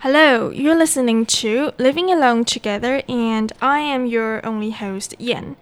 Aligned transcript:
Hello, 0.00 0.50
you're 0.50 0.76
listening 0.76 1.24
to 1.24 1.72
Living 1.78 2.12
Alone 2.12 2.44
Together, 2.44 3.02
and 3.08 3.50
I 3.62 3.78
am 3.78 4.04
your 4.04 4.44
only 4.44 4.70
host, 4.70 5.14
Yen. 5.18 5.56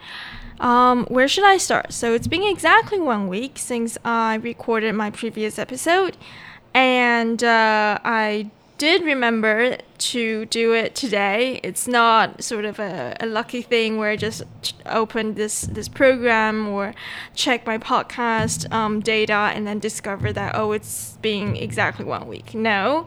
Um, 0.58 1.06
where 1.06 1.28
should 1.28 1.44
I 1.44 1.56
start? 1.56 1.92
So 1.92 2.14
it's 2.14 2.26
been 2.26 2.42
exactly 2.42 2.98
one 2.98 3.28
week 3.28 3.52
since 3.58 3.96
I 4.04 4.34
recorded 4.34 4.96
my 4.96 5.10
previous 5.10 5.56
episode, 5.56 6.16
and 6.74 7.44
uh, 7.44 7.98
I 8.04 8.50
did 8.78 9.02
remember 9.02 9.78
to 9.98 10.46
do 10.46 10.72
it 10.72 10.94
today. 10.94 11.60
It's 11.62 11.86
not 11.86 12.42
sort 12.42 12.64
of 12.64 12.78
a, 12.78 13.16
a 13.20 13.26
lucky 13.26 13.62
thing 13.62 13.98
where 13.98 14.10
I 14.10 14.16
just 14.16 14.42
open 14.86 15.34
this 15.34 15.62
this 15.62 15.88
program 15.88 16.68
or 16.68 16.94
check 17.34 17.66
my 17.66 17.78
podcast 17.78 18.70
um, 18.72 19.00
data 19.00 19.52
and 19.54 19.66
then 19.66 19.78
discover 19.78 20.32
that 20.32 20.54
oh 20.56 20.72
it's 20.72 21.16
been 21.22 21.56
exactly 21.56 22.04
one 22.04 22.26
week. 22.26 22.54
No, 22.54 23.06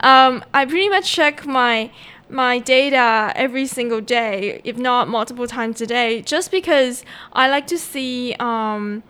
um, 0.00 0.44
I 0.54 0.64
pretty 0.64 0.88
much 0.88 1.10
check 1.12 1.44
my 1.46 1.90
my 2.28 2.60
data 2.60 3.32
every 3.34 3.66
single 3.66 4.00
day, 4.00 4.60
if 4.64 4.76
not 4.76 5.08
multiple 5.08 5.48
times 5.48 5.80
a 5.80 5.86
day, 5.86 6.22
just 6.22 6.50
because 6.50 7.04
I 7.32 7.48
like 7.48 7.66
to 7.68 7.78
see. 7.78 8.34
Um, 8.38 9.02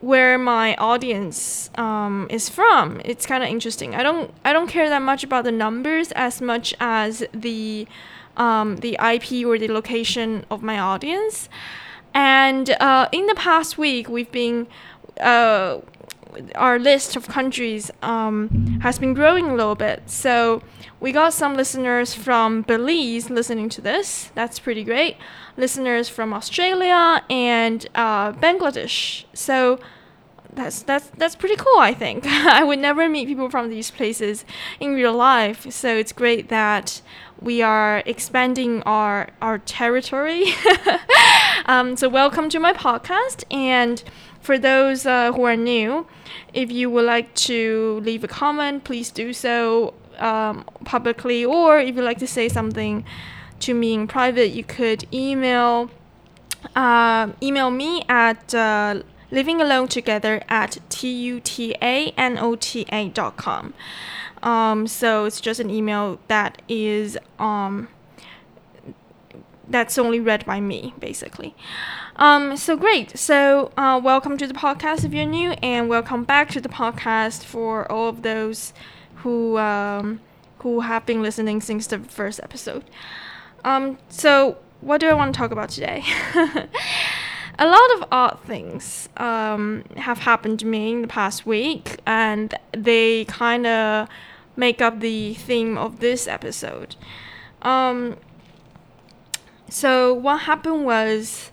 where 0.00 0.38
my 0.38 0.74
audience 0.76 1.70
um, 1.74 2.26
is 2.30 2.48
from. 2.48 3.00
It's 3.04 3.26
kind 3.26 3.42
of 3.42 3.50
interesting. 3.50 3.94
I 3.94 4.02
don't 4.02 4.32
I 4.44 4.52
don't 4.52 4.68
care 4.68 4.88
that 4.88 5.02
much 5.02 5.24
about 5.24 5.44
the 5.44 5.52
numbers 5.52 6.12
as 6.12 6.40
much 6.40 6.74
as 6.80 7.24
the 7.32 7.86
um, 8.36 8.76
the 8.76 8.96
IP 9.00 9.46
or 9.46 9.58
the 9.58 9.68
location 9.68 10.46
of 10.50 10.62
my 10.62 10.78
audience. 10.78 11.48
And 12.14 12.70
uh, 12.80 13.08
in 13.12 13.26
the 13.26 13.34
past 13.34 13.78
week, 13.78 14.08
we've 14.08 14.32
been 14.32 14.66
uh, 15.20 15.80
our 16.54 16.78
list 16.78 17.16
of 17.16 17.28
countries 17.28 17.90
um, 18.02 18.78
has 18.82 18.98
been 18.98 19.14
growing 19.14 19.46
a 19.46 19.54
little 19.54 19.74
bit. 19.74 20.02
So 20.06 20.62
we 21.00 21.12
got 21.12 21.32
some 21.32 21.56
listeners 21.56 22.14
from 22.14 22.62
Belize 22.62 23.30
listening 23.30 23.68
to 23.70 23.80
this. 23.80 24.30
That's 24.34 24.58
pretty 24.58 24.84
great. 24.84 25.16
Listeners 25.56 26.08
from 26.08 26.32
Australia 26.32 27.22
and 27.28 27.86
uh, 27.94 28.32
Bangladesh. 28.32 29.24
So 29.34 29.78
that's 30.54 30.82
that's 30.82 31.08
that's 31.16 31.36
pretty 31.36 31.56
cool. 31.56 31.78
I 31.78 31.94
think 31.94 32.26
I 32.26 32.64
would 32.64 32.78
never 32.78 33.08
meet 33.08 33.28
people 33.28 33.50
from 33.50 33.68
these 33.68 33.90
places 33.90 34.44
in 34.78 34.94
real 34.94 35.14
life. 35.14 35.70
So 35.70 35.96
it's 35.96 36.12
great 36.12 36.48
that 36.48 37.02
we 37.40 37.62
are 37.62 38.02
expanding 38.06 38.82
our 38.82 39.28
our 39.40 39.58
territory. 39.58 40.46
um, 41.66 41.96
so 41.96 42.08
welcome 42.08 42.48
to 42.50 42.58
my 42.58 42.72
podcast, 42.72 43.44
and 43.50 44.02
for 44.40 44.58
those 44.58 45.06
uh, 45.06 45.32
who 45.32 45.44
are 45.44 45.56
new, 45.56 46.06
if 46.52 46.70
you 46.70 46.90
would 46.90 47.06
like 47.06 47.34
to 47.34 48.00
leave 48.04 48.24
a 48.24 48.28
comment, 48.28 48.84
please 48.84 49.10
do 49.10 49.32
so 49.32 49.94
um, 50.18 50.64
publicly, 50.84 51.44
or 51.44 51.78
if 51.78 51.96
you'd 51.96 52.04
like 52.04 52.18
to 52.18 52.26
say 52.26 52.48
something 52.48 53.04
to 53.60 53.74
me 53.74 53.94
in 53.94 54.06
private, 54.06 54.48
you 54.48 54.64
could 54.64 55.06
email 55.12 55.90
uh, 56.74 57.28
email 57.42 57.70
me 57.70 58.02
at. 58.08 58.54
Uh, 58.54 59.02
living 59.30 59.60
alone 59.60 59.88
together 59.88 60.42
at 60.48 60.78
tutanota.com. 60.88 61.74
Um, 64.42 64.86
so 64.86 65.26
it's 65.26 65.40
just 65.40 65.60
an 65.60 65.68
email 65.70 66.18
that 66.28 66.62
is 66.68 67.18
um, 67.38 67.88
that's 69.68 69.98
only 69.98 70.18
read 70.18 70.44
by 70.46 70.60
me, 70.60 70.94
basically. 70.98 71.54
Um, 72.16 72.56
so 72.56 72.76
great. 72.76 73.18
So 73.18 73.72
uh, 73.76 74.00
welcome 74.02 74.36
to 74.38 74.46
the 74.46 74.54
podcast 74.54 75.04
if 75.04 75.12
you're 75.12 75.26
new, 75.26 75.50
and 75.62 75.88
welcome 75.88 76.24
back 76.24 76.50
to 76.50 76.60
the 76.60 76.68
podcast 76.68 77.44
for 77.44 77.90
all 77.90 78.08
of 78.08 78.22
those 78.22 78.72
who 79.16 79.58
um, 79.58 80.20
who 80.60 80.80
have 80.80 81.06
been 81.06 81.22
listening 81.22 81.60
since 81.60 81.86
the 81.86 81.98
first 81.98 82.40
episode. 82.42 82.84
Um, 83.64 83.98
so 84.08 84.56
what 84.80 84.98
do 85.00 85.08
I 85.08 85.14
want 85.14 85.34
to 85.34 85.38
talk 85.38 85.50
about 85.50 85.68
today? 85.68 86.02
a 87.60 87.66
lot 87.66 87.90
of 87.96 88.08
odd 88.10 88.38
things 88.46 89.10
um, 89.18 89.84
have 89.96 90.20
happened 90.20 90.58
to 90.60 90.66
me 90.66 90.92
in 90.92 91.02
the 91.02 91.08
past 91.08 91.44
week, 91.44 92.00
and 92.06 92.54
they 92.72 93.26
kind 93.26 93.66
of 93.66 94.08
make 94.56 94.80
up 94.80 95.00
the 95.00 95.34
theme 95.34 95.76
of 95.76 96.00
this 96.00 96.26
episode. 96.26 96.96
Um, 97.60 98.16
so 99.68 100.14
what 100.14 100.40
happened 100.40 100.86
was 100.86 101.50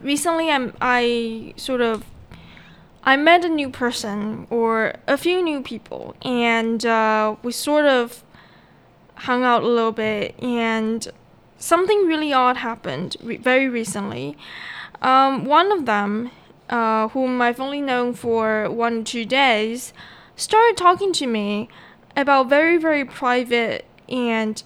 recently 0.00 0.50
I'm, 0.50 0.74
I 0.80 1.54
sort 1.56 1.80
of 1.80 2.04
I 3.02 3.16
met 3.16 3.44
a 3.44 3.48
new 3.48 3.70
person 3.70 4.46
or 4.50 4.94
a 5.06 5.16
few 5.16 5.42
new 5.42 5.62
people, 5.62 6.16
and 6.22 6.84
uh, 6.84 7.36
we 7.42 7.52
sort 7.52 7.86
of 7.86 8.24
hung 9.14 9.44
out 9.44 9.62
a 9.62 9.68
little 9.68 9.92
bit, 9.92 10.34
and 10.42 11.06
something 11.56 12.06
really 12.06 12.32
odd 12.32 12.56
happened 12.58 13.16
re- 13.22 13.36
very 13.36 13.68
recently. 13.68 14.36
Um, 15.02 15.44
one 15.44 15.72
of 15.72 15.86
them, 15.86 16.30
uh, 16.68 17.08
whom 17.08 17.40
I've 17.40 17.60
only 17.60 17.80
known 17.80 18.14
for 18.14 18.70
one 18.70 19.00
or 19.00 19.04
two 19.04 19.24
days, 19.24 19.92
started 20.36 20.76
talking 20.76 21.12
to 21.14 21.26
me 21.26 21.68
about 22.16 22.48
very, 22.48 22.76
very 22.76 23.04
private 23.04 23.84
and 24.08 24.62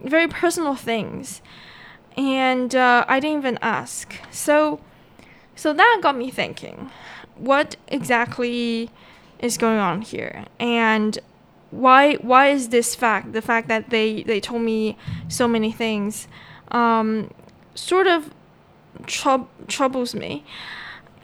very 0.00 0.28
personal 0.28 0.74
things. 0.74 1.40
And 2.16 2.74
uh, 2.74 3.04
I 3.08 3.20
didn't 3.20 3.38
even 3.38 3.58
ask. 3.62 4.14
So, 4.30 4.80
so 5.56 5.72
that 5.72 6.00
got 6.02 6.16
me 6.16 6.30
thinking 6.30 6.90
what 7.36 7.76
exactly 7.88 8.90
is 9.38 9.58
going 9.58 9.78
on 9.78 10.02
here? 10.02 10.44
And 10.58 11.18
why 11.70 12.14
why 12.16 12.48
is 12.48 12.68
this 12.68 12.94
fact 12.94 13.32
the 13.32 13.42
fact 13.42 13.68
that 13.68 13.90
they 13.90 14.22
they 14.22 14.40
told 14.40 14.62
me 14.62 14.96
so 15.28 15.48
many 15.48 15.72
things 15.72 16.28
um, 16.70 17.32
sort 17.74 18.06
of 18.06 18.30
troubles 19.06 20.14
me. 20.14 20.44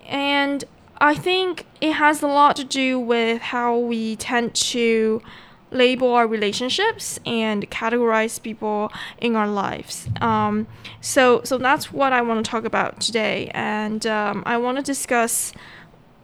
And 0.07 0.65
I 1.01 1.15
think 1.15 1.67
it 1.81 1.93
has 1.93 2.23
a 2.23 2.27
lot 2.27 2.57
to 2.57 2.65
do 2.65 2.99
with 2.99 3.41
how 3.41 3.77
we 3.77 4.17
tend 4.17 4.55
to 4.55 5.23
label 5.71 6.13
our 6.15 6.27
relationships 6.27 7.21
and 7.27 7.71
categorize 7.71 8.43
people 8.43 8.91
in 9.19 9.37
our 9.37 9.47
lives. 9.47 10.09
Um, 10.21 10.67
so, 11.01 11.43
so 11.45 11.59
that's 11.59 11.93
what 11.93 12.13
I 12.13 12.23
want 12.23 12.45
to 12.45 12.51
talk 12.51 12.65
about 12.65 13.01
today, 13.01 13.51
and 13.55 14.07
um, 14.07 14.43
I 14.47 14.57
want 14.57 14.79
to 14.79 14.83
discuss 14.83 15.53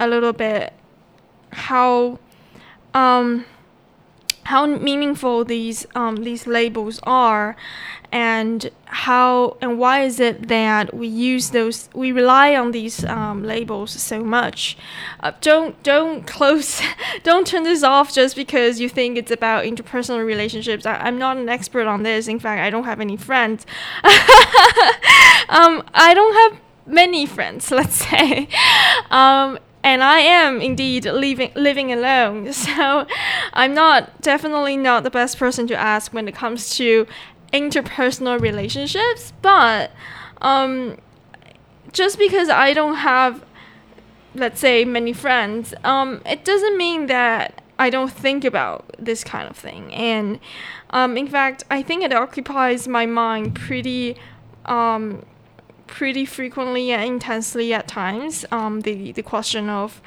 a 0.01 0.09
little 0.09 0.33
bit 0.33 0.73
how 1.51 2.19
um, 2.95 3.45
how 4.45 4.67
meaningful 4.67 5.45
these 5.45 5.87
um, 5.95 6.17
these 6.17 6.47
labels 6.47 7.01
are 7.05 7.57
and 8.13 8.71
how 8.87 9.57
and 9.61 9.79
why 9.79 10.03
is 10.03 10.21
it 10.21 10.49
that 10.49 10.95
we 10.95 11.09
use 11.09 11.51
those 11.51 11.89
we 11.95 12.13
rely 12.13 12.55
on 12.55 12.71
these 12.71 13.05
um, 13.05 13.43
labels 13.43 13.91
so 13.91 14.23
much? 14.23 14.77
Uh, 15.21 15.33
don't 15.41 15.83
don't 15.83 16.27
close 16.37 16.81
don't 17.23 17.47
turn 17.47 17.65
this 17.65 17.83
off 17.83 18.13
just 18.13 18.37
because 18.37 18.81
you 18.81 18.89
think 18.89 19.17
it's 19.19 19.31
about 19.31 19.65
interpersonal 19.65 20.25
relationships. 20.25 20.87
I, 20.87 21.09
am 21.09 21.19
not 21.19 21.37
an 21.37 21.49
expert 21.49 21.87
on 21.87 22.03
this. 22.03 22.29
In 22.29 22.39
fact 22.39 22.61
i 22.61 22.71
don't 22.71 22.85
have 22.85 23.01
any 23.01 23.17
friends. 23.17 23.67
Um, 25.47 25.85
i 25.93 26.15
don't 26.15 26.35
have 26.35 26.61
many 26.87 27.27
friends 27.27 27.71
let's 27.79 27.97
say. 27.97 28.49
Um, 29.11 29.59
and 29.85 30.03
I 30.03 30.21
am 30.21 30.63
indeed 30.63 31.05
living 31.05 31.53
living 31.55 31.93
alone. 31.93 32.53
So 32.65 33.07
I'm 33.53 33.75
not 33.75 34.21
definitely 34.23 34.77
not 34.77 35.05
the 35.05 35.11
best 35.11 35.39
person 35.39 35.67
to 35.69 35.77
ask 35.77 36.13
when 36.13 36.27
it 36.27 36.35
comes 36.35 36.75
to 36.77 37.07
interpersonal 37.53 38.41
relationships. 38.41 39.33
But 39.43 39.91
um, 40.41 40.97
just 41.93 42.19
because 42.19 42.49
I 42.49 42.73
don't 42.73 42.97
have, 42.97 43.45
let's 44.35 44.59
say, 44.61 44.85
many 44.85 45.13
friends, 45.13 45.75
um, 45.85 46.23
it 46.25 46.45
doesn't 46.45 46.77
mean 46.79 47.07
that 47.07 47.63
I 47.79 47.91
don't 47.91 48.11
think 48.11 48.45
about 48.45 48.97
this 48.99 49.23
kind 49.23 49.49
of 49.51 49.57
thing. 49.57 49.93
And 49.93 50.41
um, 50.91 51.17
in 51.19 51.29
fact, 51.29 51.65
I 51.71 51.83
think 51.83 52.03
it 52.03 52.13
occupies 52.13 52.89
my 52.89 53.05
mind 53.05 53.55
pretty 53.55 54.17
um, 54.65 55.25
pretty 55.87 56.25
frequently 56.25 56.93
and 56.93 57.03
intensely 57.03 57.73
at 57.73 57.89
times. 57.89 58.45
Um, 58.51 58.81
the 58.81 59.13
the 59.13 59.23
question 59.23 59.69
of 59.69 60.01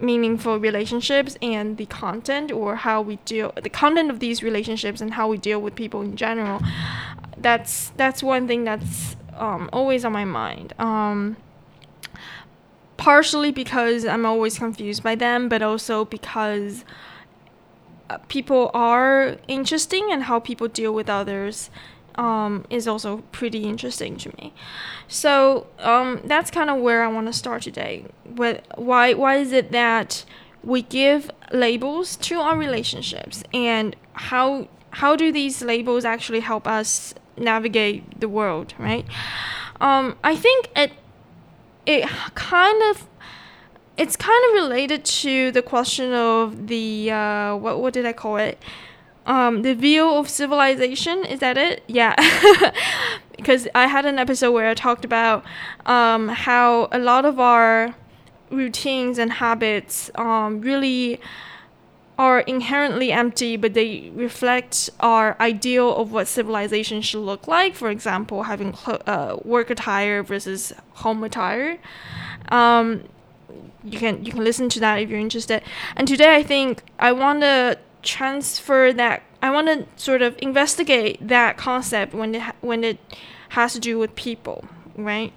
meaningful 0.00 0.58
relationships 0.58 1.36
and 1.42 1.76
the 1.76 1.86
content 1.86 2.50
or 2.50 2.76
how 2.76 3.02
we 3.02 3.16
deal 3.26 3.52
the 3.62 3.68
content 3.68 4.10
of 4.10 4.18
these 4.18 4.42
relationships 4.42 5.00
and 5.00 5.14
how 5.14 5.28
we 5.28 5.36
deal 5.36 5.60
with 5.60 5.74
people 5.74 6.00
in 6.00 6.16
general. 6.16 6.60
That's 7.36 7.90
that's 7.96 8.22
one 8.22 8.46
thing 8.46 8.64
that's 8.64 9.16
um, 9.34 9.68
always 9.72 10.04
on 10.04 10.12
my 10.12 10.24
mind. 10.24 10.74
Um, 10.78 11.36
partially 12.96 13.50
because 13.50 14.04
I'm 14.04 14.26
always 14.26 14.58
confused 14.58 15.02
by 15.02 15.14
them, 15.14 15.48
but 15.48 15.62
also 15.62 16.04
because 16.04 16.84
uh, 18.10 18.18
people 18.28 18.70
are 18.74 19.38
interesting 19.48 20.12
and 20.12 20.24
how 20.24 20.38
people 20.38 20.68
deal 20.68 20.92
with 20.92 21.08
others 21.08 21.70
um, 22.16 22.64
is 22.70 22.86
also 22.88 23.18
pretty 23.32 23.64
interesting 23.64 24.16
to 24.18 24.28
me. 24.36 24.52
So 25.08 25.66
um, 25.78 26.20
that's 26.24 26.50
kind 26.50 26.70
of 26.70 26.78
where 26.80 27.02
I 27.02 27.08
want 27.08 27.26
to 27.26 27.32
start 27.32 27.62
today. 27.62 28.06
With 28.24 28.62
why 28.76 29.14
why 29.14 29.36
is 29.36 29.52
it 29.52 29.72
that 29.72 30.24
we 30.62 30.82
give 30.82 31.30
labels 31.52 32.16
to 32.16 32.38
our 32.40 32.56
relationships 32.56 33.42
and 33.52 33.96
how 34.12 34.68
how 34.90 35.16
do 35.16 35.32
these 35.32 35.62
labels 35.62 36.04
actually 36.04 36.40
help 36.40 36.66
us 36.66 37.14
navigate 37.36 38.20
the 38.20 38.28
world, 38.28 38.74
right? 38.78 39.06
Um, 39.80 40.16
I 40.22 40.36
think 40.36 40.70
it 40.76 40.92
it 41.86 42.08
kind 42.34 42.82
of 42.90 43.06
it's 43.96 44.16
kind 44.16 44.42
of 44.48 44.54
related 44.54 45.04
to 45.04 45.50
the 45.52 45.62
question 45.62 46.12
of 46.12 46.68
the 46.68 47.10
uh, 47.10 47.56
what 47.56 47.80
what 47.80 47.92
did 47.92 48.06
I 48.06 48.12
call 48.12 48.36
it? 48.36 48.58
Um, 49.30 49.62
the 49.62 49.74
view 49.74 50.10
of 50.10 50.28
civilization 50.28 51.24
is 51.24 51.38
that 51.38 51.56
it? 51.56 51.84
Yeah, 51.86 52.16
because 53.36 53.68
I 53.76 53.86
had 53.86 54.04
an 54.04 54.18
episode 54.18 54.50
where 54.50 54.68
I 54.68 54.74
talked 54.74 55.04
about 55.04 55.44
um, 55.86 56.26
how 56.26 56.88
a 56.90 56.98
lot 56.98 57.24
of 57.24 57.38
our 57.38 57.94
routines 58.50 59.18
and 59.18 59.34
habits 59.34 60.10
um, 60.16 60.60
really 60.60 61.20
are 62.18 62.40
inherently 62.40 63.12
empty, 63.12 63.56
but 63.56 63.72
they 63.72 64.10
reflect 64.16 64.90
our 64.98 65.36
ideal 65.38 65.94
of 65.94 66.10
what 66.10 66.26
civilization 66.26 67.00
should 67.00 67.20
look 67.22 67.46
like. 67.46 67.76
For 67.76 67.88
example, 67.88 68.42
having 68.42 68.74
uh, 68.84 69.36
work 69.44 69.70
attire 69.70 70.24
versus 70.24 70.72
home 70.94 71.22
attire. 71.22 71.78
Um, 72.48 73.04
you 73.84 73.96
can 73.96 74.24
you 74.24 74.32
can 74.32 74.42
listen 74.42 74.68
to 74.70 74.80
that 74.80 74.96
if 74.96 75.08
you're 75.08 75.20
interested. 75.20 75.62
And 75.94 76.08
today, 76.08 76.34
I 76.34 76.42
think 76.42 76.82
I 76.98 77.12
want 77.12 77.42
to 77.42 77.78
transfer 78.02 78.92
that. 78.92 79.22
I 79.42 79.50
want 79.50 79.68
to 79.68 79.86
sort 80.02 80.22
of 80.22 80.36
investigate 80.42 81.26
that 81.26 81.56
concept 81.56 82.12
when 82.14 82.34
it 82.34 82.42
when 82.60 82.84
it 82.84 82.98
has 83.50 83.72
to 83.72 83.80
do 83.80 83.98
with 83.98 84.14
people, 84.14 84.64
right? 84.96 85.32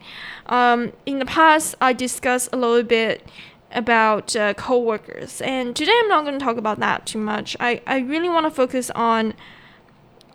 Um, 0.48 0.92
in 1.06 1.20
the 1.20 1.26
past, 1.26 1.76
I 1.82 1.94
discussed 1.94 2.50
a 2.52 2.58
little 2.58 2.84
bit 2.84 3.28
about 3.72 4.36
uh, 4.36 4.54
coworkers, 4.54 5.42
and 5.42 5.76
today 5.76 5.98
I'm 6.02 6.10
not 6.10 6.26
going 6.26 6.38
to 6.38 6.44
talk 6.44 6.58
about 6.58 6.80
that 6.80 7.06
too 7.06 7.18
much. 7.18 7.56
I, 7.60 7.82
I 7.88 8.00
really 8.00 8.30
want 8.30 8.46
to 8.46 8.52
focus 8.52 8.92
on 8.92 9.34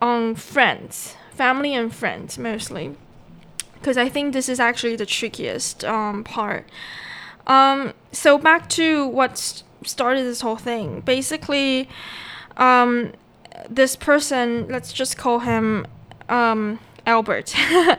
on 0.00 0.34
friends, 0.34 1.16
family 1.32 1.75
and 1.75 1.94
friends 1.94 2.38
mostly, 2.38 2.96
because 3.75 3.96
I 3.96 4.08
think 4.08 4.32
this 4.32 4.48
is 4.48 4.60
actually 4.60 4.96
the 4.96 5.06
trickiest 5.06 5.84
um, 5.84 6.25
part. 6.25 6.69
Um, 7.46 7.94
so 8.12 8.38
back 8.38 8.69
to 8.70 9.06
what 9.06 9.62
started 9.84 10.25
this 10.25 10.40
whole 10.40 10.56
thing. 10.56 11.00
Basically, 11.00 11.88
um, 12.56 13.12
this 13.69 13.96
person, 13.96 14.66
let's 14.69 14.92
just 14.92 15.16
call 15.16 15.40
him 15.40 15.86
um, 16.28 16.78
Albert. 17.06 17.54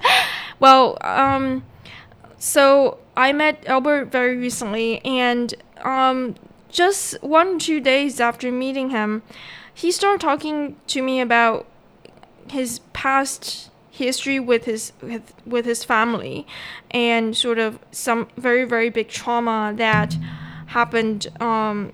well, 0.60 0.98
um, 1.02 1.64
so 2.38 3.00
I 3.18 3.34
met 3.34 3.66
Albert 3.68 4.06
very 4.06 4.38
recently, 4.38 5.04
and 5.04 5.54
um, 5.82 6.36
just 6.70 7.22
one 7.24 7.56
or 7.56 7.60
two 7.60 7.80
days 7.80 8.20
after 8.20 8.52
meeting 8.52 8.92
him, 8.92 9.24
he 9.74 9.92
started 9.92 10.22
talking 10.22 10.76
to 10.88 11.02
me 11.02 11.22
about 11.22 11.66
his 12.50 12.80
past 12.94 13.70
history 13.92 14.40
with 14.40 14.66
his 14.66 14.94
with, 15.02 15.34
with 15.46 15.66
his 15.66 15.84
family, 15.84 16.46
and 16.92 17.36
sort 17.36 17.60
of 17.60 17.80
some 17.92 18.28
very 18.38 18.66
very 18.66 18.90
big 18.90 19.10
trauma 19.10 19.74
that 19.76 20.16
happened 20.70 21.28
um, 21.42 21.92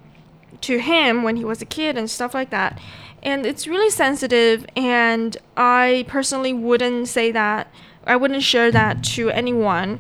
to 0.62 0.80
him 0.80 1.24
when 1.24 1.36
he 1.36 1.46
was 1.46 1.62
a 1.62 1.66
kid 1.66 1.98
and 1.98 2.10
stuff 2.10 2.34
like 2.34 2.50
that. 2.50 2.80
And 3.24 3.46
it's 3.46 3.68
really 3.68 3.90
sensitive, 3.90 4.66
and 4.76 5.36
I 5.58 6.06
personally 6.08 6.54
wouldn't 6.54 7.08
say 7.08 7.32
that. 7.32 7.68
I 8.06 8.16
wouldn't 8.16 8.44
share 8.44 8.72
that 8.72 9.04
to 9.16 9.32
anyone 9.32 10.00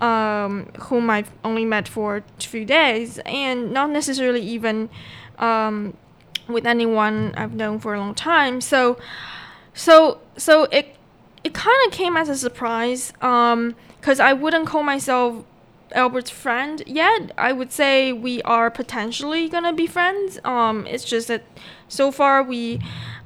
um, 0.00 0.66
whom 0.78 1.10
I've 1.10 1.30
only 1.44 1.64
met 1.64 1.88
for 1.88 2.18
a 2.18 2.42
few 2.42 2.64
days, 2.64 3.18
and 3.26 3.72
not 3.72 3.90
necessarily 3.90 4.40
even 4.40 4.88
um, 5.38 5.96
with 6.48 6.66
anyone 6.66 7.34
I've 7.36 7.54
known 7.54 7.78
for 7.80 7.94
a 7.94 7.98
long 7.98 8.14
time. 8.14 8.60
So, 8.60 8.98
so, 9.74 10.20
so 10.36 10.64
it 10.64 10.96
it 11.42 11.54
kind 11.54 11.76
of 11.86 11.92
came 11.92 12.16
as 12.16 12.28
a 12.28 12.36
surprise 12.36 13.12
because 13.12 14.20
um, 14.20 14.26
I 14.26 14.32
wouldn't 14.32 14.66
call 14.66 14.82
myself 14.82 15.44
Albert's 15.92 16.30
friend 16.30 16.82
yet. 16.86 17.32
I 17.36 17.52
would 17.52 17.72
say 17.72 18.12
we 18.12 18.42
are 18.42 18.70
potentially 18.70 19.48
gonna 19.48 19.72
be 19.72 19.86
friends. 19.86 20.38
Um, 20.44 20.86
it's 20.86 21.04
just 21.04 21.28
that 21.28 21.42
so 21.88 22.10
far 22.10 22.42
we 22.42 22.80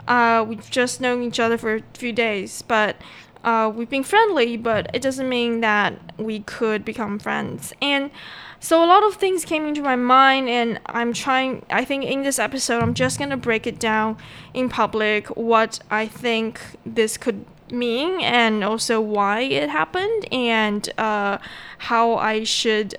uh, 0.07 0.45
we've 0.47 0.71
just 0.71 1.01
known 1.01 1.23
each 1.23 1.41
other 1.41 1.57
for 1.57 1.77
a 1.77 1.83
few 1.95 2.13
days, 2.13 2.63
but 2.63 2.97
uh, 3.43 3.71
we've 3.75 3.91
been 3.91 4.03
friendly, 4.03 4.57
but 4.57 4.91
it 4.95 5.03
doesn't 5.03 5.29
mean 5.29 5.61
that 5.61 5.99
we 6.19 6.41
could 6.41 6.85
become 6.85 7.19
friends. 7.19 7.73
And 7.83 8.11
so 8.59 8.83
a 8.83 8.87
lot 8.87 9.05
of 9.05 9.17
things 9.17 9.45
came 9.45 9.67
into 9.67 9.83
my 9.83 9.97
mind, 9.97 10.49
and 10.49 10.81
I'm 10.87 11.13
trying. 11.13 11.67
I 11.69 11.85
think 11.85 12.05
in 12.05 12.23
this 12.23 12.39
episode, 12.39 12.83
I'm 12.83 12.95
just 12.95 13.19
gonna 13.19 13.37
break 13.37 13.67
it 13.67 13.79
down 13.79 14.17
in 14.55 14.71
public 14.71 15.27
what 15.29 15.81
I 15.91 16.07
think 16.07 16.61
this 16.87 17.19
could 17.19 17.45
mean, 17.71 18.21
and 18.21 18.63
also 18.65 19.01
why 19.01 19.41
it 19.41 19.71
happened, 19.71 20.27
and 20.33 20.89
uh, 20.99 21.39
how 21.79 22.15
I 22.17 22.45
should 22.45 22.97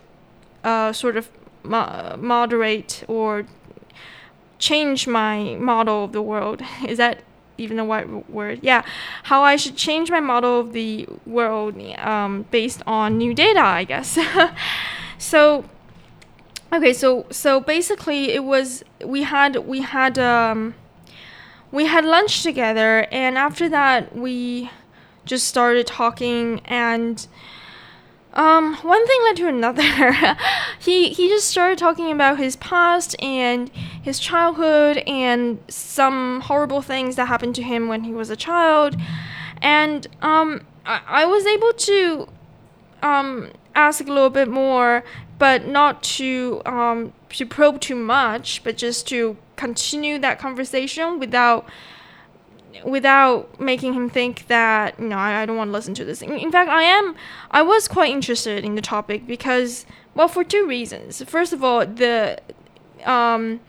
uh, 0.63 0.91
sort 0.93 1.17
of 1.17 1.29
mo- 1.63 2.17
moderate 2.19 3.03
or 3.07 3.45
change 4.59 5.07
my 5.07 5.55
model 5.59 6.05
of 6.05 6.11
the 6.11 6.21
world. 6.21 6.61
Is 6.87 6.97
that 6.97 7.23
even 7.57 7.79
a 7.79 7.85
white 7.85 8.29
word. 8.29 8.59
Yeah, 8.61 8.83
how 9.23 9.41
I 9.41 9.55
should 9.55 9.75
change 9.75 10.11
my 10.11 10.19
model 10.19 10.59
of 10.59 10.73
the 10.73 11.07
world 11.25 11.79
um, 11.99 12.45
based 12.51 12.81
on 12.85 13.17
new 13.17 13.33
data, 13.33 13.61
I 13.61 13.85
guess. 13.85 14.17
so, 15.17 15.65
okay, 16.73 16.93
so 16.93 17.25
so 17.29 17.59
basically, 17.59 18.31
it 18.31 18.43
was 18.43 18.83
we 19.03 19.23
had 19.23 19.55
we 19.57 19.81
had 19.81 20.19
um, 20.19 20.75
we 21.71 21.85
had 21.85 22.05
lunch 22.05 22.43
together, 22.43 23.07
and 23.11 23.37
after 23.37 23.67
that, 23.69 24.15
we 24.15 24.69
just 25.25 25.47
started 25.47 25.87
talking 25.87 26.61
and 26.65 27.27
um, 28.35 28.75
one 28.81 29.07
thing 29.07 29.19
led 29.23 29.37
to 29.37 29.47
another. 29.47 29.83
he 30.79 31.09
he 31.09 31.29
just 31.29 31.47
started 31.47 31.77
talking 31.77 32.11
about 32.11 32.37
his 32.37 32.57
past 32.57 33.15
and 33.21 33.69
his 33.69 34.19
childhood 34.19 34.97
and 35.07 35.59
some 35.69 36.41
horrible 36.41 36.81
things 36.81 37.15
that 37.15 37.27
happened 37.27 37.55
to 37.55 37.63
him 37.63 37.87
when 37.87 38.03
he 38.03 38.11
was 38.11 38.29
a 38.29 38.35
child, 38.35 38.97
and 39.61 40.07
um, 40.21 40.65
I, 40.85 41.01
I 41.07 41.25
was 41.25 41.45
able 41.45 41.71
to 41.73 42.27
um 43.01 43.51
ask 43.73 44.05
a 44.05 44.11
little 44.11 44.29
bit 44.29 44.49
more, 44.49 45.03
but 45.39 45.65
not 45.65 46.03
to 46.03 46.61
um 46.65 47.13
to 47.29 47.45
probe 47.45 47.79
too 47.79 47.95
much, 47.95 48.63
but 48.65 48.75
just 48.75 49.07
to 49.07 49.37
continue 49.55 50.17
that 50.19 50.39
conversation 50.39 51.19
without 51.19 51.67
without 52.83 53.59
making 53.59 53.93
him 53.93 54.09
think 54.09 54.47
that 54.47 54.99
you 54.99 55.07
know 55.07 55.17
I, 55.17 55.41
I 55.41 55.45
don't 55.45 55.57
want 55.57 55.69
to 55.69 55.71
listen 55.71 55.93
to 55.95 56.05
this. 56.05 56.21
In, 56.21 56.31
in, 56.33 56.51
fact, 56.51 56.69
I 56.69 56.83
am 56.83 57.15
I 57.51 57.61
was 57.61 57.87
quite 57.87 58.11
interested 58.11 58.63
in 58.65 58.75
the 58.75 58.81
topic 58.81 59.25
because 59.25 59.85
well 60.13 60.27
for 60.27 60.43
two 60.43 60.65
reasons. 60.67 61.23
First 61.23 61.53
of 61.53 61.63
all, 61.63 61.85
the 61.85 62.39
um, 63.05 63.61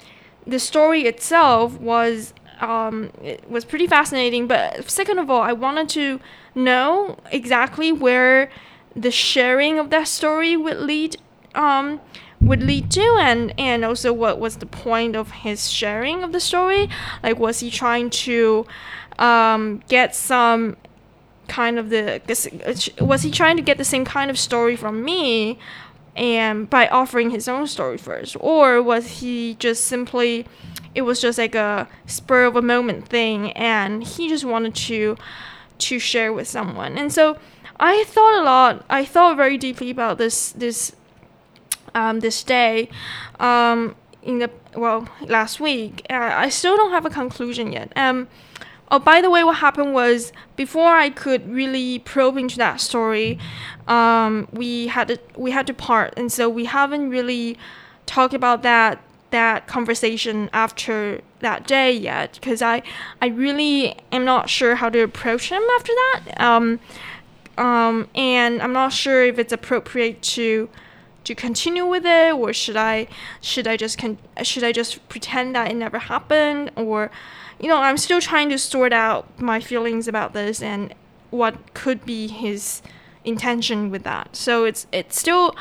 the 0.47 0.59
story 0.59 1.02
itself 1.02 1.78
was 1.78 2.33
um, 2.61 3.11
it 3.23 3.49
was 3.50 3.64
pretty 3.64 3.87
fascinating. 3.87 4.47
But 4.47 4.88
second 4.90 5.19
of 5.19 5.31
all, 5.31 5.43
I 5.43 5.52
wanted 5.52 5.88
to 5.90 6.21
know 6.55 7.19
exactly 7.31 7.93
where 7.93 8.50
the 8.95 9.11
sharing 9.11 9.78
of 9.78 9.90
that 9.90 10.09
story 10.09 10.57
would 10.57 10.78
lead 10.78 11.16
um, 11.55 12.00
would 12.40 12.62
lead 12.62 12.90
to 12.90 13.16
and 13.21 13.55
and 13.59 13.85
also 13.85 14.12
what 14.12 14.38
was 14.38 14.57
the 14.57 14.66
point 14.66 15.16
of 15.16 15.31
his 15.31 15.71
sharing 15.71 16.23
of 16.23 16.33
the 16.33 16.40
story? 16.40 16.88
Like 17.23 17.38
was 17.38 17.61
he 17.61 17.71
trying 17.71 18.11
to 18.11 18.66
um, 19.19 19.83
get 19.88 20.14
some 20.14 20.76
kind 21.49 21.78
of 21.78 21.90
the 21.90 22.21
was 23.00 23.23
he 23.23 23.31
trying 23.31 23.57
to 23.57 23.62
get 23.62 23.78
the 23.78 23.85
same 23.85 24.05
kind 24.05 24.31
of 24.31 24.38
story 24.38 24.76
from 24.76 25.05
me 25.05 25.59
and 26.14 26.69
by 26.69 26.88
offering 26.88 27.31
his 27.31 27.49
own 27.49 27.66
story 27.66 27.99
first? 27.99 28.37
Or 28.40 28.83
was 28.83 29.21
he 29.21 29.55
just 29.55 29.85
simply 29.85 30.47
it 30.95 31.02
was 31.02 31.21
just 31.21 31.38
like 31.38 31.55
a 31.55 31.88
spur 32.07 32.45
of 32.45 32.57
a 32.57 32.62
moment 32.62 33.09
thing 33.09 33.52
and 33.52 34.02
he 34.02 34.28
just 34.28 34.45
wanted 34.45 34.75
to 34.75 35.16
to 35.78 35.99
share 35.99 36.33
with 36.33 36.49
someone? 36.49 36.99
And 36.99 37.12
so 37.12 37.38
i 37.78 38.05
thought 38.05 38.40
a 38.40 38.43
lot 38.43 38.85
i 38.88 39.05
thought 39.05 39.37
very 39.37 39.59
deeply 39.59 39.90
about 39.90 40.16
this 40.16 40.52
this 40.52 40.97
um, 41.97 42.21
this 42.21 42.45
day 42.45 42.88
um, 43.41 43.97
in 44.23 44.38
the 44.38 44.50
well 44.76 45.09
last 45.23 45.59
week. 45.59 46.07
Uh, 46.09 46.31
I 46.35 46.49
still 46.50 46.76
don't 46.76 46.93
have 46.93 47.07
a 47.07 47.11
conclusion 47.11 47.73
yet. 47.73 47.91
Um, 47.97 48.29
oh, 48.91 49.00
by 49.00 49.21
the 49.21 49.31
way, 49.31 49.43
what 49.43 49.57
happened 49.57 49.95
was 49.95 50.33
before 50.55 50.95
I 50.95 51.11
could 51.11 51.49
really 51.50 51.99
probe 52.00 52.37
into 52.37 52.59
that 52.59 52.81
story, 52.81 53.38
um, 53.88 54.47
we 54.53 54.88
had 54.88 55.09
to, 55.09 55.19
we 55.37 55.50
had 55.50 55.67
to 55.67 55.75
part, 55.75 56.15
and 56.17 56.31
so 56.31 56.49
we 56.49 56.67
haven't 56.67 57.09
really 57.11 57.59
talked 58.05 58.35
about 58.35 58.62
that 58.62 59.03
that 59.33 59.67
conversation 59.67 60.49
after 60.53 61.21
that 61.41 61.67
day 61.67 61.91
yet 61.91 62.35
because 62.35 62.62
I 62.62 62.83
I 63.21 63.26
really 63.26 63.97
am 64.12 64.25
not 64.25 64.49
sure 64.49 64.76
how 64.76 64.91
to 64.91 65.00
approach 65.00 65.49
him 65.49 65.62
after 65.76 65.93
that. 65.93 66.41
Um, 66.41 66.79
um, 67.59 68.09
and 68.15 68.61
I'm 68.61 68.75
not 68.75 68.93
sure 68.93 69.25
if 69.25 69.38
it's 69.38 69.53
appropriate 69.53 70.21
to 70.37 70.69
to 71.26 71.35
continue 71.35 71.85
with 71.85 72.06
it 72.06 72.33
or 72.33 72.52
should 72.52 72.76
I 72.76 73.09
should 73.40 73.66
I 73.66 73.76
just 73.76 73.99
con- 73.99 74.18
should 74.42 74.64
I 74.64 74.73
just 74.73 75.06
pretend 75.09 75.54
that 75.54 75.71
it 75.71 75.75
never 75.75 75.99
happened? 75.99 76.71
Or 76.76 77.11
you 77.61 77.68
know 77.68 77.78
I'm 77.78 77.99
still 77.99 78.21
trying 78.21 78.49
to 78.50 78.59
sort 78.59 78.92
out 78.92 79.40
my 79.40 79.61
feelings 79.61 80.09
about 80.09 80.33
this 80.33 80.62
and 80.62 80.95
what 81.30 81.75
could 81.75 82.04
be 82.06 82.28
his 82.28 82.80
intention 83.25 83.90
with 83.90 84.04
that. 84.04 84.37
So 84.37 84.64
it's 84.64 84.87
it's 84.92 85.18
still 85.18 85.54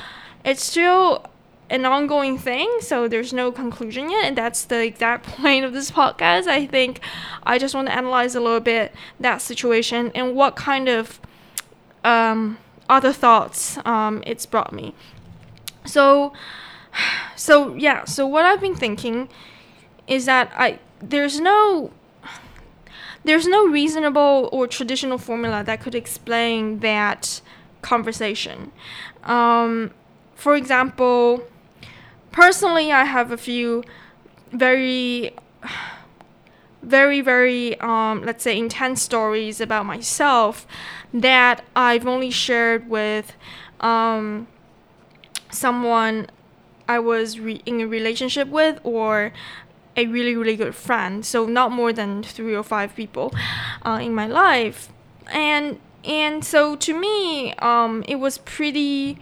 it's 0.43 0.63
still 0.63 1.25
an 1.67 1.83
ongoing 1.83 2.37
thing 2.37 2.69
so 2.79 3.07
there's 3.07 3.33
no 3.33 3.51
conclusion 3.51 4.11
yet. 4.11 4.25
And 4.25 4.37
that's 4.37 4.65
the 4.65 4.83
exact 4.83 5.25
point 5.37 5.65
of 5.65 5.73
this 5.73 5.89
podcast. 5.91 6.47
I 6.47 6.67
think 6.67 6.99
i 7.43 7.57
just 7.57 7.73
want 7.73 7.87
to 7.87 7.93
analyze 7.93 8.35
a 8.35 8.39
little 8.39 8.59
bit 8.59 8.93
that 9.19 9.41
situation 9.41 10.11
and 10.13 10.35
what 10.35 10.55
kind 10.55 10.87
of 10.87 11.19
um, 12.03 12.59
other 12.87 13.11
thoughts 13.11 13.79
um, 13.83 14.21
it's 14.27 14.45
brought 14.45 14.71
me 14.71 14.93
so 15.85 16.33
so 17.35 17.75
yeah 17.75 18.03
so 18.05 18.25
what 18.25 18.45
i've 18.45 18.61
been 18.61 18.75
thinking 18.75 19.27
is 20.07 20.25
that 20.25 20.51
i 20.55 20.79
there's 21.01 21.39
no 21.39 21.91
there's 23.23 23.47
no 23.47 23.65
reasonable 23.67 24.49
or 24.51 24.67
traditional 24.67 25.17
formula 25.17 25.63
that 25.63 25.81
could 25.81 25.95
explain 25.95 26.79
that 26.81 27.41
conversation. 27.81 28.71
Um, 29.23 29.91
for 30.35 30.55
example 30.55 31.43
personally 32.31 32.91
i 32.91 33.05
have 33.05 33.31
a 33.31 33.37
few 33.37 33.83
very 34.51 35.33
very 36.83 37.21
very 37.21 37.79
um, 37.79 38.21
let's 38.23 38.43
say 38.43 38.57
intense 38.57 39.01
stories 39.01 39.61
about 39.61 39.85
myself 39.85 40.67
that 41.13 41.63
i've 41.75 42.05
only 42.05 42.29
shared 42.29 42.89
with 42.89 43.33
um, 43.79 44.47
someone 45.55 46.27
I 46.87 46.99
was 46.99 47.39
re- 47.39 47.61
in 47.65 47.81
a 47.81 47.87
relationship 47.87 48.47
with 48.47 48.79
or 48.83 49.33
a 49.97 50.05
really 50.07 50.35
really 50.35 50.55
good 50.55 50.75
friend. 50.75 51.25
So 51.25 51.45
not 51.45 51.71
more 51.71 51.93
than 51.93 52.23
three 52.23 52.55
or 52.55 52.63
five 52.63 52.95
people 52.95 53.33
uh, 53.85 53.99
in 54.01 54.13
my 54.13 54.27
life. 54.27 54.89
And 55.31 55.79
and 56.03 56.43
so 56.45 56.75
to 56.75 56.93
me 56.99 57.53
um, 57.55 58.03
it 58.07 58.15
was 58.17 58.37
pretty 58.39 59.17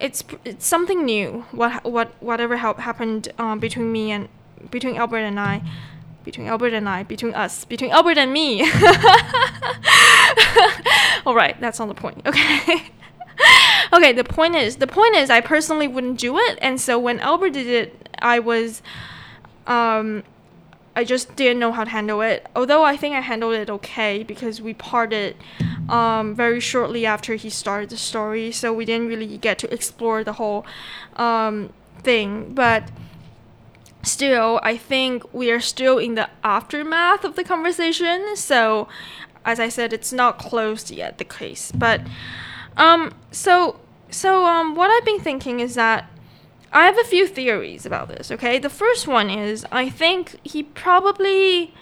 it's 0.00 0.24
it's 0.44 0.66
something 0.66 1.04
new 1.04 1.44
what 1.52 1.84
what 1.84 2.12
whatever 2.20 2.56
ha- 2.58 2.74
happened 2.74 3.28
um, 3.38 3.58
between 3.60 3.92
me 3.92 4.10
and 4.10 4.28
between 4.70 4.96
Albert 4.96 5.18
and 5.18 5.38
I 5.38 5.62
between 6.24 6.46
Albert 6.46 6.72
and 6.72 6.88
I 6.88 7.02
between 7.02 7.34
us 7.34 7.64
between 7.64 7.90
Albert 7.90 8.16
and 8.18 8.32
me. 8.32 8.62
All 11.26 11.34
right 11.34 11.60
that's 11.60 11.80
on 11.80 11.88
the 11.88 11.94
point 11.94 12.22
okay 12.26 12.90
okay, 13.92 14.12
the 14.12 14.24
point 14.24 14.54
is, 14.54 14.76
the 14.76 14.86
point 14.86 15.14
is, 15.16 15.30
I 15.30 15.40
personally 15.40 15.88
wouldn't 15.88 16.18
do 16.18 16.38
it, 16.38 16.58
and 16.60 16.80
so 16.80 16.98
when 16.98 17.20
Albert 17.20 17.50
did 17.50 17.66
it, 17.66 18.08
I 18.20 18.38
was, 18.38 18.82
um, 19.66 20.22
I 20.96 21.04
just 21.04 21.34
didn't 21.36 21.58
know 21.58 21.72
how 21.72 21.84
to 21.84 21.90
handle 21.90 22.20
it. 22.22 22.46
Although 22.54 22.84
I 22.84 22.96
think 22.96 23.14
I 23.14 23.20
handled 23.20 23.54
it 23.54 23.68
okay 23.68 24.22
because 24.22 24.60
we 24.60 24.74
parted, 24.74 25.36
um, 25.88 26.34
very 26.34 26.60
shortly 26.60 27.04
after 27.04 27.34
he 27.34 27.50
started 27.50 27.90
the 27.90 27.96
story, 27.96 28.52
so 28.52 28.72
we 28.72 28.84
didn't 28.84 29.08
really 29.08 29.36
get 29.38 29.58
to 29.60 29.72
explore 29.72 30.24
the 30.24 30.34
whole, 30.34 30.64
um, 31.16 31.72
thing. 32.02 32.54
But 32.54 32.90
still, 34.02 34.60
I 34.62 34.76
think 34.76 35.32
we 35.34 35.50
are 35.50 35.60
still 35.60 35.98
in 35.98 36.14
the 36.14 36.28
aftermath 36.42 37.24
of 37.24 37.36
the 37.36 37.44
conversation. 37.44 38.36
So, 38.36 38.88
as 39.44 39.60
I 39.60 39.68
said, 39.68 39.92
it's 39.92 40.12
not 40.12 40.38
closed 40.38 40.90
yet 40.90 41.18
the 41.18 41.24
case, 41.24 41.72
but. 41.72 42.00
Um, 42.76 43.14
so, 43.30 43.80
so, 44.10 44.44
um, 44.44 44.74
what 44.74 44.90
I've 44.90 45.04
been 45.04 45.20
thinking 45.20 45.60
is 45.60 45.74
that 45.74 46.10
I 46.72 46.86
have 46.86 46.98
a 46.98 47.04
few 47.04 47.26
theories 47.28 47.86
about 47.86 48.08
this, 48.08 48.32
okay? 48.32 48.58
The 48.58 48.68
first 48.68 49.06
one 49.06 49.30
is 49.30 49.64
I 49.70 49.88
think 49.88 50.36
he 50.42 50.62
probably, 50.62 51.72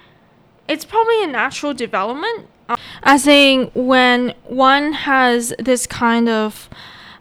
it's 0.68 0.84
probably 0.84 1.24
a 1.24 1.26
natural 1.26 1.72
development. 1.72 2.48
Um, 2.68 2.76
as 3.02 3.26
in, 3.26 3.70
when 3.74 4.34
one 4.44 4.92
has 4.92 5.54
this 5.58 5.86
kind 5.86 6.28
of 6.28 6.68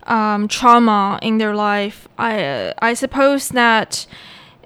um, 0.03 0.49
trauma 0.49 1.17
in 1.21 1.37
their 1.37 1.55
life, 1.55 2.09
I, 2.17 2.43
uh, 2.43 2.73
I 2.79 2.93
suppose 2.93 3.49
that 3.49 4.05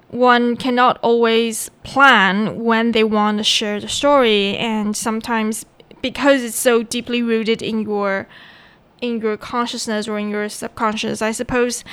one 0.08 0.56
cannot 0.56 0.98
always 1.02 1.70
plan 1.84 2.58
when 2.64 2.92
they 2.92 3.04
want 3.04 3.38
to 3.38 3.44
share 3.44 3.80
the 3.80 3.88
story, 3.88 4.56
and 4.56 4.96
sometimes 4.96 5.64
because 6.02 6.42
it's 6.42 6.56
so 6.56 6.82
deeply 6.82 7.22
rooted 7.22 7.62
in 7.62 7.82
your 7.82 8.26
in 9.00 9.20
your 9.20 9.36
consciousness 9.36 10.08
or 10.08 10.18
in 10.18 10.30
your 10.30 10.48
subconscious. 10.48 11.22
I 11.22 11.32
suppose 11.32 11.84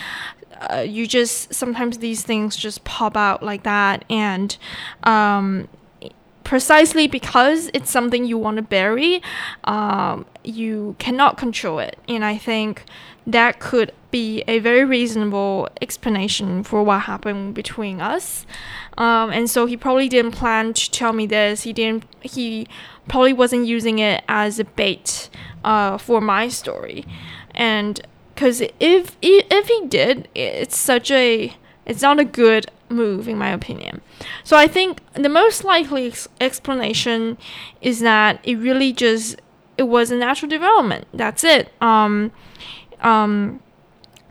uh, 0.70 0.86
you 0.88 1.08
just 1.08 1.54
sometimes 1.54 1.98
these 1.98 2.24
things 2.24 2.56
just 2.56 2.84
pop 2.84 3.18
out 3.18 3.44
like 3.44 3.64
that, 3.64 4.06
and 4.10 4.58
um, 5.04 5.68
precisely 6.44 7.08
because 7.08 7.70
it's 7.74 7.90
something 7.90 8.26
you 8.26 8.38
want 8.38 8.58
to 8.58 8.64
bury, 8.64 9.22
um, 9.64 10.26
you 10.44 10.96
cannot 11.00 11.38
control 11.38 11.80
it. 11.80 11.98
And 12.08 12.24
I 12.24 12.38
think 12.38 12.86
that 13.26 13.60
could 13.60 13.92
be 14.12 14.44
a 14.48 14.60
very 14.60 14.86
reasonable 14.86 15.70
explanation 15.82 16.64
for 16.64 16.84
what 16.84 17.02
happened 17.02 17.56
between 17.56 18.02
us. 18.02 18.46
Um, 18.98 19.32
and 19.32 19.50
so 19.50 19.66
he 19.66 19.78
probably 19.78 20.10
didn't 20.10 20.34
plan 20.34 20.74
to 20.74 20.92
tell 20.92 21.14
me 21.14 21.26
this. 21.26 21.64
He 21.64 21.74
didn't. 21.74 22.06
He 22.22 22.68
probably 23.08 23.34
wasn't 23.34 23.66
using 23.66 24.00
it 24.00 24.24
as 24.28 24.60
a 24.60 24.66
bait 24.66 25.30
uh, 25.64 25.98
for 25.98 26.22
my 26.22 26.48
story, 26.48 27.06
and 27.54 28.02
because 28.34 28.62
if 28.80 29.16
if 29.22 29.68
he 29.68 29.88
did, 29.88 30.28
it's 30.36 30.78
such 30.78 31.12
a 31.12 31.56
it's 31.86 32.02
not 32.02 32.20
a 32.20 32.26
good 32.26 32.68
move 32.90 33.28
in 33.28 33.38
my 33.38 33.50
opinion. 33.50 34.02
So 34.44 34.58
I 34.58 34.68
think 34.68 35.02
the 35.14 35.30
most 35.30 35.64
likely 35.64 36.08
ex- 36.08 36.28
explanation 36.40 37.38
is 37.82 38.00
that 38.00 38.40
it 38.44 38.56
really 38.56 38.94
just 38.94 39.42
it 39.78 39.84
was 39.84 40.12
a 40.12 40.16
natural 40.16 40.50
development. 40.50 41.08
That's 41.14 41.44
it. 41.44 41.72
Um, 41.82 42.32
um, 43.02 43.60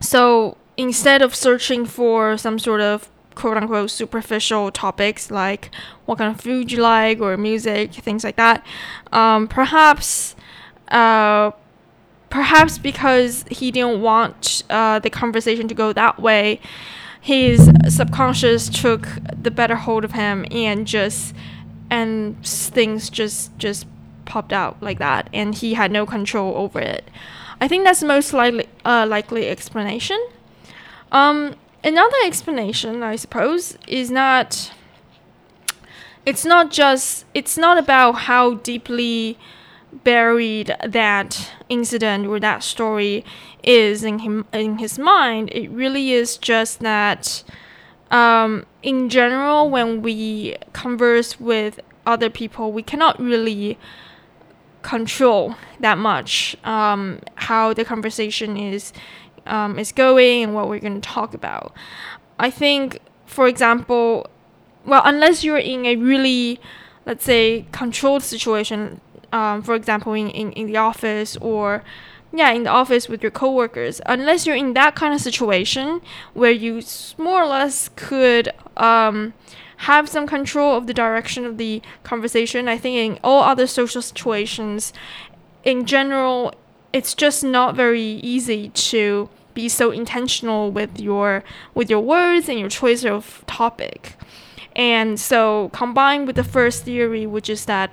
so 0.00 0.56
instead 0.76 1.20
of 1.22 1.34
searching 1.34 1.84
for 1.84 2.36
some 2.38 2.58
sort 2.58 2.80
of 2.80 3.08
quote 3.34 3.56
unquote 3.56 3.90
superficial 3.90 4.70
topics 4.70 5.30
like 5.30 5.70
what 6.04 6.18
kind 6.18 6.34
of 6.34 6.40
food 6.40 6.70
you 6.70 6.80
like 6.80 7.20
or 7.20 7.36
music, 7.36 7.92
things 7.92 8.24
like 8.24 8.36
that, 8.36 8.64
um, 9.12 9.48
perhaps 9.48 10.34
uh, 10.92 11.50
perhaps 12.30 12.78
because 12.78 13.44
he 13.50 13.70
didn't 13.70 14.00
want 14.00 14.62
uh, 14.70 14.98
the 15.00 15.10
conversation 15.10 15.66
to 15.68 15.74
go 15.74 15.92
that 15.92 16.20
way, 16.20 16.60
his 17.20 17.70
subconscious 17.88 18.68
took 18.68 19.06
the 19.40 19.50
better 19.50 19.76
hold 19.76 20.04
of 20.04 20.12
him 20.12 20.46
and 20.50 20.86
just 20.86 21.34
and 21.90 22.44
things 22.44 23.10
just 23.10 23.56
just 23.58 23.86
popped 24.24 24.52
out 24.52 24.82
like 24.82 24.98
that, 24.98 25.28
and 25.32 25.54
he 25.54 25.74
had 25.74 25.90
no 25.90 26.06
control 26.06 26.56
over 26.56 26.80
it. 26.80 27.10
I 27.60 27.68
think 27.68 27.84
that's 27.84 28.00
the 28.00 28.06
most 28.06 28.32
likely 28.32 28.66
uh, 28.84 29.06
likely 29.08 29.48
explanation. 29.48 30.18
Um, 31.12 31.54
another 31.84 32.16
explanation, 32.24 33.02
I 33.02 33.16
suppose, 33.16 33.76
is 33.86 34.10
not. 34.10 34.72
It's 36.24 36.44
not 36.44 36.70
just. 36.70 37.24
It's 37.34 37.58
not 37.58 37.78
about 37.78 38.12
how 38.12 38.54
deeply 38.54 39.38
buried 40.04 40.74
that 40.86 41.50
incident 41.68 42.26
or 42.26 42.40
that 42.40 42.62
story 42.62 43.24
is 43.62 44.02
in 44.02 44.20
him 44.20 44.46
in 44.52 44.78
his 44.78 44.98
mind. 44.98 45.50
It 45.52 45.70
really 45.70 46.12
is 46.12 46.36
just 46.36 46.80
that 46.80 47.42
um, 48.10 48.66
in 48.82 49.08
general 49.08 49.70
when 49.70 50.02
we 50.02 50.56
converse 50.72 51.38
with 51.38 51.80
other 52.04 52.28
people 52.28 52.72
we 52.72 52.82
cannot 52.82 53.18
really 53.20 53.78
control 54.82 55.54
that 55.78 55.96
much 55.96 56.56
um, 56.64 57.20
how 57.36 57.72
the 57.72 57.84
conversation 57.84 58.56
is 58.56 58.92
um, 59.46 59.78
is 59.78 59.92
going 59.92 60.42
and 60.44 60.54
what 60.54 60.68
we're 60.68 60.80
going 60.80 61.00
to 61.00 61.08
talk 61.08 61.34
about. 61.34 61.74
I 62.38 62.50
think, 62.50 62.98
for 63.26 63.48
example, 63.48 64.28
well, 64.84 65.02
unless 65.04 65.44
you're 65.44 65.58
in 65.58 65.84
a 65.86 65.96
really, 65.96 66.60
let's 67.06 67.24
say, 67.24 67.66
controlled 67.72 68.22
situation, 68.22 69.00
um, 69.32 69.62
for 69.62 69.74
example, 69.74 70.12
in, 70.12 70.28
in, 70.30 70.52
in 70.52 70.66
the 70.66 70.76
office 70.76 71.36
or 71.38 71.82
yeah, 72.34 72.50
in 72.50 72.62
the 72.62 72.70
office 72.70 73.08
with 73.08 73.22
your 73.22 73.30
coworkers, 73.30 74.00
unless 74.06 74.46
you're 74.46 74.56
in 74.56 74.72
that 74.72 74.94
kind 74.94 75.12
of 75.12 75.20
situation 75.20 76.00
where 76.32 76.50
you 76.50 76.82
more 77.18 77.42
or 77.42 77.46
less 77.46 77.90
could 77.94 78.48
um, 78.76 79.34
have 79.78 80.08
some 80.08 80.26
control 80.26 80.76
of 80.76 80.86
the 80.86 80.94
direction 80.94 81.44
of 81.44 81.58
the 81.58 81.82
conversation, 82.04 82.68
I 82.68 82.78
think 82.78 82.96
in 82.96 83.20
all 83.22 83.42
other 83.42 83.66
social 83.66 84.00
situations, 84.00 84.92
in 85.62 85.84
general, 85.84 86.54
it's 86.92 87.14
just 87.14 87.44
not 87.44 87.74
very 87.74 88.02
easy 88.02 88.70
to 88.70 89.28
be 89.54 89.68
so 89.68 89.90
intentional 89.90 90.70
with 90.70 90.98
your 90.98 91.44
with 91.74 91.90
your 91.90 92.00
words 92.00 92.48
and 92.48 92.58
your 92.58 92.70
choice 92.70 93.04
of 93.04 93.44
topic. 93.46 94.16
And 94.74 95.20
so 95.20 95.70
combined 95.74 96.26
with 96.26 96.36
the 96.36 96.44
first 96.44 96.84
theory, 96.84 97.26
which 97.26 97.50
is 97.50 97.66
that 97.66 97.90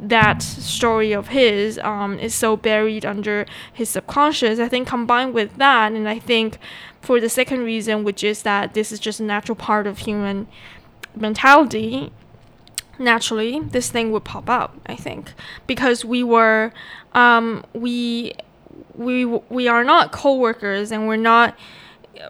that 0.00 0.42
story 0.42 1.12
of 1.12 1.28
his 1.28 1.78
um, 1.78 2.18
is 2.18 2.34
so 2.34 2.56
buried 2.56 3.04
under 3.04 3.46
his 3.72 3.88
subconscious. 3.90 4.58
I 4.58 4.68
think 4.68 4.88
combined 4.88 5.34
with 5.34 5.56
that, 5.56 5.92
and 5.92 6.08
I 6.08 6.18
think 6.18 6.58
for 7.00 7.20
the 7.20 7.28
second 7.28 7.64
reason, 7.64 8.04
which 8.04 8.24
is 8.24 8.42
that 8.42 8.74
this 8.74 8.90
is 8.90 8.98
just 8.98 9.20
a 9.20 9.22
natural 9.22 9.56
part 9.56 9.86
of 9.86 9.98
human 9.98 10.46
mentality, 11.14 12.12
naturally 12.98 13.60
this 13.60 13.90
thing 13.90 14.10
would 14.12 14.24
pop 14.24 14.48
up. 14.48 14.76
I 14.86 14.96
think 14.96 15.32
because 15.66 16.04
we 16.04 16.22
were, 16.22 16.72
um, 17.12 17.64
we, 17.72 18.32
we, 18.94 19.24
we 19.24 19.68
are 19.68 19.84
not 19.84 20.12
co-workers 20.12 20.90
and 20.90 21.06
we're 21.06 21.16
not 21.16 21.56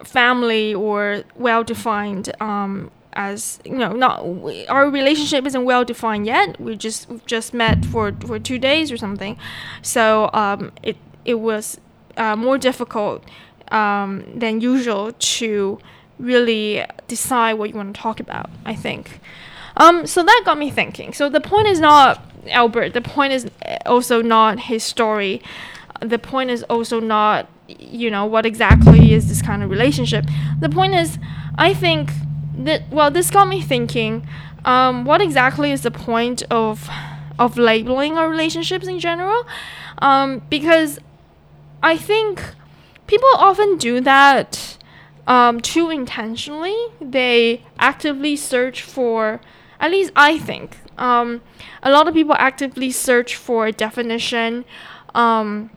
family 0.03 0.73
or 0.73 1.23
well 1.35 1.63
defined 1.63 2.31
um, 2.41 2.91
as 3.15 3.59
you 3.63 3.77
know 3.77 3.93
not 3.93 4.25
our 4.69 4.89
relationship 4.89 5.45
isn't 5.45 5.63
well 5.63 5.85
defined 5.85 6.25
yet. 6.25 6.59
We 6.59 6.75
just 6.75 7.07
just 7.25 7.53
met 7.53 7.85
for 7.85 8.11
for 8.25 8.39
two 8.39 8.59
days 8.59 8.91
or 8.91 8.97
something. 8.97 9.37
So 9.81 10.29
um, 10.33 10.71
it 10.83 10.97
it 11.23 11.35
was 11.35 11.79
uh, 12.17 12.35
more 12.35 12.57
difficult 12.57 13.23
um, 13.71 14.23
than 14.35 14.61
usual 14.61 15.11
to 15.13 15.79
really 16.19 16.85
decide 17.07 17.53
what 17.53 17.69
you 17.69 17.75
want 17.75 17.93
to 17.93 18.01
talk 18.01 18.19
about 18.21 18.49
i 18.65 18.73
think. 18.73 19.19
Um, 19.77 20.07
so 20.07 20.23
that 20.23 20.43
got 20.45 20.57
me 20.57 20.69
thinking. 20.69 21.11
So 21.11 21.27
the 21.27 21.41
point 21.41 21.67
is 21.67 21.81
not 21.81 22.23
albert. 22.49 22.93
The 22.93 23.01
point 23.01 23.33
is 23.33 23.51
also 23.85 24.21
not 24.21 24.57
his 24.57 24.83
story. 24.83 25.41
The 25.99 26.17
point 26.17 26.49
is 26.49 26.63
also 26.63 26.99
not 27.01 27.49
you 27.67 28.11
know 28.11 28.25
what 28.25 28.45
exactly 28.45 29.11
is 29.11 29.27
this 29.27 29.41
kind 29.41 29.63
of 29.63 29.69
relationship. 29.69 30.25
The 30.59 30.69
point 30.69 30.93
is 30.93 31.17
i 31.57 31.73
think 31.73 32.11
that 32.57 32.89
well 32.91 33.11
this 33.11 33.29
got 33.29 33.47
me 33.47 33.61
thinking 33.61 34.27
um, 34.65 35.05
what 35.05 35.21
exactly 35.21 35.71
is 35.71 35.81
the 35.81 35.91
point 35.91 36.43
of 36.49 36.89
of 37.37 37.57
labeling 37.57 38.17
our 38.17 38.29
relationships 38.29 38.87
in 38.87 38.99
general? 38.99 39.45
Um, 39.99 40.41
because 40.49 40.99
i 41.83 41.97
think 41.97 42.41
people 43.07 43.29
often 43.35 43.77
do 43.77 44.01
that 44.01 44.77
um, 45.27 45.59
too 45.59 45.89
intentionally. 45.89 46.75
They 47.01 47.63
actively 47.79 48.35
search 48.35 48.81
for 48.81 49.41
at 49.79 49.91
least 49.91 50.11
i 50.15 50.37
think 50.37 50.77
um, 50.97 51.41
a 51.83 51.91
lot 51.91 52.07
of 52.07 52.13
people 52.13 52.35
actively 52.37 52.89
search 52.91 53.35
for 53.35 53.67
a 53.67 53.71
definition 53.71 54.63
um, 55.13 55.69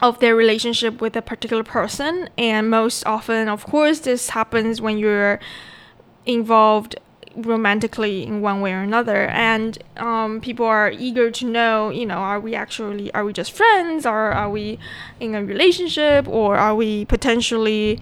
of 0.00 0.18
their 0.18 0.36
relationship 0.36 1.00
with 1.00 1.16
a 1.16 1.22
particular 1.22 1.62
person 1.62 2.28
and 2.36 2.68
most 2.68 3.06
often 3.06 3.48
of 3.48 3.64
course 3.64 4.00
this 4.00 4.30
happens 4.30 4.80
when 4.80 4.98
you're 4.98 5.40
involved 6.26 6.96
romantically 7.34 8.24
in 8.26 8.42
one 8.42 8.60
way 8.60 8.72
or 8.72 8.82
another. 8.82 9.26
And 9.26 9.78
um, 9.96 10.40
people 10.40 10.66
are 10.66 10.90
eager 10.90 11.30
to 11.30 11.46
know 11.46 11.90
you 11.90 12.06
know 12.06 12.16
are 12.16 12.40
we 12.40 12.54
actually 12.54 13.12
are 13.14 13.24
we 13.24 13.32
just 13.32 13.52
friends? 13.52 14.06
Or 14.06 14.32
are 14.32 14.50
we 14.50 14.78
in 15.20 15.34
a 15.34 15.44
relationship? 15.44 16.28
Or 16.28 16.56
are 16.56 16.74
we 16.74 17.04
potentially 17.06 18.00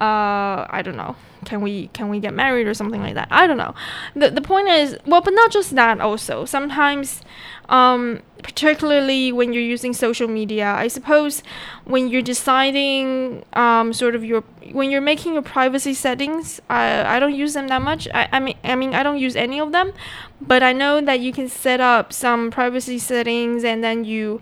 uh, 0.00 0.66
i 0.70 0.80
don't 0.82 0.96
know 0.96 1.14
can 1.44 1.60
we 1.60 1.88
can 1.88 2.08
we 2.08 2.20
get 2.20 2.34
married 2.34 2.66
or 2.66 2.74
something 2.74 3.00
like 3.00 3.14
that? 3.14 3.28
I 3.30 3.46
don't 3.46 3.56
know. 3.56 3.74
The, 4.14 4.30
the 4.30 4.40
point 4.40 4.68
is 4.68 4.96
well 5.06 5.20
but 5.20 5.34
not 5.34 5.50
just 5.50 5.74
that 5.74 6.00
also. 6.00 6.44
Sometimes 6.44 7.22
um, 7.68 8.22
particularly 8.42 9.32
when 9.32 9.52
you're 9.52 9.62
using 9.62 9.92
social 9.92 10.28
media. 10.28 10.72
I 10.72 10.88
suppose 10.88 11.42
when 11.84 12.08
you're 12.08 12.22
deciding 12.22 13.44
um, 13.52 13.92
sort 13.92 14.14
of 14.14 14.24
your 14.24 14.42
when 14.72 14.90
you're 14.90 15.00
making 15.00 15.34
your 15.34 15.42
privacy 15.42 15.94
settings, 15.94 16.60
I, 16.68 17.16
I 17.16 17.18
don't 17.20 17.34
use 17.34 17.54
them 17.54 17.68
that 17.68 17.82
much. 17.82 18.08
I, 18.14 18.28
I 18.32 18.40
mean 18.40 18.56
I 18.64 18.74
mean 18.74 18.94
I 18.94 19.02
don't 19.02 19.18
use 19.18 19.36
any 19.36 19.60
of 19.60 19.72
them, 19.72 19.92
but 20.40 20.62
I 20.62 20.72
know 20.72 21.00
that 21.00 21.20
you 21.20 21.32
can 21.32 21.48
set 21.48 21.80
up 21.80 22.12
some 22.12 22.50
privacy 22.50 22.98
settings 22.98 23.64
and 23.64 23.82
then 23.82 24.04
you 24.04 24.40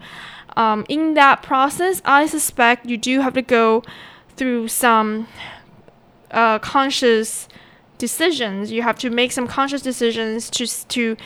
um, 0.56 0.84
in 0.88 1.14
that 1.14 1.42
process, 1.42 2.02
I 2.04 2.26
suspect 2.26 2.86
you 2.86 2.96
do 2.96 3.20
have 3.20 3.34
to 3.34 3.42
go 3.42 3.82
through 4.36 4.68
some 4.68 5.28
uh, 6.30 6.58
conscious 6.58 7.48
decisions. 7.98 8.72
You 8.72 8.82
have 8.82 8.98
to 8.98 9.10
make 9.10 9.32
some 9.32 9.46
conscious 9.46 9.82
decisions 9.82 10.50
to 10.50 10.66
to 10.66 11.16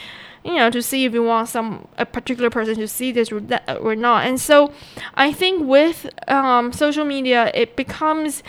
you 0.44 0.54
know 0.54 0.70
to 0.70 0.82
see 0.82 1.04
if 1.04 1.14
you 1.14 1.22
want 1.22 1.48
some 1.48 1.88
a 1.98 2.06
particular 2.06 2.50
person 2.50 2.76
to 2.76 2.88
see 2.88 3.10
this 3.12 3.32
or 3.32 3.40
that 3.40 3.78
or 3.80 3.96
not. 3.96 4.26
And 4.26 4.40
so 4.40 4.72
i 5.14 5.32
think 5.32 5.66
with 5.66 6.08
um, 6.28 6.72
social 6.72 7.04
media 7.04 7.50
it 7.54 7.76
becomes 7.76 8.42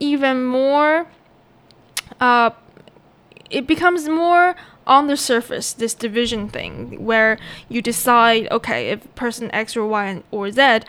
even 0.00 0.44
more 0.44 1.06
uh, 2.20 2.50
it 3.50 3.66
becomes 3.66 4.08
more 4.08 4.54
on 4.86 5.06
the 5.06 5.16
surface 5.16 5.72
this 5.72 5.94
division 5.94 6.48
thing 6.48 7.04
where 7.04 7.38
you 7.68 7.80
decide 7.80 8.48
okay 8.50 8.88
if 8.90 9.14
person 9.14 9.48
x 9.54 9.76
or 9.76 9.86
y 9.86 10.22
or 10.32 10.50
z 10.50 10.80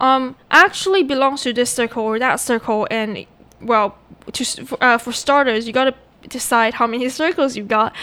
um, 0.00 0.36
actually 0.50 1.02
belongs 1.02 1.42
to 1.42 1.52
this 1.52 1.70
circle 1.70 2.04
or 2.04 2.18
that 2.18 2.36
circle. 2.40 2.86
And 2.90 3.26
well 3.60 3.98
to, 4.32 4.76
uh, 4.80 4.98
for 4.98 5.12
starters 5.12 5.66
you 5.66 5.72
got 5.72 5.84
to 5.84 5.94
decide 6.28 6.74
how 6.74 6.86
many 6.86 7.08
circles 7.20 7.56
you've 7.56 7.68
got. 7.68 7.94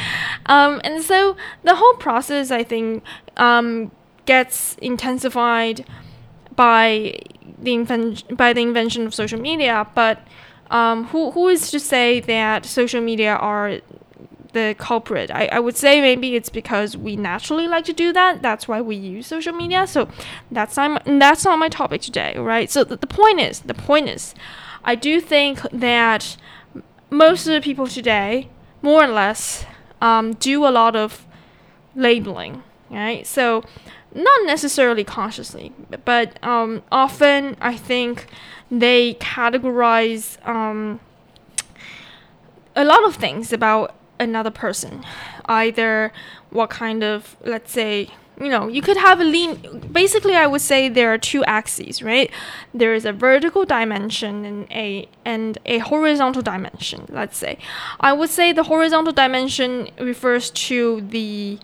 Um, 0.46 0.82
and 0.84 1.04
so 1.04 1.36
the 1.64 1.76
whole 1.76 1.94
process, 1.96 2.52
I 2.52 2.64
think, 2.64 3.04
um, 3.38 3.92
gets 4.26 4.76
intensified 4.82 5.86
by 6.56 7.20
the 7.60 7.72
inven- 7.72 8.36
by 8.36 8.54
the 8.54 8.62
invention 8.62 9.06
of 9.06 9.14
social 9.14 9.40
media. 9.40 9.88
But 9.96 10.26
um, 10.72 11.06
who 11.06 11.32
who 11.32 11.48
is 11.48 11.70
to 11.72 11.80
say 11.80 12.20
that 12.22 12.66
social 12.66 13.02
media 13.02 13.36
are 13.36 13.80
the 14.54 14.76
culprit? 14.80 15.30
I, 15.32 15.48
I 15.48 15.60
would 15.60 15.76
say 15.76 16.02
maybe 16.02 16.36
it's 16.36 16.50
because 16.50 16.98
we 16.98 17.16
naturally 17.16 17.68
like 17.68 17.86
to 17.86 17.94
do 17.94 18.14
that. 18.14 18.42
That's 18.42 18.68
why 18.68 18.82
we 18.82 18.96
use 18.96 19.28
social 19.28 19.54
media. 19.54 19.86
So 19.86 20.08
that's 20.52 20.78
not 20.78 21.04
that's 21.06 21.46
not 21.46 21.60
my 21.60 21.70
topic 21.70 22.02
today, 22.02 22.36
right? 22.38 22.70
So 22.72 22.84
the, 22.84 22.96
the 22.96 23.08
point 23.08 23.40
is 23.40 23.62
the 23.62 23.74
point 23.74 24.10
is, 24.10 24.34
I 24.84 24.96
do 24.96 25.22
think 25.22 25.60
that 25.72 26.38
most 27.18 27.48
of 27.48 27.54
the 27.54 27.62
people 27.62 27.88
today, 27.88 28.50
more 28.82 29.04
or 29.04 29.08
less, 29.08 29.66
um, 30.02 30.34
do 30.34 30.66
a 30.66 30.70
lot 30.70 30.96
of 30.96 31.26
labeling, 31.96 32.64
right? 32.90 33.26
So, 33.26 33.64
not 34.14 34.46
necessarily 34.46 35.04
consciously, 35.04 35.74
but 36.06 36.42
um, 36.44 36.84
often 36.92 37.58
I 37.60 37.76
think 37.76 38.28
they 38.72 39.16
categorize 39.16 40.46
um, 40.48 41.00
a 42.76 42.84
lot 42.84 43.04
of 43.06 43.16
things 43.16 43.52
about 43.52 43.96
another 44.20 44.52
person, 44.52 45.04
either 45.46 46.12
what 46.50 46.70
kind 46.70 47.04
of, 47.04 47.36
let's 47.44 47.72
say, 47.72 48.10
you 48.40 48.50
know, 48.50 48.68
you 48.68 48.82
could 48.82 48.98
have 48.98 49.20
a 49.20 49.24
lean. 49.24 49.88
Basically, 49.92 50.36
I 50.36 50.48
would 50.48 50.62
say 50.62 50.90
there 50.90 51.14
are 51.14 51.18
two 51.18 51.44
axes, 51.46 52.04
right? 52.04 52.30
There 52.74 52.94
is 52.94 53.06
a 53.06 53.14
vertical 53.14 53.66
dimension 53.66 54.46
and 54.46 54.72
a 54.72 55.08
and 55.24 55.58
a 55.66 55.80
horizontal 55.80 56.42
dimension. 56.42 57.06
Let's 57.10 57.38
say, 57.38 57.58
I 58.00 58.14
would 58.14 58.30
say 58.30 58.52
the 58.52 58.64
horizontal 58.64 59.14
dimension 59.14 59.90
refers 60.00 60.52
to 60.52 61.02
the 61.02 61.60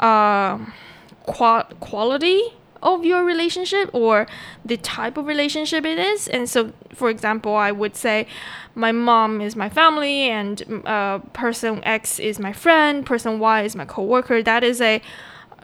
uh, 0.00 0.58
qual- 1.26 1.68
quality 1.80 2.42
of 2.82 3.04
your 3.04 3.24
relationship 3.24 3.90
or 3.92 4.26
the 4.64 4.76
type 4.76 5.16
of 5.16 5.26
relationship 5.26 5.84
it 5.84 5.98
is. 5.98 6.28
And 6.28 6.48
so, 6.48 6.72
for 6.94 7.10
example, 7.10 7.54
I 7.54 7.72
would 7.72 7.96
say 7.96 8.26
my 8.74 8.92
mom 8.92 9.40
is 9.40 9.56
my 9.56 9.68
family, 9.68 10.28
and 10.30 10.82
uh, 10.84 11.18
person 11.32 11.82
X 11.84 12.18
is 12.18 12.38
my 12.38 12.52
friend, 12.52 13.04
person 13.04 13.38
Y 13.38 13.62
is 13.62 13.74
my 13.76 13.84
coworker. 13.84 14.42
That 14.42 14.62
is 14.62 14.80
a 14.80 15.02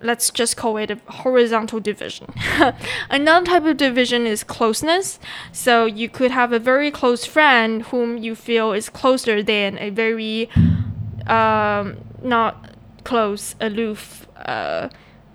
let's 0.05 0.31
just 0.31 0.57
call 0.57 0.77
it 0.77 0.90
a 0.90 0.99
horizontal 1.09 1.81
division. 1.81 2.33
Another 3.11 3.47
type 3.47 3.64
of 3.64 3.77
division 3.77 4.27
is 4.27 4.45
closeness. 4.45 5.19
So 5.51 5.87
you 5.87 6.09
could 6.09 6.31
have 6.31 6.53
a 6.53 6.59
very 6.59 6.90
close 6.90 7.25
friend 7.25 7.83
whom 7.85 8.19
you 8.19 8.35
feel 8.35 8.73
is 8.73 8.88
closer 8.88 9.43
than 9.43 9.79
a 9.79 9.90
very 9.90 10.51
um, 11.27 11.97
not 12.23 12.71
close, 13.05 13.55
aloof 13.61 14.29
uh, 14.37 14.88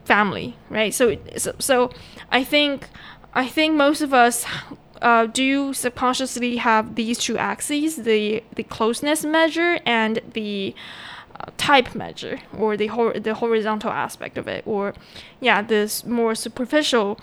family, 0.06 0.56
right? 0.70 0.94
So, 0.94 1.18
so, 1.38 1.56
so 1.60 1.92
I 2.32 2.44
think 2.44 2.88
I 3.34 3.48
think 3.48 3.76
most 3.76 4.02
of 4.02 4.14
us 4.14 4.46
uh, 5.02 5.26
do 5.28 5.74
subconsciously 5.74 6.58
have 6.58 6.96
these 6.96 7.18
two 7.18 7.38
axes: 7.38 7.98
the 7.98 8.44
the 8.56 8.64
closeness 8.64 9.26
measure 9.26 9.80
and 9.86 10.20
the 10.34 10.76
type 11.58 11.96
measure 11.96 12.40
or 12.58 12.76
the 12.78 12.88
hor- 12.88 13.20
the 13.20 13.36
horizontal 13.36 13.92
aspect 13.92 14.38
of 14.38 14.48
it 14.48 14.64
or 14.66 14.94
yeah 15.40 15.62
this 15.62 16.06
more 16.06 16.36
superficial 16.36 17.20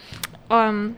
um, 0.50 0.96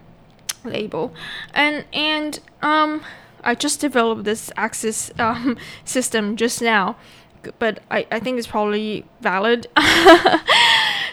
label. 0.64 1.12
And 1.54 1.84
and 1.92 2.40
um, 2.62 3.02
I 3.42 3.54
just 3.54 3.80
developed 3.80 4.24
this 4.24 4.50
axis 4.56 5.10
um, 5.18 5.56
system 5.84 6.36
just 6.36 6.60
now 6.62 6.96
but 7.60 7.80
I, 7.90 8.04
I 8.10 8.18
think 8.18 8.36
it's 8.38 8.48
probably 8.48 9.04
valid. 9.20 9.68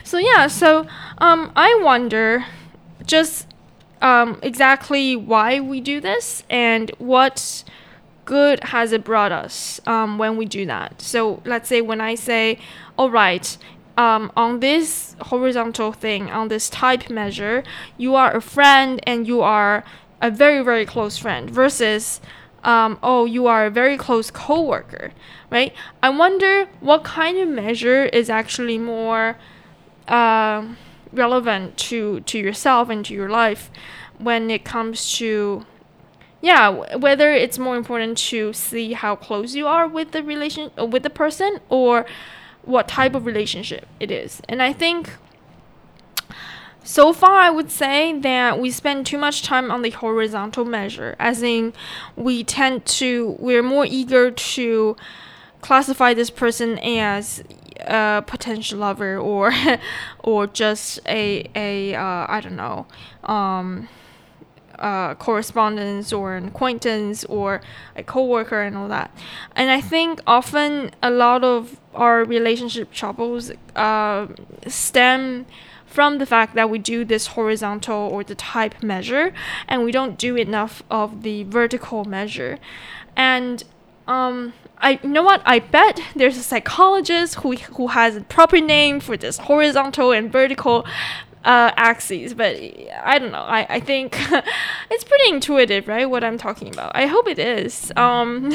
So 0.05 0.19
yeah 0.19 0.45
so 0.47 0.85
um, 1.17 1.51
I 1.55 1.79
wonder 1.81 2.45
just 3.05 3.47
um, 4.03 4.39
exactly 4.43 5.15
why 5.15 5.59
we 5.59 5.81
do 5.81 5.99
this 5.99 6.43
and 6.47 6.91
what 6.99 7.63
good 8.25 8.63
has 8.65 8.91
it 8.91 9.03
brought 9.03 9.31
us 9.31 9.79
um, 9.85 10.17
when 10.17 10.37
we 10.37 10.45
do 10.45 10.65
that? 10.65 11.01
So 11.01 11.41
let's 11.45 11.69
say 11.69 11.81
when 11.81 12.01
I 12.01 12.15
say, 12.15 12.59
all 12.97 13.09
right, 13.09 13.57
um, 13.97 14.31
on 14.35 14.59
this 14.59 15.15
horizontal 15.21 15.93
thing, 15.93 16.29
on 16.29 16.49
this 16.49 16.69
type 16.69 17.09
measure, 17.09 17.63
you 17.97 18.15
are 18.15 18.35
a 18.35 18.41
friend 18.41 18.99
and 19.03 19.27
you 19.27 19.41
are 19.41 19.83
a 20.21 20.29
very, 20.29 20.63
very 20.63 20.85
close 20.85 21.17
friend 21.17 21.49
versus, 21.49 22.19
um, 22.63 22.97
oh, 23.01 23.25
you 23.25 23.47
are 23.47 23.67
a 23.67 23.69
very 23.69 23.97
close 23.97 24.31
coworker, 24.31 25.11
right? 25.49 25.73
I 26.03 26.09
wonder 26.09 26.67
what 26.79 27.03
kind 27.03 27.37
of 27.37 27.47
measure 27.47 28.05
is 28.05 28.29
actually 28.29 28.77
more 28.77 29.37
uh, 30.07 30.67
relevant 31.13 31.77
to, 31.77 32.19
to 32.21 32.37
yourself 32.37 32.89
and 32.89 33.05
to 33.05 33.13
your 33.13 33.29
life 33.29 33.69
when 34.17 34.49
it 34.49 34.65
comes 34.65 35.17
to 35.17 35.65
yeah 36.45 36.69
whether 36.95 37.33
it's 37.33 37.57
more 37.57 37.75
important 37.75 38.15
to 38.17 38.53
see 38.53 38.93
how 38.93 39.15
close 39.15 39.55
you 39.55 39.65
are 39.65 39.87
with 39.87 40.11
the 40.11 40.21
relation 40.23 40.69
uh, 40.79 40.85
with 40.85 41.01
the 41.01 41.09
person 41.09 41.59
or 41.69 42.05
what 42.61 42.87
type 42.87 43.13
of 43.15 43.25
relationship 43.25 43.87
it 43.99 44.11
is. 44.11 44.41
And 44.47 44.61
i 44.61 44.71
think 44.71 45.13
so 46.83 47.11
far 47.11 47.39
i 47.39 47.49
would 47.49 47.71
say 47.71 48.17
that 48.19 48.59
we 48.59 48.69
spend 48.69 49.07
too 49.07 49.17
much 49.17 49.41
time 49.41 49.71
on 49.71 49.81
the 49.81 49.89
horizontal 49.89 50.65
measure 50.65 51.15
as 51.17 51.41
in 51.41 51.73
we 52.15 52.43
tend 52.43 52.85
to 52.85 53.35
we're 53.39 53.63
more 53.63 53.87
eager 53.87 54.29
to 54.29 54.95
classify 55.61 56.13
this 56.13 56.29
person 56.29 56.77
as 56.77 57.43
a 57.79 58.23
potential 58.27 58.77
lover 58.77 59.17
or 59.17 59.51
or 60.19 60.45
just 60.45 60.99
a 61.07 61.49
a 61.55 61.95
uh, 61.95 62.25
I 62.29 62.39
don't 62.39 62.55
know 62.55 62.85
um 63.23 63.89
uh, 64.79 65.15
correspondence 65.15 66.11
or 66.11 66.35
an 66.35 66.47
acquaintance 66.47 67.23
or 67.25 67.61
a 67.95 68.03
coworker 68.03 68.61
and 68.61 68.75
all 68.77 68.87
that. 68.87 69.11
And 69.55 69.69
I 69.69 69.81
think 69.81 70.21
often 70.27 70.91
a 71.01 71.09
lot 71.09 71.43
of 71.43 71.79
our 71.93 72.23
relationship 72.23 72.91
troubles 72.91 73.51
uh, 73.75 74.27
stem 74.67 75.45
from 75.85 76.17
the 76.17 76.25
fact 76.25 76.55
that 76.55 76.69
we 76.69 76.77
do 76.77 77.05
this 77.05 77.27
horizontal 77.27 77.95
or 77.95 78.23
the 78.23 78.35
type 78.35 78.83
measure 78.83 79.33
and 79.67 79.83
we 79.83 79.91
don't 79.91 80.17
do 80.17 80.35
enough 80.35 80.83
of 80.91 81.23
the 81.23 81.43
vertical 81.43 82.03
measure. 82.03 82.59
And 83.15 83.63
um, 84.07 84.53
I 84.77 84.99
you 85.01 85.09
know 85.09 85.23
what 85.23 85.41
I 85.45 85.59
bet 85.59 85.99
there's 86.15 86.37
a 86.37 86.43
psychologist 86.43 87.35
who 87.35 87.55
who 87.55 87.87
has 87.87 88.17
a 88.17 88.21
proper 88.21 88.59
name 88.59 88.99
for 88.99 89.17
this 89.17 89.37
horizontal 89.37 90.11
and 90.11 90.31
vertical 90.31 90.85
uh, 91.45 91.71
axes, 91.77 92.33
but 92.33 92.57
I 93.03 93.19
don't 93.19 93.31
know. 93.31 93.43
I, 93.43 93.67
I 93.69 93.79
think 93.79 94.17
it's 94.89 95.03
pretty 95.03 95.29
intuitive, 95.29 95.87
right? 95.87 96.09
What 96.09 96.23
I'm 96.23 96.37
talking 96.37 96.73
about. 96.73 96.91
I 96.95 97.05
hope 97.05 97.27
it 97.27 97.37
is. 97.37 97.91
Um, 97.95 98.51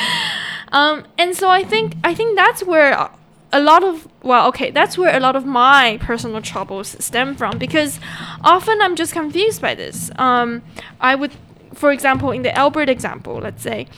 um, 0.72 1.04
and 1.18 1.36
so 1.36 1.50
I 1.50 1.64
think 1.64 1.96
I 2.04 2.14
think 2.14 2.36
that's 2.36 2.62
where 2.62 3.10
a 3.52 3.60
lot 3.60 3.82
of 3.82 4.06
well, 4.22 4.46
okay, 4.48 4.70
that's 4.70 4.96
where 4.96 5.14
a 5.14 5.20
lot 5.20 5.34
of 5.34 5.44
my 5.44 5.98
personal 6.00 6.40
troubles 6.40 6.96
stem 7.04 7.34
from 7.34 7.58
because 7.58 7.98
often 8.42 8.80
I'm 8.80 8.94
just 8.94 9.12
confused 9.12 9.60
by 9.60 9.74
this. 9.74 10.12
Um, 10.16 10.62
I 11.00 11.16
would, 11.16 11.32
for 11.74 11.90
example, 11.90 12.30
in 12.30 12.42
the 12.42 12.56
Albert 12.56 12.88
example, 12.88 13.40
let's 13.42 13.62
say, 13.62 13.88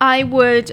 I 0.00 0.24
would. 0.24 0.72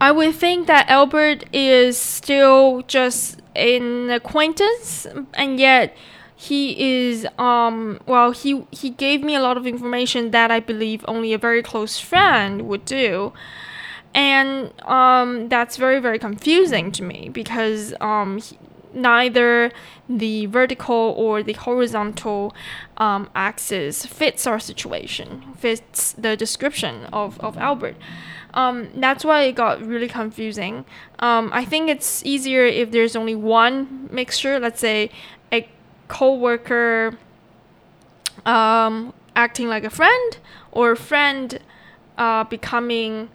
I 0.00 0.10
would 0.10 0.34
think 0.34 0.66
that 0.66 0.90
Albert 0.90 1.44
is 1.52 1.96
still 1.96 2.82
just 2.82 3.40
an 3.54 4.10
acquaintance, 4.10 5.06
and 5.34 5.58
yet 5.58 5.96
he 6.36 7.06
is 7.08 7.26
um 7.38 8.00
well 8.06 8.32
he 8.32 8.66
he 8.72 8.90
gave 8.90 9.22
me 9.22 9.34
a 9.36 9.40
lot 9.40 9.56
of 9.56 9.66
information 9.66 10.32
that 10.32 10.50
I 10.50 10.60
believe 10.60 11.04
only 11.06 11.32
a 11.32 11.38
very 11.38 11.62
close 11.62 11.98
friend 11.98 12.62
would 12.68 12.84
do. 12.84 13.32
And 14.14 14.72
um, 14.82 15.48
that's 15.48 15.76
very, 15.76 15.98
very 15.98 16.20
confusing 16.20 16.92
to 16.92 17.02
me 17.02 17.28
because 17.30 17.94
um, 18.00 18.38
he, 18.38 18.56
neither 18.94 19.70
the 20.08 20.46
vertical 20.46 21.14
or 21.16 21.42
the 21.42 21.52
horizontal 21.54 22.54
um, 22.96 23.30
axis 23.34 24.06
fits 24.06 24.46
our 24.46 24.58
situation, 24.58 25.42
fits 25.56 26.12
the 26.12 26.36
description 26.36 27.06
of, 27.12 27.40
of 27.40 27.56
Albert. 27.58 27.96
Um, 28.54 28.88
that's 28.94 29.24
why 29.24 29.42
it 29.42 29.56
got 29.56 29.84
really 29.84 30.08
confusing. 30.08 30.84
Um, 31.18 31.50
I 31.52 31.64
think 31.64 31.90
it's 31.90 32.24
easier 32.24 32.64
if 32.64 32.92
there's 32.92 33.16
only 33.16 33.34
one 33.34 34.08
mixture, 34.12 34.60
let's 34.60 34.80
say 34.80 35.10
a 35.52 35.68
coworker 36.08 37.18
um, 38.46 39.12
acting 39.34 39.68
like 39.68 39.84
a 39.84 39.90
friend 39.90 40.38
or 40.70 40.92
a 40.92 40.96
friend 40.96 41.58
uh, 42.16 42.44
becoming 42.44 43.28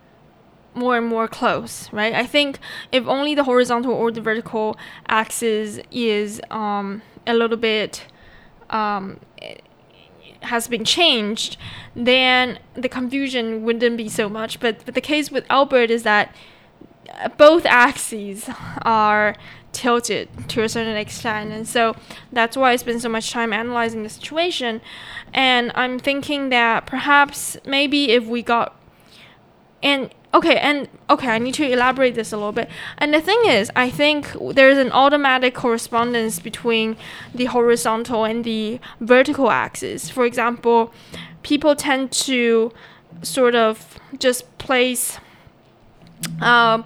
more 0.73 0.97
and 0.97 1.07
more 1.07 1.27
close, 1.27 1.91
right? 1.91 2.13
I 2.13 2.25
think 2.25 2.59
if 2.91 3.05
only 3.07 3.35
the 3.35 3.43
horizontal 3.43 3.93
or 3.93 4.11
the 4.11 4.21
vertical 4.21 4.77
axis 5.07 5.79
is 5.91 6.39
um, 6.51 7.01
a 7.25 7.33
little 7.33 7.57
bit 7.57 8.05
um, 8.69 9.19
has 10.41 10.67
been 10.67 10.85
changed, 10.85 11.57
then 11.95 12.59
the 12.75 12.89
confusion 12.89 13.63
wouldn't 13.63 13.97
be 13.97 14.09
so 14.09 14.29
much. 14.29 14.59
But, 14.59 14.85
but 14.85 14.95
the 14.95 15.01
case 15.01 15.31
with 15.31 15.45
Albert 15.49 15.91
is 15.91 16.03
that 16.03 16.33
both 17.37 17.65
axes 17.65 18.49
are 18.83 19.35
tilted 19.71 20.29
to 20.49 20.63
a 20.63 20.69
certain 20.69 20.97
extent 20.97 21.51
and 21.51 21.67
so 21.67 21.95
that's 22.31 22.57
why 22.57 22.71
i 22.71 22.75
spend 22.75 22.99
so 23.01 23.07
much 23.07 23.31
time 23.31 23.53
analyzing 23.53 24.01
the 24.01 24.09
situation 24.09 24.81
and 25.31 25.71
i'm 25.75 25.99
thinking 25.99 26.49
that 26.49 26.87
perhaps 26.87 27.55
maybe 27.65 28.11
if 28.11 28.25
we 28.25 28.41
got 28.41 28.75
and 29.83 30.09
okay 30.33 30.57
and 30.57 30.87
okay 31.09 31.29
i 31.29 31.37
need 31.39 31.53
to 31.53 31.69
elaborate 31.69 32.15
this 32.15 32.31
a 32.31 32.37
little 32.37 32.51
bit. 32.51 32.69
And 32.97 33.13
the 33.13 33.21
thing 33.21 33.39
is 33.45 33.71
i 33.75 33.89
think 33.89 34.35
there's 34.53 34.77
an 34.77 34.91
automatic 34.91 35.53
correspondence 35.55 36.39
between 36.39 36.97
the 37.33 37.45
horizontal 37.45 38.25
and 38.25 38.43
the 38.43 38.79
vertical 38.99 39.49
axis. 39.49 40.09
For 40.09 40.25
example 40.25 40.93
people 41.43 41.75
tend 41.75 42.11
to 42.11 42.71
sort 43.21 43.55
of 43.55 43.99
just 44.17 44.57
place 44.57 45.19
um, 46.41 46.85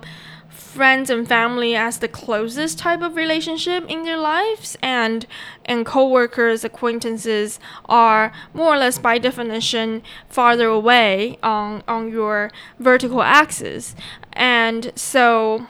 friends 0.73 1.11
and 1.11 1.27
family 1.27 1.75
as 1.75 1.99
the 1.99 2.07
closest 2.07 2.79
type 2.79 3.01
of 3.01 3.15
relationship 3.15 3.85
in 3.87 4.03
their 4.03 4.17
lives 4.17 4.75
and 4.81 5.27
and 5.65 5.85
co-workers 5.85 6.63
acquaintances 6.63 7.59
are 7.85 8.33
more 8.53 8.73
or 8.73 8.77
less 8.77 8.97
by 8.97 9.19
definition 9.19 10.01
farther 10.27 10.67
away 10.67 11.37
on 11.43 11.83
on 11.87 12.11
your 12.11 12.49
vertical 12.79 13.21
axis. 13.21 13.95
And 14.33 14.91
so 14.95 15.67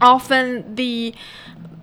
often 0.00 0.74
the 0.74 1.14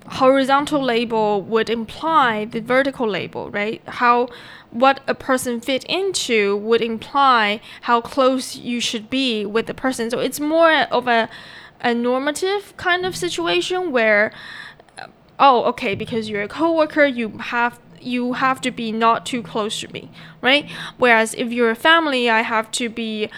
horizontal 0.05 0.81
label 0.81 1.41
would 1.41 1.69
imply 1.69 2.45
the 2.45 2.59
vertical 2.59 3.07
label 3.07 3.49
right? 3.49 3.81
How 3.87 4.27
what 4.69 5.01
a 5.07 5.15
person 5.15 5.61
fit 5.61 5.83
into 5.85 6.57
would 6.57 6.81
imply 6.81 7.61
how 7.81 8.01
close 8.01 8.55
you 8.55 8.79
should 8.79 9.09
be 9.09 9.45
with 9.45 9.67
the 9.67 9.73
person. 9.73 10.09
So 10.09 10.19
it's 10.19 10.39
more 10.39 10.73
of 10.91 11.07
a 11.07 11.29
a 11.83 11.93
normative 11.93 12.75
kind 12.77 13.05
of 13.05 13.15
situation 13.15 13.91
where 13.91 14.31
oh 15.39 15.63
okay 15.65 15.95
because 15.95 16.29
you're 16.29 16.43
a 16.43 16.47
coworker 16.47 17.05
you 17.05 17.37
have 17.37 17.79
you 17.99 18.33
have 18.33 18.59
to 18.61 18.71
be 18.71 18.91
not 18.91 19.25
too 19.25 19.41
close 19.41 19.79
to 19.79 19.87
me 19.93 20.11
right? 20.41 20.69
Whereas 20.97 21.33
if 21.35 21.51
you're 21.51 21.71
a 21.71 21.75
family 21.75 22.29
i 22.29 22.41
have 22.41 22.69
to 22.71 22.89
be 22.89 23.29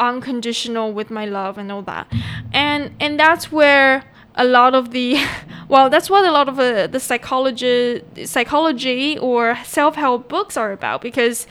unconditional 0.00 0.92
with 0.92 1.10
my 1.10 1.26
love 1.26 1.58
and 1.58 1.70
all 1.70 1.82
that. 1.82 2.10
And 2.52 2.92
and 2.98 3.20
that's 3.20 3.52
where 3.52 4.04
a 4.34 4.44
lot 4.44 4.74
of 4.74 4.90
the 4.90 5.22
well 5.68 5.90
that's 5.90 6.08
what 6.10 6.24
a 6.24 6.32
lot 6.32 6.48
of 6.48 6.58
uh, 6.58 6.86
the 6.86 6.98
psychology 6.98 8.02
psychology 8.24 9.18
or 9.18 9.56
self-help 9.64 10.28
books 10.28 10.56
are 10.56 10.72
about 10.72 11.02
because 11.02 11.46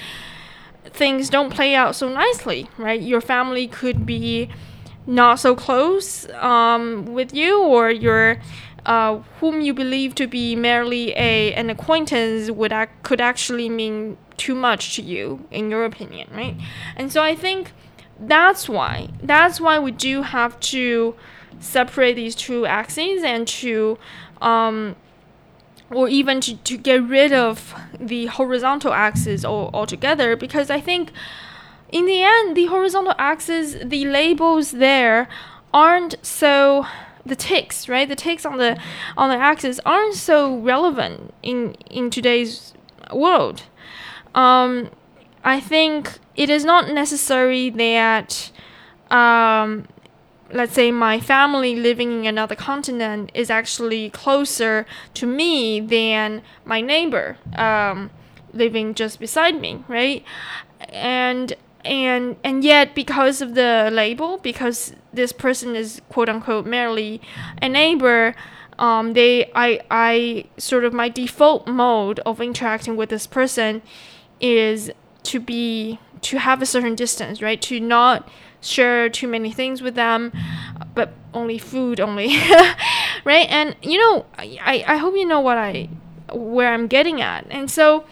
things 0.85 1.29
don't 1.29 1.53
play 1.53 1.75
out 1.75 1.95
so 1.95 2.09
nicely 2.09 2.67
right? 2.77 3.01
Your 3.01 3.21
family 3.21 3.67
could 3.67 4.05
be 4.05 4.49
not 5.09 5.39
so 5.39 5.55
close 5.55 6.29
um, 6.35 7.05
with 7.07 7.33
you 7.33 7.59
or 7.63 7.89
your 7.89 8.37
uh, 8.85 9.17
whom 9.39 9.59
you 9.59 9.73
believe 9.73 10.13
to 10.15 10.27
be 10.27 10.55
merely 10.55 11.11
a 11.13 11.53
an 11.53 11.69
acquaintance 11.69 12.51
would 12.51 12.71
ac- 12.71 12.91
could 13.03 13.19
actually 13.19 13.69
mean 13.69 14.17
too 14.37 14.55
much 14.55 14.95
to 14.95 15.01
you 15.01 15.45
in 15.51 15.69
your 15.69 15.83
opinion 15.83 16.29
right? 16.33 16.55
And 16.95 17.11
so 17.11 17.21
i 17.23 17.35
think 17.35 17.71
that's 18.19 18.69
why 18.69 19.09
that's 19.23 19.59
why 19.59 19.79
we 19.79 19.91
do 19.91 20.21
have 20.21 20.59
to 20.59 21.15
separate 21.59 22.13
these 22.13 22.35
two 22.35 22.65
axes 22.65 23.23
and 23.23 23.47
to 23.47 23.97
um, 24.41 24.95
or 25.91 26.07
even 26.07 26.39
to, 26.39 26.55
to 26.57 26.77
get 26.77 27.01
rid 27.03 27.33
of 27.33 27.73
the 27.99 28.27
horizontal 28.27 28.93
axis 28.93 29.43
all, 29.43 29.71
altogether 29.73 30.35
because 30.35 30.69
i 30.69 30.79
think 30.79 31.11
in 31.91 32.05
the 32.05 32.21
end, 32.21 32.55
the 32.55 32.65
horizontal 32.67 33.15
axis, 33.17 33.75
the 33.83 34.05
labels 34.05 34.71
there 34.71 35.27
aren't 35.73 36.15
so 36.21 36.85
the 37.25 37.35
ticks, 37.35 37.87
right? 37.87 38.07
The 38.07 38.15
ticks 38.15 38.45
on 38.45 38.57
the 38.57 38.79
on 39.17 39.29
the 39.29 39.35
axis 39.35 39.79
aren't 39.85 40.15
so 40.15 40.57
relevant 40.57 41.33
in 41.41 41.73
in 41.89 42.09
today's 42.09 42.73
world. 43.13 43.63
Um, 44.35 44.89
I 45.43 45.59
think 45.59 46.19
it 46.35 46.49
is 46.49 46.63
not 46.63 46.89
necessary 46.89 47.69
that 47.71 48.51
um, 49.09 49.87
let's 50.51 50.73
say 50.73 50.91
my 50.91 51.19
family 51.19 51.75
living 51.75 52.21
in 52.21 52.27
another 52.27 52.55
continent 52.55 53.31
is 53.33 53.49
actually 53.49 54.09
closer 54.09 54.85
to 55.15 55.25
me 55.25 55.79
than 55.79 56.41
my 56.65 56.81
neighbor 56.81 57.37
um, 57.55 58.09
living 58.53 58.93
just 58.93 59.19
beside 59.19 59.59
me, 59.59 59.83
right? 59.87 60.23
And 60.89 61.55
and 61.85 62.35
and 62.43 62.63
yet 62.63 62.95
because 62.95 63.41
of 63.41 63.55
the 63.55 63.89
label, 63.91 64.37
because 64.37 64.93
this 65.13 65.31
person 65.31 65.75
is 65.75 66.01
quote 66.09 66.29
unquote 66.29 66.65
merely 66.65 67.21
a 67.61 67.69
neighbor, 67.69 68.35
um, 68.77 69.13
they 69.13 69.51
I 69.55 69.81
I 69.89 70.45
sort 70.57 70.83
of 70.83 70.93
my 70.93 71.09
default 71.09 71.67
mode 71.67 72.19
of 72.25 72.41
interacting 72.41 72.95
with 72.95 73.09
this 73.09 73.27
person 73.27 73.81
is 74.39 74.91
to 75.23 75.39
be 75.39 75.99
to 76.21 76.37
have 76.39 76.61
a 76.61 76.65
certain 76.65 76.95
distance, 76.95 77.41
right? 77.41 77.61
To 77.63 77.79
not 77.79 78.29
share 78.61 79.09
too 79.09 79.27
many 79.27 79.51
things 79.51 79.81
with 79.81 79.95
them, 79.95 80.33
but 80.93 81.13
only 81.33 81.57
food 81.57 81.99
only, 81.99 82.27
right? 83.23 83.47
And 83.49 83.75
you 83.81 83.97
know, 83.97 84.25
I, 84.37 84.83
I 84.87 84.97
hope 84.97 85.15
you 85.15 85.25
know 85.25 85.39
what 85.39 85.57
I 85.57 85.89
where 86.33 86.73
I'm 86.73 86.87
getting 86.87 87.21
at. 87.21 87.45
And 87.49 87.69
so 87.71 88.05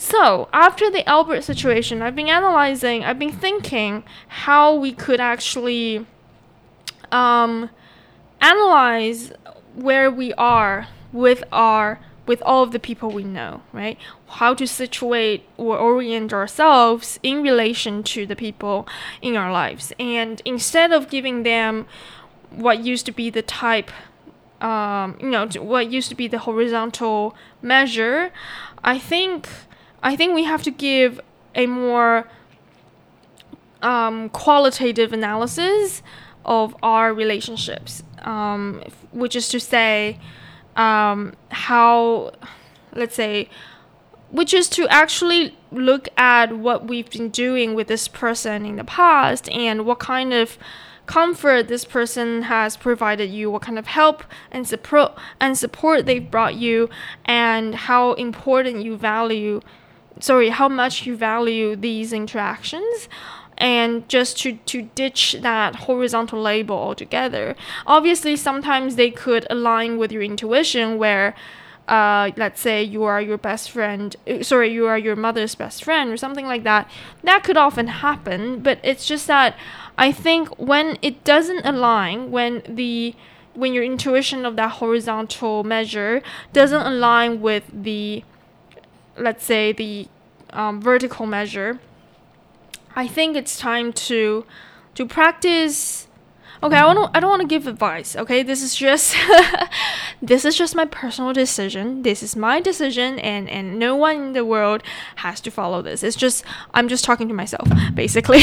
so 0.00 0.48
after 0.52 0.92
the 0.92 1.06
Albert 1.08 1.42
situation, 1.42 2.02
I've 2.02 2.14
been 2.14 2.28
analyzing, 2.28 3.02
I've 3.02 3.18
been 3.18 3.32
thinking 3.32 4.04
how 4.28 4.76
we 4.76 4.92
could 4.92 5.18
actually 5.18 6.06
um, 7.10 7.68
analyze 8.40 9.32
where 9.74 10.08
we 10.08 10.32
are 10.34 10.86
with 11.12 11.42
our 11.50 11.98
with 12.26 12.40
all 12.42 12.62
of 12.62 12.70
the 12.70 12.78
people 12.78 13.10
we 13.10 13.24
know, 13.24 13.62
right? 13.72 13.98
How 14.28 14.54
to 14.54 14.68
situate 14.68 15.48
or 15.56 15.76
orient 15.76 16.32
ourselves 16.32 17.18
in 17.24 17.42
relation 17.42 18.04
to 18.04 18.24
the 18.24 18.36
people 18.36 18.86
in 19.20 19.34
our 19.34 19.50
lives. 19.50 19.92
And 19.98 20.40
instead 20.44 20.92
of 20.92 21.10
giving 21.10 21.42
them 21.42 21.86
what 22.50 22.84
used 22.84 23.04
to 23.06 23.12
be 23.12 23.30
the 23.30 23.42
type, 23.42 23.90
um, 24.60 25.16
you 25.20 25.30
know, 25.30 25.48
what 25.58 25.90
used 25.90 26.08
to 26.10 26.14
be 26.14 26.28
the 26.28 26.40
horizontal 26.40 27.34
measure, 27.62 28.30
I 28.84 28.98
think, 28.98 29.48
I 30.02 30.16
think 30.16 30.34
we 30.34 30.44
have 30.44 30.62
to 30.62 30.70
give 30.70 31.20
a 31.54 31.66
more 31.66 32.28
um, 33.82 34.28
qualitative 34.30 35.12
analysis 35.12 36.02
of 36.44 36.74
our 36.82 37.12
relationships, 37.12 38.02
um, 38.22 38.82
which 39.12 39.36
is 39.36 39.48
to 39.48 39.60
say, 39.60 40.18
um, 40.76 41.34
how, 41.50 42.32
let's 42.94 43.14
say, 43.14 43.48
which 44.30 44.52
is 44.52 44.68
to 44.68 44.86
actually 44.88 45.56
look 45.72 46.08
at 46.16 46.56
what 46.56 46.86
we've 46.86 47.10
been 47.10 47.30
doing 47.30 47.74
with 47.74 47.88
this 47.88 48.08
person 48.08 48.64
in 48.64 48.76
the 48.76 48.84
past 48.84 49.48
and 49.50 49.86
what 49.86 49.98
kind 49.98 50.32
of 50.32 50.58
comfort 51.06 51.68
this 51.68 51.86
person 51.86 52.42
has 52.42 52.76
provided 52.76 53.30
you, 53.30 53.50
what 53.50 53.62
kind 53.62 53.78
of 53.78 53.86
help 53.86 54.22
and 54.50 54.68
support 54.68 55.12
and 55.40 55.56
support 55.56 56.04
they've 56.04 56.30
brought 56.30 56.54
you, 56.54 56.88
and 57.24 57.74
how 57.74 58.12
important 58.14 58.84
you 58.84 58.96
value, 58.96 59.60
sorry, 60.20 60.50
how 60.50 60.68
much 60.68 61.06
you 61.06 61.16
value 61.16 61.76
these 61.76 62.12
interactions 62.12 63.08
and 63.56 64.08
just 64.08 64.38
to, 64.38 64.52
to 64.66 64.82
ditch 64.94 65.36
that 65.40 65.74
horizontal 65.74 66.40
label 66.40 66.76
altogether. 66.76 67.56
Obviously, 67.86 68.36
sometimes 68.36 68.94
they 68.94 69.10
could 69.10 69.46
align 69.50 69.98
with 69.98 70.12
your 70.12 70.22
intuition 70.22 70.96
where 70.96 71.34
uh, 71.88 72.30
let's 72.36 72.60
say 72.60 72.82
you 72.82 73.02
are 73.04 73.20
your 73.20 73.38
best 73.38 73.70
friend, 73.70 74.14
uh, 74.28 74.42
sorry, 74.42 74.70
you 74.70 74.86
are 74.86 74.98
your 74.98 75.16
mother's 75.16 75.54
best 75.54 75.82
friend 75.82 76.10
or 76.10 76.18
something 76.18 76.46
like 76.46 76.62
that. 76.62 76.88
That 77.24 77.42
could 77.42 77.56
often 77.56 77.86
happen, 77.86 78.60
but 78.60 78.78
it's 78.82 79.06
just 79.06 79.26
that 79.26 79.56
I 79.96 80.12
think 80.12 80.48
when 80.58 80.98
it 81.00 81.24
doesn't 81.24 81.64
align, 81.64 82.30
when 82.30 82.62
the 82.68 83.14
when 83.54 83.74
your 83.74 83.82
intuition 83.82 84.46
of 84.46 84.54
that 84.54 84.72
horizontal 84.72 85.64
measure 85.64 86.22
doesn't 86.52 86.82
align 86.82 87.40
with 87.40 87.64
the, 87.72 88.22
let's 89.18 89.44
say 89.44 89.72
the 89.72 90.08
um, 90.50 90.80
vertical 90.80 91.26
measure, 91.26 91.80
I 92.96 93.06
think 93.06 93.36
it's 93.36 93.58
time 93.58 93.92
to 93.92 94.44
to 94.94 95.06
practice. 95.06 96.06
Okay 96.60 96.74
i 96.74 96.84
want 96.84 97.08
i 97.14 97.20
don't 97.20 97.30
want 97.30 97.42
to 97.42 97.46
give 97.46 97.68
advice 97.68 98.16
okay? 98.16 98.42
This 98.42 98.62
is 98.62 98.74
just 98.74 99.14
this 100.22 100.44
is 100.44 100.56
just 100.56 100.74
my 100.74 100.86
personal 100.86 101.32
decision. 101.32 102.02
This 102.02 102.20
is 102.20 102.34
my 102.34 102.60
decision 102.60 103.20
and 103.20 103.48
and 103.48 103.78
no 103.78 103.94
one 103.94 104.16
in 104.16 104.32
the 104.32 104.44
world 104.44 104.82
has 105.16 105.40
to 105.42 105.52
follow 105.52 105.82
this. 105.82 106.02
It's 106.02 106.16
just 106.16 106.44
i'm 106.74 106.88
just 106.88 107.04
talking 107.04 107.28
to 107.28 107.34
myself 107.34 107.68
basically. 107.94 108.40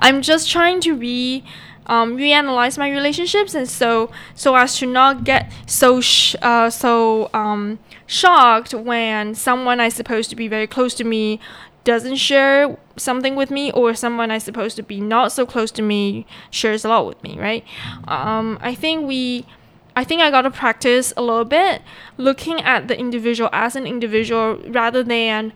I'm 0.00 0.22
just 0.22 0.50
trying 0.50 0.80
to 0.80 0.94
re 0.94 1.44
um, 1.86 2.16
reanalyze 2.16 2.78
my 2.78 2.90
relationships 2.90 3.54
and 3.54 3.68
so 3.68 4.10
so 4.34 4.54
as 4.54 4.76
to 4.78 4.86
not 4.86 5.24
get 5.24 5.50
so 5.66 6.00
sh- 6.00 6.36
uh, 6.42 6.70
so 6.70 7.30
um, 7.34 7.78
shocked 8.06 8.72
when 8.74 9.34
someone 9.34 9.80
I 9.80 9.88
supposed 9.88 10.30
to 10.30 10.36
be 10.36 10.48
very 10.48 10.66
close 10.66 10.94
to 10.94 11.04
me 11.04 11.40
doesn't 11.84 12.16
share 12.16 12.76
something 12.96 13.34
with 13.34 13.50
me 13.50 13.72
or 13.72 13.94
someone 13.94 14.30
I 14.30 14.38
supposed 14.38 14.76
to 14.76 14.82
be 14.82 15.00
not 15.00 15.32
so 15.32 15.44
close 15.44 15.70
to 15.72 15.82
me 15.82 16.26
shares 16.50 16.84
a 16.84 16.88
lot 16.88 17.06
with 17.06 17.20
me, 17.22 17.38
right? 17.38 17.64
Um, 18.06 18.58
I 18.60 18.74
think 18.74 19.06
we 19.06 19.46
I 19.94 20.04
think 20.04 20.22
I 20.22 20.30
got 20.30 20.42
to 20.42 20.50
practice 20.50 21.12
a 21.16 21.22
little 21.22 21.44
bit 21.44 21.82
looking 22.16 22.60
at 22.62 22.88
the 22.88 22.98
individual 22.98 23.50
as 23.52 23.76
an 23.76 23.86
individual 23.86 24.56
rather 24.68 25.02
than 25.02 25.52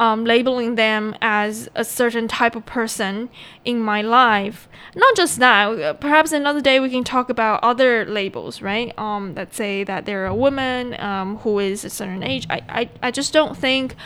um, 0.00 0.24
labeling 0.24 0.76
them 0.76 1.14
as 1.20 1.68
a 1.74 1.84
certain 1.84 2.28
type 2.28 2.54
of 2.54 2.64
person 2.64 3.28
in 3.64 3.80
my 3.80 4.00
life. 4.00 4.68
Not 4.94 5.16
just 5.16 5.38
that, 5.38 6.00
perhaps 6.00 6.32
another 6.32 6.60
day 6.60 6.80
we 6.80 6.90
can 6.90 7.04
talk 7.04 7.28
about 7.28 7.62
other 7.62 8.04
labels, 8.04 8.62
right? 8.62 8.96
Um, 8.98 9.34
let's 9.34 9.56
say 9.56 9.84
that 9.84 10.06
they're 10.06 10.26
a 10.26 10.34
woman 10.34 10.98
um, 11.00 11.38
who 11.38 11.58
is 11.58 11.84
a 11.84 11.90
certain 11.90 12.22
age. 12.22 12.46
I, 12.48 12.62
I, 12.68 12.90
I 13.02 13.10
just 13.10 13.32
don't 13.32 13.56
think 13.56 13.96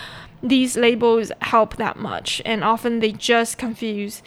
these 0.43 0.77
labels 0.77 1.31
help 1.41 1.77
that 1.77 1.97
much, 1.97 2.43
and 2.45 2.65
often 2.65 3.01
they 3.01 3.13
just 3.13 3.59
confuse, 3.59 4.23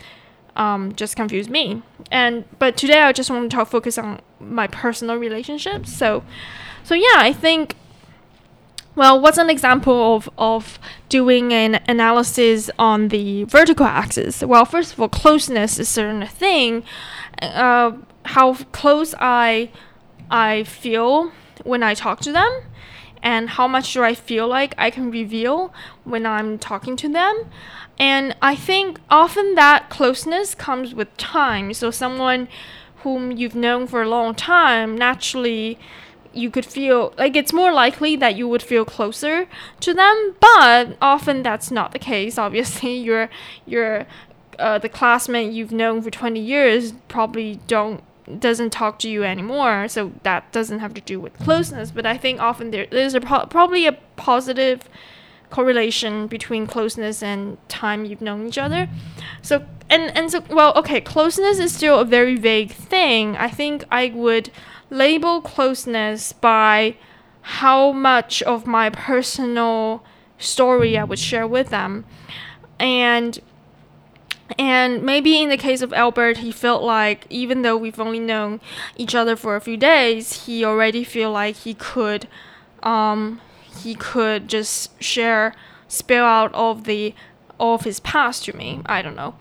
um, 0.55 0.93
just 0.95 1.15
confuse 1.15 1.49
me. 1.49 1.81
And 2.11 2.45
but 2.59 2.77
today 2.77 3.01
I 3.01 3.11
just 3.11 3.29
want 3.29 3.49
to 3.49 3.55
talk 3.55 3.67
focus 3.67 3.97
on 3.97 4.21
my 4.39 4.67
personal 4.67 5.17
relationships. 5.17 5.91
So, 5.91 6.23
so 6.83 6.93
yeah, 6.93 7.15
I 7.15 7.33
think. 7.33 7.75
Well, 8.95 9.19
what's 9.19 9.37
an 9.37 9.49
example 9.49 10.15
of, 10.15 10.29
of 10.37 10.79
doing 11.09 11.53
an 11.53 11.81
analysis 11.87 12.69
on 12.79 13.09
the 13.09 13.43
vertical 13.43 13.85
axis? 13.85 14.41
Well, 14.41 14.63
first 14.63 14.93
of 14.93 14.99
all, 15.01 15.09
closeness 15.09 15.73
is 15.73 15.89
a 15.89 15.91
certain 15.91 16.25
thing. 16.27 16.83
Uh, 17.41 17.93
how 18.23 18.53
close 18.71 19.13
I 19.19 19.69
I 20.31 20.63
feel 20.63 21.31
when 21.63 21.83
I 21.83 21.93
talk 21.93 22.19
to 22.21 22.31
them 22.31 22.61
and 23.21 23.49
how 23.49 23.67
much 23.67 23.93
do 23.93 24.03
I 24.03 24.15
feel 24.15 24.47
like 24.47 24.73
I 24.77 24.89
can 24.89 25.11
reveal 25.11 25.73
when 26.03 26.25
I'm 26.25 26.57
talking 26.57 26.95
to 26.97 27.09
them. 27.09 27.49
And 27.99 28.35
I 28.41 28.55
think 28.55 28.99
often 29.09 29.55
that 29.55 29.89
closeness 29.89 30.55
comes 30.55 30.93
with 30.93 31.15
time. 31.17 31.73
So, 31.73 31.91
someone 31.91 32.47
whom 32.97 33.31
you've 33.31 33.55
known 33.55 33.87
for 33.87 34.01
a 34.01 34.09
long 34.09 34.35
time, 34.35 34.97
naturally, 34.97 35.79
you 36.35 36.49
could 36.51 36.65
feel 36.65 37.13
like 37.17 37.35
it's 37.35 37.53
more 37.53 37.71
likely 37.71 38.15
that 38.15 38.35
you 38.35 38.47
would 38.47 38.61
feel 38.63 38.85
closer 38.85 39.47
to 39.79 39.93
them, 39.93 40.35
but 40.39 40.97
often 41.01 41.43
that's 41.43 41.71
not 41.71 41.91
the 41.91 41.99
case. 41.99 42.37
Obviously, 42.45 42.95
you're, 42.95 43.29
you're 43.65 44.05
uh, 44.59 44.77
the 44.77 44.89
classmate 44.89 45.51
you've 45.51 45.71
known 45.71 46.01
for 46.01 46.09
20 46.09 46.39
years 46.39 46.93
probably 47.07 47.59
don't 47.67 48.03
doesn't 48.39 48.71
talk 48.71 48.97
to 48.97 49.07
you 49.07 49.23
anymore 49.23 49.87
so 49.87 50.11
that 50.23 50.51
doesn't 50.51 50.79
have 50.79 50.93
to 50.95 51.01
do 51.01 51.19
with 51.19 51.37
closeness. 51.39 51.91
But 51.91 52.05
i 52.05 52.17
think 52.17 52.39
often 52.39 52.71
there, 52.71 52.87
there's 52.89 53.13
a 53.13 53.21
pro- 53.21 53.45
probably 53.45 53.85
a 53.85 53.93
positive 54.15 54.89
correlation 55.51 56.27
between 56.27 56.65
closeness 56.65 57.21
and 57.21 57.57
time 57.69 58.03
you've 58.03 58.21
known 58.21 58.47
each 58.47 58.57
other. 58.57 58.89
So 59.41 59.63
and 59.89 60.15
and 60.17 60.31
so 60.31 60.43
well 60.49 60.73
okay 60.75 61.01
closeness 61.01 61.59
is 61.59 61.73
still 61.73 61.99
a 61.99 62.05
very 62.05 62.35
vague 62.35 62.71
thing. 62.71 63.37
I 63.37 63.49
think 63.49 63.83
i 63.91 64.07
would 64.09 64.49
label 64.89 65.41
closeness 65.41 66.33
by 66.33 66.95
how 67.41 67.91
much 67.91 68.41
of 68.43 68.65
my 68.65 68.89
personal 68.89 70.03
story 70.37 70.97
i 70.97 71.03
would 71.03 71.19
share 71.19 71.47
with 71.47 71.69
them 71.69 72.05
and 72.79 73.39
and 74.59 75.01
maybe 75.01 75.41
in 75.41 75.49
the 75.49 75.57
case 75.57 75.81
of 75.81 75.91
Albert, 75.93 76.37
he 76.37 76.51
felt 76.51 76.83
like 76.83 77.25
even 77.29 77.63
though 77.63 77.75
we've 77.75 77.99
only 77.99 78.19
known 78.19 78.61
each 78.95 79.15
other 79.15 79.35
for 79.35 79.55
a 79.55 79.61
few 79.61 79.77
days, 79.77 80.45
he 80.45 80.63
already 80.63 81.03
feel 81.03 81.31
like 81.31 81.55
he 81.55 81.73
could, 81.73 82.27
um, 82.83 83.41
he 83.81 83.95
could 83.95 84.47
just 84.47 85.01
share, 85.01 85.55
spill 85.87 86.23
out 86.23 86.53
all 86.53 86.73
of 86.73 86.83
the, 86.83 87.15
of 87.59 87.85
his 87.85 87.99
past 87.99 88.45
to 88.45 88.55
me. 88.55 88.81
I 88.85 89.01
don't 89.01 89.15
know. 89.15 89.35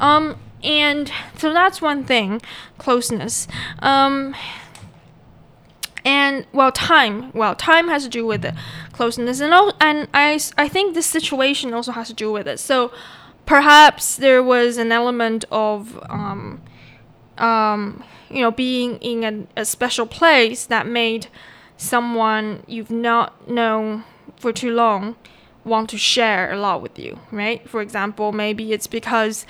Um, 0.00 0.38
and 0.62 1.12
so 1.36 1.52
that's 1.52 1.82
one 1.82 2.04
thing, 2.04 2.40
closeness. 2.78 3.46
Um, 3.80 4.34
and 6.06 6.46
well, 6.52 6.70
time. 6.70 7.32
Well, 7.32 7.56
time 7.56 7.88
has 7.88 8.04
to 8.04 8.08
do 8.08 8.24
with 8.24 8.46
closeness, 8.92 9.40
and 9.40 9.52
all, 9.52 9.74
and 9.80 10.08
I 10.14 10.38
I 10.56 10.68
think 10.68 10.94
this 10.94 11.06
situation 11.06 11.74
also 11.74 11.92
has 11.92 12.06
to 12.06 12.14
do 12.14 12.30
with 12.30 12.46
it. 12.46 12.60
So 12.60 12.92
perhaps 13.44 14.16
there 14.16 14.42
was 14.42 14.78
an 14.78 14.92
element 14.92 15.44
of 15.50 15.98
um, 16.08 16.62
um, 17.38 18.04
you 18.30 18.40
know, 18.40 18.52
being 18.52 18.96
in 18.98 19.48
a, 19.56 19.62
a 19.62 19.64
special 19.64 20.06
place 20.06 20.64
that 20.66 20.86
made 20.86 21.26
someone 21.76 22.62
you've 22.66 22.90
not 22.90 23.48
known 23.48 24.04
for 24.36 24.52
too 24.52 24.70
long 24.70 25.16
want 25.64 25.90
to 25.90 25.98
share 25.98 26.52
a 26.52 26.56
lot 26.56 26.80
with 26.80 26.98
you, 26.98 27.18
right? 27.32 27.68
For 27.68 27.80
example, 27.82 28.30
maybe 28.30 28.72
it's 28.72 28.86
because 28.86 29.44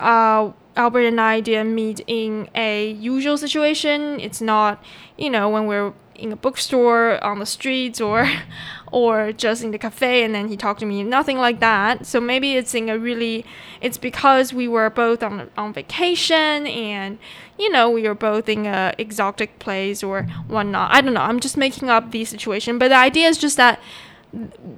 uh, 0.00 0.50
Albert 0.76 1.02
and 1.02 1.20
I 1.20 1.40
didn't 1.40 1.74
meet 1.74 2.00
in 2.06 2.48
a 2.54 2.90
usual 2.90 3.36
situation. 3.36 4.18
It's 4.20 4.40
not, 4.40 4.82
you 5.18 5.30
know, 5.30 5.48
when 5.48 5.66
we're 5.66 5.92
in 6.14 6.30
a 6.30 6.36
bookstore 6.36 7.22
on 7.24 7.40
the 7.40 7.46
streets 7.46 8.00
or 8.00 8.28
or 8.92 9.32
just 9.32 9.64
in 9.64 9.70
the 9.70 9.78
cafe 9.78 10.22
and 10.22 10.34
then 10.34 10.48
he 10.48 10.56
talked 10.56 10.80
to 10.80 10.86
me. 10.86 11.02
Nothing 11.02 11.38
like 11.38 11.60
that. 11.60 12.06
So 12.06 12.20
maybe 12.20 12.54
it's 12.56 12.74
in 12.74 12.88
a 12.88 12.98
really 12.98 13.44
it's 13.80 13.98
because 13.98 14.52
we 14.52 14.68
were 14.68 14.88
both 14.90 15.22
on 15.22 15.50
on 15.56 15.72
vacation 15.72 16.66
and 16.66 17.18
you 17.58 17.70
know 17.70 17.90
we 17.90 18.02
were 18.02 18.14
both 18.14 18.48
in 18.48 18.66
a 18.66 18.94
exotic 18.98 19.58
place 19.58 20.02
or 20.02 20.24
whatnot. 20.46 20.92
I 20.92 21.00
don't 21.00 21.14
know. 21.14 21.22
I'm 21.22 21.40
just 21.40 21.56
making 21.56 21.90
up 21.90 22.12
the 22.12 22.24
situation. 22.24 22.78
But 22.78 22.88
the 22.88 22.96
idea 22.96 23.28
is 23.28 23.38
just 23.38 23.56
that 23.56 23.80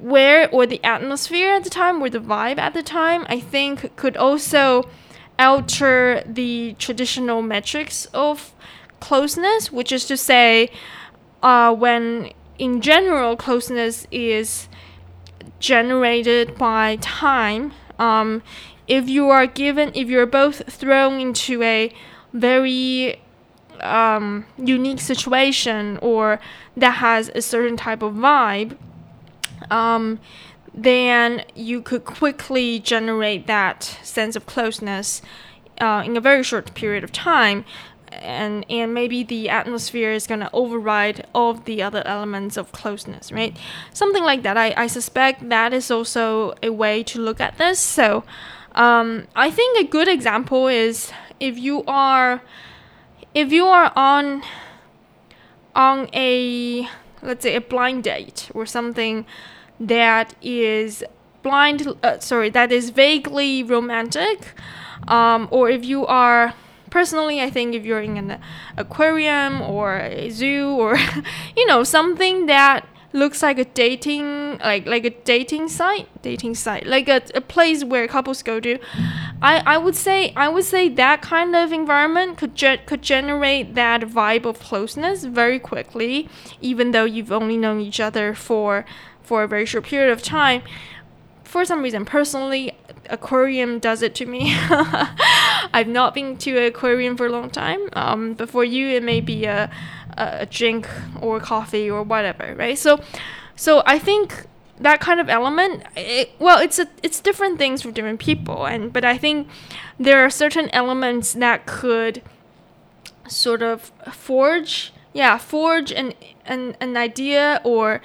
where 0.01 0.51
or 0.51 0.67
the 0.67 0.83
atmosphere 0.83 1.53
at 1.53 1.65
the 1.65 1.71
time 1.71 2.03
or 2.03 2.11
the 2.11 2.19
vibe 2.19 2.59
at 2.59 2.75
the 2.75 2.83
time 2.83 3.25
i 3.29 3.39
think 3.39 3.95
could 3.95 4.17
also 4.17 4.83
alter 5.39 6.23
the 6.27 6.75
traditional 6.79 7.43
metrics 7.43 8.07
of 8.15 8.55
closeness 9.01 9.73
which 9.73 9.93
is 9.93 10.05
to 10.07 10.17
say 10.17 10.71
uh, 11.43 11.75
when 11.75 12.31
in 12.59 12.81
general 12.81 13.37
closeness 13.37 14.07
is 14.11 14.69
generated 15.59 16.57
by 16.57 16.97
time 17.01 17.73
um, 17.99 18.43
if 18.87 19.09
you 19.09 19.29
are 19.29 19.47
given 19.47 19.91
if 19.95 20.09
you're 20.09 20.27
both 20.27 20.73
thrown 20.73 21.21
into 21.21 21.63
a 21.63 21.93
very 22.33 23.21
um, 23.81 24.47
unique 24.57 25.01
situation 25.01 25.99
or 26.01 26.41
that 26.77 26.93
has 26.93 27.31
a 27.35 27.43
certain 27.43 27.77
type 27.77 28.03
of 28.03 28.15
vibe 28.15 28.77
um, 29.71 30.19
then 30.75 31.45
you 31.55 31.81
could 31.81 32.05
quickly 32.05 32.81
generate 32.81 33.47
that 33.47 33.85
sense 34.03 34.35
of 34.37 34.47
closeness 34.47 35.23
uh, 35.81 36.03
in 36.05 36.17
a 36.17 36.21
very 36.21 36.43
short 36.43 36.75
period 36.75 37.05
of 37.05 37.13
time 37.13 37.65
and 38.13 38.65
and 38.71 38.95
maybe 38.95 39.23
the 39.23 39.49
atmosphere 39.49 40.13
is 40.13 40.27
gonna 40.27 40.51
override 40.53 41.27
all 41.35 41.51
of 41.51 41.65
the 41.65 41.83
other 41.83 42.03
elements 42.07 42.57
of 42.57 42.73
closeness, 42.73 43.33
right? 43.33 43.57
Something 43.93 44.23
like 44.23 44.43
that. 44.43 44.57
I, 44.57 44.75
I 44.77 44.87
suspect 44.87 45.49
that 45.49 45.73
is 45.73 45.91
also 45.91 46.55
a 46.63 46.71
way 46.71 47.03
to 47.05 47.21
look 47.21 47.41
at 47.41 47.59
this. 47.59 47.79
So 47.79 48.25
um, 48.75 49.27
I 49.35 49.51
think 49.51 49.79
a 49.79 49.89
good 49.89 50.09
example 50.09 50.69
is 50.69 51.13
if 51.41 51.59
you 51.59 51.85
are 51.87 52.43
if 53.35 53.53
you 53.53 53.67
are 53.67 53.93
on 53.97 54.43
on 55.75 56.09
a 56.15 56.89
let's 57.23 57.43
say 57.43 57.57
a 57.57 57.61
blind 57.61 58.05
date 58.05 58.51
or 58.55 58.67
something 58.67 59.27
that 59.81 60.35
is 60.43 61.05
blind 61.43 61.87
uh, 62.03 62.19
sorry 62.19 62.51
that 62.51 62.73
is 62.73 62.91
vaguely 62.91 63.63
romantic. 63.63 64.55
Um, 65.07 65.49
or 65.51 65.69
if 65.69 65.85
you 65.85 66.07
are 66.07 66.55
personally, 66.91 67.41
I 67.43 67.51
think 67.51 67.75
if 67.75 67.85
you're 67.85 68.01
in 68.01 68.17
an 68.17 68.41
aquarium 68.77 69.61
or 69.61 69.99
a 69.99 70.31
zoo 70.31 70.77
or 70.79 70.97
you 71.57 71.67
know 71.67 71.85
something 71.85 72.47
that 72.47 72.89
looks 73.15 73.43
like 73.45 73.59
a 73.59 73.65
dating 73.65 74.59
like 74.59 74.87
like 74.87 75.05
a 75.05 75.11
dating 75.11 75.69
site 75.69 76.09
dating 76.21 76.53
site 76.53 76.85
like 76.85 77.09
a, 77.09 77.23
a 77.37 77.41
place 77.41 77.85
where 77.85 78.09
couples 78.09 78.43
go 78.43 78.59
to 78.59 78.77
i 79.41 79.63
i 79.75 79.79
would 79.79 79.95
say 79.95 80.33
i 80.35 80.49
would 80.49 80.65
say 80.65 80.89
that 80.89 81.23
kind 81.23 81.55
of 81.55 81.71
environment 81.71 82.37
could 82.37 82.57
ge- 82.57 82.85
could 82.87 83.03
generate 83.03 83.77
that 83.77 84.01
vibe 84.01 84.45
of 84.45 84.59
closeness 84.59 85.25
very 85.27 85.61
quickly 85.61 86.29
even 86.61 86.91
though 86.91 87.05
you've 87.05 87.31
only 87.31 87.57
known 87.57 87.81
each 87.81 88.01
other 88.01 88.35
for 88.35 88.85
for 89.25 89.43
a 89.43 89.49
very 89.49 89.67
short 89.67 89.85
period 89.85 90.13
of 90.13 90.23
time. 90.23 90.63
For 91.43 91.65
some 91.65 91.83
reason 91.83 92.05
personally 92.05 92.77
aquarium 93.11 93.79
does 93.79 94.03
it 94.03 94.15
to 94.17 94.27
me. 94.27 94.55
I've 95.73 95.89
not 95.89 96.15
been 96.15 96.37
to 96.39 96.57
an 96.57 96.65
aquarium 96.65 97.17
for 97.17 97.27
a 97.27 97.31
long 97.31 97.51
time. 97.51 97.89
Um, 97.95 98.35
but 98.35 98.49
for 98.51 98.65
you 98.65 98.89
it 98.89 99.03
may 99.03 99.21
be 99.21 99.45
a, 99.45 99.71
a 100.17 100.47
drink 100.47 100.89
or 101.21 101.41
coffee 101.41 101.91
or 101.91 102.03
whatever 102.03 102.55
right? 102.57 102.79
So 102.79 103.01
so 103.57 103.83
i 103.87 103.99
think 103.99 104.47
that 104.81 105.01
kind 105.01 105.21
of 105.21 105.29
element 105.29 105.85
it, 105.97 106.33
well 106.41 106.59
it's 106.59 106.81
a, 106.81 106.89
it's 107.05 107.21
different 107.21 107.59
things 107.59 107.83
for 107.83 107.91
different 107.91 108.21
people. 108.21 108.67
And 108.67 108.93
but 108.93 109.05
i 109.05 109.17
think 109.17 109.49
there 109.99 110.25
are 110.25 110.31
certain 110.31 110.69
elements 110.71 111.35
that 111.35 111.67
could 111.67 112.23
sort 113.29 113.63
of 113.63 113.93
forge 114.13 114.93
yeah 115.13 115.39
forge 115.39 115.93
an 115.93 116.13
an, 116.45 116.77
an 116.81 116.97
idea 116.97 117.61
or 117.65 118.03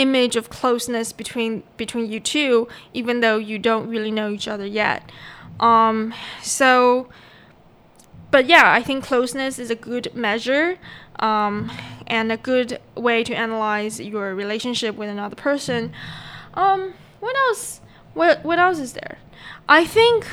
image 0.00 0.36
of 0.36 0.48
closeness 0.50 1.12
between 1.12 1.62
between 1.76 2.10
you 2.10 2.20
two, 2.20 2.68
even 2.94 3.20
though 3.20 3.36
you 3.36 3.58
don't 3.58 3.88
really 3.88 4.10
know 4.10 4.30
each 4.30 4.48
other 4.48 4.66
yet. 4.66 5.10
Um, 5.58 6.14
so, 6.42 7.08
but 8.30 8.46
yeah, 8.46 8.72
I 8.72 8.82
think 8.82 9.04
closeness 9.04 9.58
is 9.58 9.70
a 9.70 9.74
good 9.74 10.14
measure 10.14 10.78
um, 11.18 11.70
and 12.06 12.32
a 12.32 12.36
good 12.36 12.80
way 12.94 13.22
to 13.24 13.34
analyze 13.34 14.00
your 14.00 14.34
relationship 14.34 14.96
with 14.96 15.08
another 15.08 15.36
person. 15.36 15.92
Um, 16.54 16.94
what 17.20 17.36
else? 17.36 17.80
What 18.14 18.44
what 18.44 18.58
else 18.58 18.78
is 18.78 18.94
there? 18.94 19.18
I 19.68 19.84
think 19.84 20.26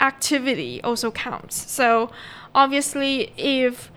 activity 0.00 0.82
also 0.82 1.10
counts. 1.10 1.70
So, 1.70 2.10
obviously, 2.54 3.32
if 3.36 3.90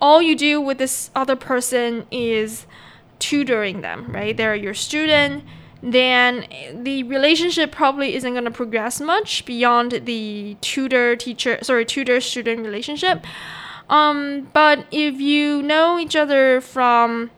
all 0.00 0.20
you 0.20 0.36
do 0.36 0.60
with 0.60 0.78
this 0.78 1.10
other 1.14 1.36
person 1.36 2.06
is 2.10 2.66
tutoring 3.18 3.80
them, 3.80 4.10
right? 4.12 4.36
They're 4.36 4.54
your 4.54 4.74
student, 4.74 5.44
then 5.82 6.46
the 6.72 7.02
relationship 7.02 7.70
probably 7.70 8.14
isn't 8.14 8.32
going 8.32 8.44
to 8.44 8.50
progress 8.50 9.00
much 9.00 9.44
beyond 9.44 9.92
the 10.06 10.56
tutor 10.62 11.14
teacher, 11.14 11.58
sorry, 11.62 11.84
tutor 11.84 12.20
student 12.22 12.64
relationship. 12.64 13.24
Um, 13.90 14.48
but 14.54 14.86
if 14.90 15.20
you 15.20 15.60
know 15.60 15.98
each 15.98 16.16
other 16.16 16.62
from, 16.62 17.30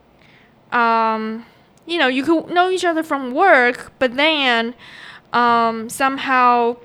um, 0.71 1.45
you 1.85 1.97
know, 1.97 2.07
you 2.07 2.23
could 2.23 2.49
know 2.49 2.69
each 2.69 2.85
other 2.85 3.03
from 3.03 3.33
work, 3.33 3.91
but 3.99 4.15
then 4.15 4.75
um, 5.33 5.89
somehow 5.89 6.77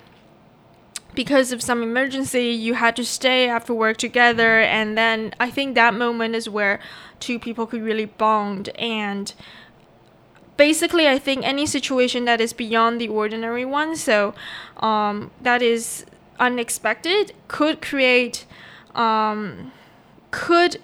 because 1.15 1.53
of 1.53 1.63
some 1.63 1.83
emergency 1.83 2.49
you 2.49 2.75
had 2.75 2.97
to 2.97 3.05
stay 3.05 3.49
after 3.49 3.75
work 3.75 3.97
together. 3.97 4.61
And 4.61 4.97
then 4.97 5.35
i 5.41 5.51
think 5.51 5.75
that 5.75 5.95
moment 5.95 6.35
is 6.35 6.49
where 6.49 6.81
two 7.21 7.39
people 7.39 7.67
could 7.67 7.83
really 7.83 8.07
bond. 8.07 8.69
And 8.71 9.33
basically 10.57 11.09
i 11.09 11.19
think 11.19 11.45
any 11.45 11.67
situation 11.67 12.25
that 12.27 12.41
is 12.41 12.53
beyond 12.53 13.01
the 13.01 13.09
ordinary 13.09 13.65
one 13.65 13.97
so 13.97 14.35
um, 14.77 15.31
that 15.41 15.63
is 15.63 16.05
unexpected 16.39 17.33
could 17.49 17.81
create 17.81 18.45
um, 18.95 19.73
could 20.31 20.77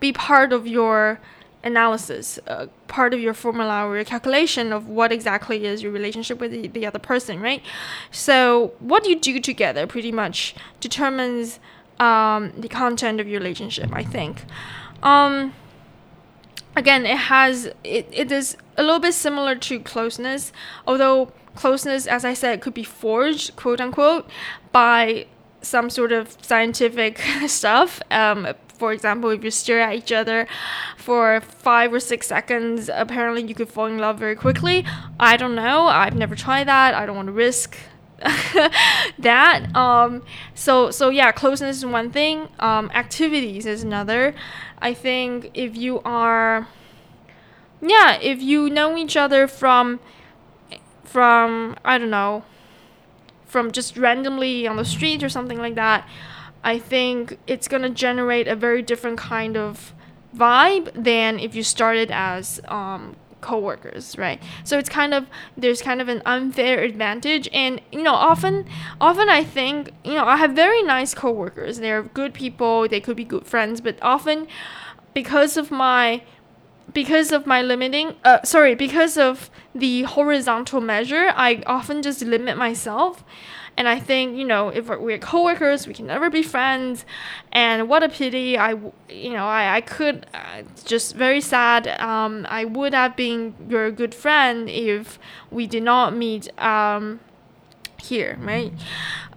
be 0.00 0.12
part 0.12 0.52
of 0.52 0.66
your 0.66 1.20
analysis, 1.64 2.38
uh, 2.46 2.66
part 2.86 3.12
of 3.12 3.20
your 3.20 3.34
formula 3.34 3.86
or 3.86 3.96
your 3.96 4.04
calculation 4.04 4.72
of 4.72 4.88
what 4.88 5.12
exactly 5.12 5.64
is 5.64 5.82
your 5.82 5.92
relationship 5.92 6.40
with 6.40 6.52
the, 6.52 6.68
the 6.68 6.86
other 6.86 6.98
person, 6.98 7.40
right? 7.40 7.62
So, 8.10 8.72
what 8.78 9.06
you 9.06 9.18
do 9.18 9.40
together 9.40 9.86
pretty 9.86 10.12
much 10.12 10.54
determines 10.80 11.58
um, 11.98 12.52
the 12.56 12.68
content 12.68 13.20
of 13.20 13.28
your 13.28 13.40
relationship, 13.40 13.90
I 13.92 14.04
think. 14.04 14.44
Um, 15.02 15.52
again, 16.76 17.04
it 17.04 17.16
has, 17.16 17.66
it, 17.84 18.08
it 18.12 18.30
is 18.30 18.56
a 18.76 18.82
little 18.82 19.00
bit 19.00 19.14
similar 19.14 19.56
to 19.56 19.80
closeness, 19.80 20.52
although 20.86 21.32
closeness, 21.54 22.06
as 22.06 22.24
I 22.24 22.34
said, 22.34 22.60
could 22.60 22.74
be 22.74 22.84
forged, 22.84 23.56
quote 23.56 23.80
unquote, 23.80 24.28
by 24.70 25.26
some 25.60 25.90
sort 25.90 26.12
of 26.12 26.36
scientific 26.40 27.18
stuff. 27.46 28.00
Um, 28.10 28.54
for 28.78 28.92
example, 28.92 29.30
if 29.30 29.42
you 29.42 29.50
stare 29.50 29.80
at 29.80 29.94
each 29.94 30.12
other 30.12 30.46
for 30.96 31.40
five 31.40 31.92
or 31.92 32.00
six 32.00 32.26
seconds, 32.26 32.88
apparently 32.92 33.42
you 33.42 33.54
could 33.54 33.68
fall 33.68 33.86
in 33.86 33.98
love 33.98 34.18
very 34.18 34.36
quickly. 34.36 34.84
I 35.18 35.36
don't 35.36 35.54
know. 35.54 35.86
I've 35.86 36.16
never 36.16 36.36
tried 36.36 36.68
that. 36.68 36.94
I 36.94 37.04
don't 37.04 37.16
want 37.16 37.26
to 37.26 37.32
risk 37.32 37.76
that. 39.18 39.74
Um, 39.74 40.22
so 40.54 40.90
so 40.90 41.10
yeah, 41.10 41.32
closeness 41.32 41.78
is 41.78 41.86
one 41.86 42.10
thing. 42.10 42.48
Um, 42.58 42.90
activities 42.94 43.66
is 43.66 43.82
another. 43.82 44.34
I 44.80 44.94
think 44.94 45.50
if 45.54 45.76
you 45.76 46.00
are, 46.00 46.68
yeah, 47.80 48.18
if 48.20 48.40
you 48.40 48.70
know 48.70 48.96
each 48.96 49.16
other 49.16 49.46
from 49.48 50.00
from 51.04 51.76
I 51.84 51.98
don't 51.98 52.10
know 52.10 52.44
from 53.46 53.72
just 53.72 53.96
randomly 53.96 54.66
on 54.66 54.76
the 54.76 54.84
street 54.84 55.22
or 55.22 55.28
something 55.28 55.58
like 55.58 55.74
that, 55.74 56.06
I 56.68 56.78
think 56.78 57.38
it's 57.46 57.66
gonna 57.66 57.88
generate 57.88 58.46
a 58.46 58.54
very 58.54 58.82
different 58.82 59.16
kind 59.16 59.56
of 59.56 59.94
vibe 60.36 60.92
than 60.92 61.38
if 61.40 61.54
you 61.54 61.62
started 61.62 62.10
as 62.10 62.60
um, 62.68 63.16
coworkers, 63.40 64.18
right? 64.18 64.38
So 64.64 64.78
it's 64.78 64.90
kind 64.90 65.14
of 65.14 65.28
there's 65.56 65.80
kind 65.80 66.02
of 66.02 66.08
an 66.08 66.20
unfair 66.26 66.80
advantage, 66.80 67.48
and 67.54 67.80
you 67.90 68.02
know, 68.02 68.12
often, 68.12 68.66
often 69.00 69.30
I 69.30 69.44
think 69.44 69.92
you 70.04 70.12
know 70.12 70.26
I 70.26 70.36
have 70.36 70.52
very 70.52 70.82
nice 70.82 71.14
coworkers. 71.14 71.78
They're 71.78 72.02
good 72.02 72.34
people. 72.34 72.86
They 72.86 73.00
could 73.00 73.16
be 73.16 73.24
good 73.24 73.46
friends, 73.46 73.80
but 73.80 73.96
often 74.02 74.46
because 75.14 75.56
of 75.56 75.70
my 75.70 76.20
because 76.92 77.32
of 77.32 77.46
my 77.46 77.60
limiting 77.62 78.14
uh 78.24 78.42
sorry 78.44 78.74
because 78.74 79.18
of 79.18 79.50
the 79.74 80.02
horizontal 80.04 80.80
measure 80.80 81.30
i 81.36 81.62
often 81.66 82.00
just 82.00 82.22
limit 82.22 82.56
myself 82.56 83.22
and 83.78 83.86
I 83.88 84.00
think, 84.00 84.36
you 84.36 84.44
know, 84.44 84.70
if 84.70 84.88
we're 84.88 85.18
coworkers, 85.18 85.86
we 85.86 85.94
can 85.94 86.08
never 86.08 86.28
be 86.28 86.42
friends. 86.42 87.04
And 87.52 87.88
what 87.88 88.02
a 88.02 88.08
pity. 88.08 88.58
I, 88.58 88.70
you 89.08 89.30
know, 89.30 89.46
I, 89.46 89.76
I 89.76 89.80
could, 89.82 90.26
uh, 90.34 90.62
just 90.84 91.14
very 91.14 91.40
sad. 91.40 91.86
Um, 92.00 92.44
I 92.50 92.64
would 92.64 92.92
have 92.92 93.14
been 93.14 93.54
your 93.68 93.92
good 93.92 94.16
friend 94.16 94.68
if 94.68 95.20
we 95.52 95.68
did 95.68 95.84
not 95.84 96.12
meet 96.12 96.50
um, 96.60 97.20
here, 98.02 98.36
right? 98.40 98.72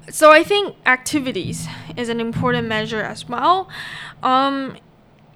So 0.09 0.31
I 0.31 0.43
think 0.43 0.75
activities 0.87 1.67
is 1.95 2.09
an 2.09 2.19
important 2.19 2.67
measure 2.67 3.03
as 3.03 3.29
well. 3.29 3.69
Um, 4.23 4.75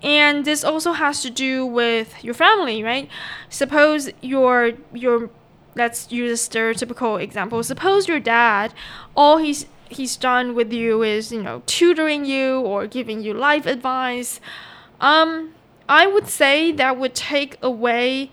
and 0.01 0.45
this 0.45 0.63
also 0.63 0.93
has 0.93 1.21
to 1.21 1.29
do 1.29 1.63
with 1.63 2.23
your 2.23 2.33
family, 2.33 2.81
right? 2.81 3.07
Suppose 3.49 4.09
your 4.21 4.73
your 4.93 5.29
let's 5.75 6.11
use 6.11 6.31
a 6.31 6.49
stereotypical 6.49 7.21
example. 7.21 7.61
Suppose 7.63 8.07
your 8.07 8.19
dad, 8.19 8.73
all 9.15 9.37
he's 9.37 9.65
he's 9.89 10.17
done 10.17 10.55
with 10.55 10.73
you 10.73 11.03
is 11.03 11.31
you 11.31 11.41
know 11.41 11.61
tutoring 11.65 12.25
you 12.25 12.59
or 12.61 12.87
giving 12.87 13.21
you 13.21 13.33
life 13.33 13.65
advice. 13.65 14.39
Um, 14.99 15.53
I 15.87 16.07
would 16.07 16.27
say 16.27 16.71
that 16.71 16.97
would 16.97 17.13
take 17.13 17.57
away 17.61 18.31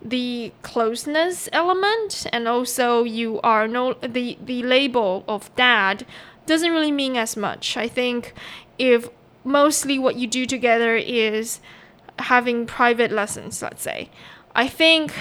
the 0.00 0.52
closeness 0.62 1.48
element, 1.52 2.26
and 2.32 2.46
also 2.46 3.04
you 3.04 3.40
are 3.42 3.66
no 3.66 3.94
the 3.94 4.38
the 4.42 4.62
label 4.62 5.24
of 5.28 5.54
dad 5.56 6.06
doesn't 6.46 6.70
really 6.70 6.92
mean 6.92 7.16
as 7.16 7.36
much. 7.36 7.76
I 7.76 7.88
think 7.88 8.34
if 8.78 9.08
mostly 9.44 9.98
what 9.98 10.16
you 10.16 10.26
do 10.26 10.46
together 10.46 10.96
is 10.96 11.60
having 12.18 12.66
private 12.66 13.10
lessons, 13.10 13.60
let's 13.62 13.82
say, 13.82 14.10
I 14.54 14.68
think 14.68 15.14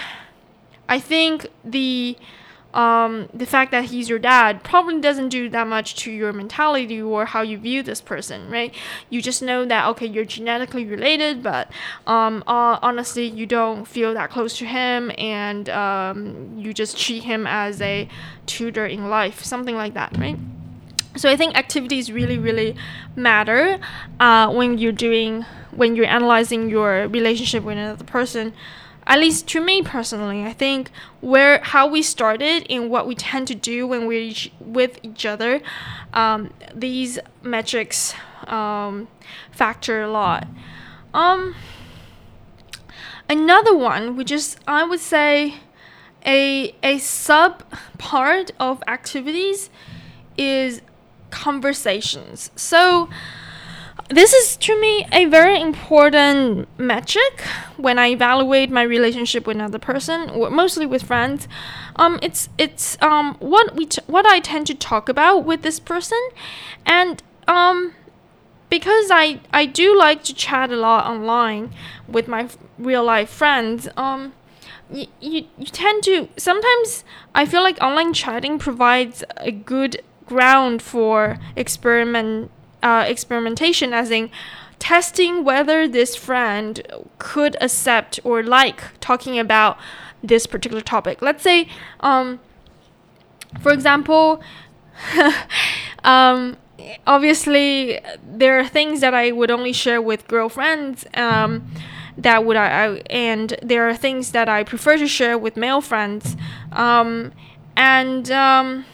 I 0.88 1.00
think 1.00 1.48
the 1.64 2.18
um, 2.74 3.30
the 3.34 3.46
fact 3.46 3.72
that 3.72 3.86
he's 3.86 4.10
your 4.10 4.18
dad 4.18 4.64
probably 4.64 5.00
doesn't 5.00 5.30
do 5.30 5.48
that 5.50 5.68
much 5.68 5.96
to 5.98 6.12
your 6.12 6.34
mentality 6.34 7.00
or 7.00 7.26
how 7.26 7.42
you 7.42 7.58
view 7.58 7.84
this 7.84 8.02
person, 8.02 8.50
right? 8.50 8.74
You 9.12 9.22
just 9.22 9.44
know 9.44 9.64
that 9.66 9.88
okay, 9.90 10.08
you're 10.08 10.26
genetically 10.26 10.86
related, 10.86 11.44
but 11.44 11.72
um, 12.08 12.44
uh, 12.48 12.80
honestly, 12.82 13.28
you 13.28 13.46
don't 13.46 13.86
feel 13.86 14.14
that 14.16 14.32
close 14.32 14.58
to 14.58 14.66
him, 14.66 15.12
and 15.18 15.70
um, 15.70 16.58
you 16.58 16.74
just 16.74 16.98
treat 16.98 17.24
him 17.24 17.46
as 17.46 17.80
a 17.82 18.08
tutor 18.48 18.86
in 18.86 19.10
life, 19.10 19.44
something 19.44 19.76
like 19.76 19.94
that, 19.94 20.18
right? 20.18 20.38
So 21.16 21.30
I 21.30 21.36
think 21.36 21.56
activities 21.56 22.12
really, 22.12 22.40
really 22.40 22.76
matter 23.16 23.80
uh, 24.20 24.52
when 24.52 24.80
you're 24.80 24.92
doing 24.92 25.46
when 25.76 25.96
you're 25.96 26.06
analyzing 26.06 26.70
your 26.70 27.08
relationship 27.08 27.64
with 27.64 27.78
another 27.78 28.04
person 28.04 28.54
at 29.06 29.20
least 29.20 29.48
to 29.50 29.62
me 29.62 29.82
personally, 29.82 30.44
I 30.46 30.54
think 30.54 30.90
where 31.22 31.60
how 31.62 31.88
we 31.88 32.02
started 32.02 32.66
and 32.70 32.90
what 32.90 33.08
we 33.08 33.16
tend 33.16 33.48
to 33.48 33.56
do 33.56 33.88
when 33.88 34.08
we're 34.08 34.34
with 34.60 35.00
each 35.04 35.26
other, 35.26 35.62
um, 36.14 36.54
these 36.74 37.20
metrics 37.42 38.14
um, 38.48 39.08
factor 39.52 40.02
a 40.02 40.10
lot. 40.10 40.48
Um, 41.14 41.56
another 43.30 43.76
one, 43.76 44.16
which 44.16 44.32
is 44.32 44.58
I 44.68 44.84
would 44.84 45.00
say 45.00 45.56
a 46.26 46.76
a 46.82 46.98
sub 47.00 47.64
part 47.98 48.52
of 48.60 48.82
activities, 48.88 49.70
is 50.38 50.82
conversations. 51.30 52.52
So 52.56 53.10
this 54.10 54.34
is 54.34 54.58
to 54.58 54.80
me 54.80 55.08
a 55.12 55.26
very 55.26 55.60
important 55.60 56.68
metric 56.78 57.42
when 57.78 57.98
I 57.98 58.10
evaluate 58.10 58.70
my 58.70 58.84
relationship 58.84 59.48
with 59.48 59.58
another 59.58 59.80
person, 59.80 60.32
mostly 60.54 60.86
with 60.86 61.04
friends. 61.04 61.48
Um, 61.96 62.20
it's 62.22 62.50
it's 62.58 63.02
um 63.02 63.36
what 63.40 63.76
we 63.76 63.86
t- 63.86 64.02
what 64.08 64.26
I 64.26 64.40
tend 64.40 64.68
to 64.68 64.76
talk 64.76 65.10
about 65.10 65.46
with 65.46 65.62
this 65.62 65.80
person, 65.80 66.22
and 66.86 67.24
um, 67.48 67.94
because 68.70 69.10
I 69.10 69.40
I 69.52 69.66
do 69.66 69.98
like 69.98 70.24
to 70.26 70.34
chat 70.34 70.72
a 70.72 70.76
lot 70.76 71.06
online 71.06 71.72
with 72.08 72.28
my 72.28 72.50
real 72.78 73.04
life 73.04 73.30
friends. 73.30 73.88
Um, 73.96 74.34
you, 74.92 75.08
you, 75.22 75.46
you 75.58 75.66
tend 75.66 76.04
to 76.04 76.28
sometimes 76.38 77.04
I 77.34 77.46
feel 77.46 77.64
like 77.64 77.82
online 77.82 78.14
chatting 78.14 78.60
provides 78.60 79.24
a 79.38 79.52
good 79.52 80.02
ground 80.26 80.82
for 80.82 81.38
experiment 81.56 82.52
uh, 82.84 83.06
experimentation, 83.08 83.94
as 83.94 84.12
in 84.12 84.30
testing 84.78 85.44
whether 85.44 85.88
this 85.88 86.16
friend 86.16 86.86
could 87.18 87.56
accept 87.62 88.20
or 88.24 88.44
like 88.44 89.00
talking 89.00 89.40
about 89.40 89.78
this 90.22 90.46
particular 90.46 90.82
topic. 90.82 91.22
Let's 91.22 91.42
say, 91.42 91.68
um, 92.02 92.40
for 93.62 93.72
example, 93.72 94.42
um, 96.04 96.58
obviously 97.08 98.00
there 98.22 98.60
are 98.60 98.68
things 98.68 99.00
that 99.00 99.14
I 99.14 99.32
would 99.32 99.50
only 99.50 99.74
share 99.74 100.02
with 100.02 100.28
girlfriends. 100.28 101.06
Um, 101.14 101.72
that 102.18 102.46
would 102.46 102.58
I, 102.58 102.68
I, 102.68 102.88
and 103.10 103.56
there 103.64 103.90
are 103.90 103.96
things 103.96 104.32
that 104.32 104.48
I 104.48 104.64
prefer 104.64 104.98
to 104.98 105.08
share 105.08 105.38
with 105.38 105.58
male 105.58 105.82
friends. 105.82 106.38
Um, 106.72 107.32
and 107.76 108.30
um, 108.30 108.86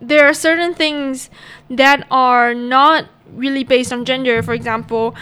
there 0.00 0.26
are 0.26 0.34
certain 0.34 0.74
things 0.74 1.30
that 1.70 2.06
are 2.10 2.52
not 2.54 3.08
really 3.34 3.64
based 3.64 3.92
on 3.92 4.04
gender. 4.04 4.42
For 4.42 4.54
example, 4.54 5.14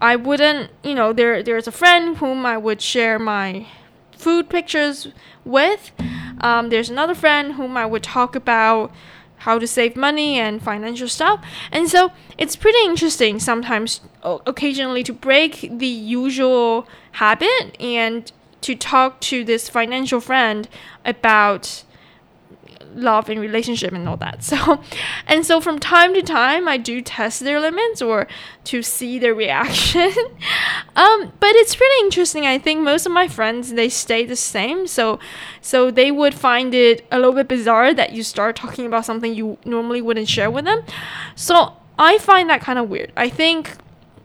I 0.00 0.16
wouldn't, 0.16 0.70
you 0.82 0.94
know, 0.94 1.12
there 1.12 1.42
there's 1.42 1.66
a 1.66 1.72
friend 1.72 2.18
whom 2.18 2.46
I 2.46 2.58
would 2.58 2.80
share 2.80 3.18
my 3.18 3.66
food 4.12 4.48
pictures 4.48 5.08
with. 5.44 5.92
Um, 6.40 6.68
there's 6.68 6.90
another 6.90 7.14
friend 7.14 7.54
whom 7.54 7.76
I 7.76 7.86
would 7.86 8.02
talk 8.02 8.34
about 8.34 8.92
how 9.38 9.58
to 9.58 9.66
save 9.66 9.94
money 9.94 10.38
and 10.38 10.62
financial 10.62 11.08
stuff. 11.08 11.44
And 11.70 11.88
so 11.88 12.12
it's 12.38 12.56
pretty 12.56 12.78
interesting 12.84 13.38
sometimes, 13.38 14.00
occasionally, 14.22 15.02
to 15.04 15.12
break 15.12 15.68
the 15.70 15.86
usual 15.86 16.88
habit 17.12 17.76
and 17.78 18.30
to 18.62 18.74
talk 18.74 19.20
to 19.20 19.44
this 19.44 19.68
financial 19.68 20.20
friend 20.20 20.68
about 21.04 21.84
love 22.94 23.28
and 23.28 23.40
relationship 23.40 23.92
and 23.92 24.08
all 24.08 24.16
that. 24.18 24.42
So, 24.54 24.80
and 25.26 25.44
so 25.44 25.60
from 25.60 25.78
time 25.78 26.14
to 26.14 26.22
time, 26.22 26.68
I 26.68 26.76
do 26.76 27.00
test 27.00 27.40
their 27.40 27.58
limits 27.58 28.00
or 28.00 28.28
to 28.64 28.82
see 28.82 29.18
their 29.18 29.34
reaction. 29.44 30.12
um, 30.94 31.32
but 31.40 31.54
it's 31.56 31.74
pretty 31.74 31.94
interesting. 32.00 32.46
I 32.46 32.58
think 32.58 32.82
most 32.82 33.06
of 33.06 33.12
my 33.12 33.26
friends 33.26 33.72
they 33.72 33.88
stay 33.88 34.24
the 34.24 34.36
same. 34.36 34.86
So, 34.86 35.18
so 35.60 35.90
they 35.90 36.10
would 36.10 36.34
find 36.34 36.74
it 36.74 37.06
a 37.10 37.16
little 37.16 37.32
bit 37.32 37.48
bizarre 37.48 37.94
that 37.94 38.12
you 38.12 38.22
start 38.22 38.54
talking 38.54 38.86
about 38.86 39.04
something 39.04 39.34
you 39.34 39.58
normally 39.64 40.02
wouldn't 40.02 40.28
share 40.28 40.50
with 40.50 40.64
them. 40.64 40.82
So 41.34 41.72
I 41.98 42.18
find 42.18 42.48
that 42.50 42.60
kind 42.60 42.78
of 42.78 42.88
weird. 42.88 43.12
I 43.16 43.28
think, 43.28 43.76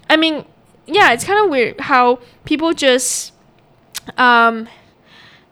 I 0.10 0.18
mean, 0.18 0.46
yeah, 0.86 1.14
it's 1.14 1.24
kind 1.24 1.44
of 1.44 1.50
weird 1.50 1.80
how 1.80 2.20
people 2.46 2.74
just 2.74 3.34
um, 4.18 4.68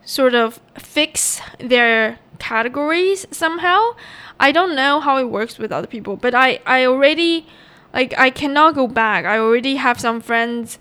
sort 0.04 0.34
of 0.34 0.60
fix 0.78 1.42
their 1.60 2.20
categories 2.40 3.26
somehow. 3.32 3.96
I 4.40 4.52
don't 4.52 4.76
know 4.76 5.00
how 5.00 5.18
it 5.18 5.26
works 5.30 5.58
with 5.58 5.72
other 5.72 5.88
people, 5.88 6.16
but 6.16 6.36
I 6.36 6.60
I 6.66 6.86
already 6.86 7.48
like 7.94 8.18
I 8.18 8.30
cannot 8.30 8.76
go 8.76 8.88
back. 8.88 9.26
I 9.26 9.38
already 9.40 9.76
have 9.76 10.00
some 10.00 10.22
friends 10.22 10.80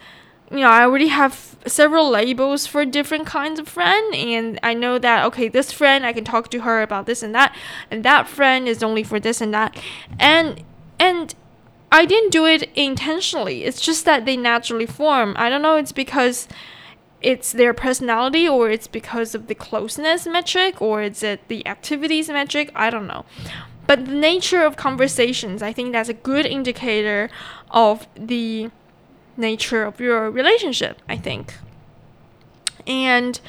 you 0.51 0.59
know, 0.61 0.69
I 0.69 0.83
already 0.83 1.09
have 1.09 1.57
several 1.67 2.09
labels 2.09 2.67
for 2.67 2.85
different 2.85 3.27
kinds 3.27 3.59
of 3.59 3.69
friend, 3.69 4.15
and 4.15 4.61
I 4.63 4.75
know 4.75 4.99
that 4.99 5.25
okay, 5.27 5.49
this 5.49 5.73
friend 5.73 6.07
I 6.07 6.13
can 6.13 6.25
talk 6.25 6.51
to 6.51 6.61
her 6.61 6.83
about 6.83 7.07
this 7.07 7.23
and 7.23 7.35
that, 7.35 7.55
and 7.91 8.05
that 8.05 8.29
friend 8.29 8.69
is 8.69 8.83
only 8.83 9.03
for 9.03 9.19
this 9.19 9.41
and 9.41 9.53
that, 9.53 9.77
and 10.21 10.63
and 11.01 11.35
I 11.91 12.05
didn't 12.05 12.31
do 12.31 12.47
it 12.47 12.71
intentionally. 12.75 13.65
It's 13.65 13.81
just 13.81 14.05
that 14.05 14.25
they 14.25 14.37
naturally 14.37 14.87
form. 14.87 15.35
I 15.37 15.49
don't 15.49 15.63
know. 15.63 15.77
It's 15.77 15.93
because 15.93 16.47
it's 17.27 17.51
their 17.51 17.75
personality 17.75 18.49
or 18.49 18.71
it's 18.71 18.87
because 18.87 19.35
of 19.35 19.49
the 19.49 19.55
closeness 19.55 20.29
metric 20.29 20.81
or 20.81 21.03
is 21.03 21.25
it 21.25 21.41
the 21.49 21.67
activities 21.67 22.29
metric? 22.29 22.71
I 22.77 22.89
don't 22.89 23.09
know. 23.09 23.25
But 23.89 24.07
the 24.07 24.15
nature 24.15 24.63
of 24.63 24.77
conversations 24.77 25.61
i 25.61 25.73
think 25.73 25.93
that's 25.93 26.09
a 26.09 26.19
good 26.31 26.47
indicator 26.47 27.29
of 27.71 28.07
the 28.15 28.71
nature 29.37 29.83
of 29.85 30.01
your 30.01 30.31
relationship 30.31 31.03
i 31.09 31.17
think. 31.17 31.55
And 32.87 33.41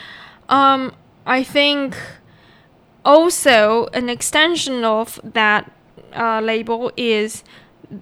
um, 0.49 0.93
i 1.25 1.43
think 1.43 1.95
also 3.05 3.87
an 3.93 4.09
extension 4.09 4.83
of 4.83 5.19
that 5.23 5.71
uh, 6.15 6.41
label 6.41 6.91
is 6.97 7.43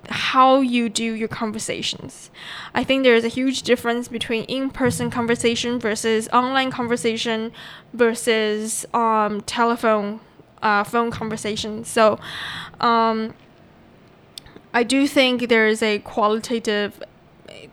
how 0.10 0.62
you 0.62 0.90
do 0.90 1.04
your 1.04 1.28
conversations. 1.28 2.32
I 2.74 2.84
think 2.84 3.04
there 3.04 3.16
is 3.16 3.24
a 3.24 3.28
huge 3.30 3.62
difference 3.62 4.08
between 4.08 4.44
in-person 4.46 5.12
conversation 5.12 5.80
versus 5.80 6.28
online 6.30 6.72
conversation 6.72 7.52
versus 7.94 8.86
um, 8.94 9.42
telephone 9.42 10.22
uh, 10.62 10.84
phone 10.84 11.12
conversation. 11.12 11.84
So 11.84 12.20
um, 12.80 13.36
I 14.74 14.84
do 14.84 15.08
think 15.08 15.50
there 15.50 15.68
is 15.68 15.84
a 15.84 16.00
qualitative 16.00 17.02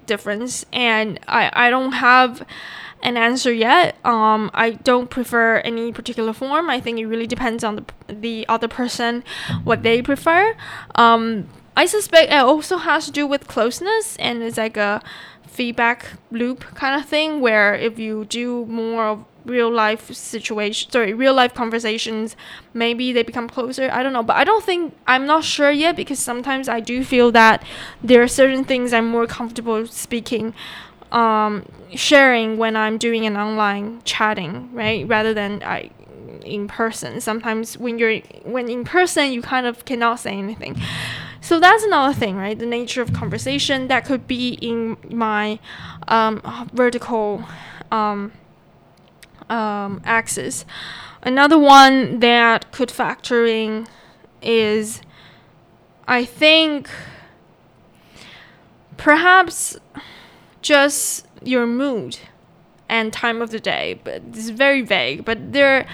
difference, 0.06 0.66
and 0.72 1.18
I, 1.26 1.50
I 1.52 1.70
don't 1.70 1.92
have 1.92 2.46
an 3.02 3.16
answer 3.16 3.52
yet. 3.52 3.96
Um, 4.04 4.50
I 4.52 4.72
don't 4.72 5.08
prefer 5.08 5.56
any 5.58 5.92
particular 5.92 6.32
form. 6.32 6.68
I 6.68 6.80
think 6.80 6.98
it 6.98 7.06
really 7.06 7.26
depends 7.26 7.64
on 7.64 7.76
the 7.76 7.84
the 8.08 8.46
other 8.48 8.68
person, 8.68 9.24
what 9.64 9.82
they 9.82 10.02
prefer. 10.02 10.54
Um, 10.94 11.48
I 11.76 11.86
suspect 11.86 12.30
it 12.30 12.36
also 12.36 12.76
has 12.78 13.06
to 13.06 13.12
do 13.12 13.26
with 13.26 13.46
closeness, 13.48 14.16
and 14.16 14.42
it's 14.42 14.58
like 14.58 14.76
a 14.76 15.02
feedback 15.46 16.06
loop 16.30 16.60
kind 16.74 16.98
of 17.00 17.08
thing 17.08 17.40
where 17.40 17.74
if 17.74 17.98
you 17.98 18.24
do 18.24 18.64
more 18.66 19.04
of 19.04 19.24
real 19.44 19.70
life 19.70 20.14
situation 20.14 20.90
sorry 20.90 21.12
real 21.12 21.34
life 21.34 21.52
conversations 21.52 22.36
maybe 22.72 23.12
they 23.12 23.24
become 23.24 23.48
closer 23.48 23.90
i 23.92 24.02
don't 24.02 24.12
know. 24.12 24.22
But 24.22 24.36
i 24.36 24.44
don't 24.44 24.64
think 24.64 24.94
i'm 25.06 25.26
not 25.26 25.44
sure 25.44 25.70
yet 25.70 25.96
because 25.96 26.18
sometimes 26.20 26.68
i 26.68 26.78
do 26.80 27.04
feel 27.04 27.32
that 27.32 27.62
there 28.02 28.22
are 28.22 28.28
certain 28.28 28.64
things 28.64 28.92
i'm 28.92 29.08
more 29.08 29.26
comfortable 29.26 29.86
speaking 29.88 30.54
um, 31.10 31.66
sharing 31.92 32.56
when 32.56 32.76
i'm 32.76 32.96
doing 32.98 33.26
an 33.26 33.36
online 33.36 34.00
chatting 34.04 34.70
right? 34.72 35.06
Rather 35.06 35.34
than 35.34 35.62
i 35.64 35.90
in 36.44 36.66
person. 36.66 37.20
Sometimes 37.20 37.78
when 37.78 37.98
you're 37.98 38.18
when 38.42 38.68
in 38.68 38.84
person 38.84 39.32
you 39.32 39.42
kind 39.42 39.66
of 39.66 39.84
cannot 39.84 40.20
say 40.20 40.32
anything 40.32 40.80
so 41.42 41.60
that's 41.60 41.84
another 41.84 42.14
thing 42.14 42.36
right 42.36 42.58
the 42.58 42.64
nature 42.64 43.02
of 43.02 43.12
conversation 43.12 43.88
that 43.88 44.06
could 44.06 44.26
be 44.26 44.54
in 44.54 44.96
my 45.10 45.58
um, 46.08 46.40
vertical 46.72 47.44
um, 47.90 48.32
um, 49.52 50.00
axis. 50.04 50.64
Another 51.22 51.58
one 51.58 52.18
that 52.20 52.72
could 52.72 52.90
factor 52.90 53.46
in 53.46 53.86
is, 54.40 55.02
I 56.08 56.24
think, 56.24 56.88
perhaps 58.96 59.76
just 60.62 61.26
your 61.42 61.66
mood 61.66 62.18
and 62.92 63.10
time 63.10 63.40
of 63.40 63.50
the 63.50 63.58
day, 63.58 63.98
but 64.04 64.20
it's 64.28 64.50
very 64.50 64.82
vague. 64.82 65.24
But 65.24 65.54
there, 65.54 65.86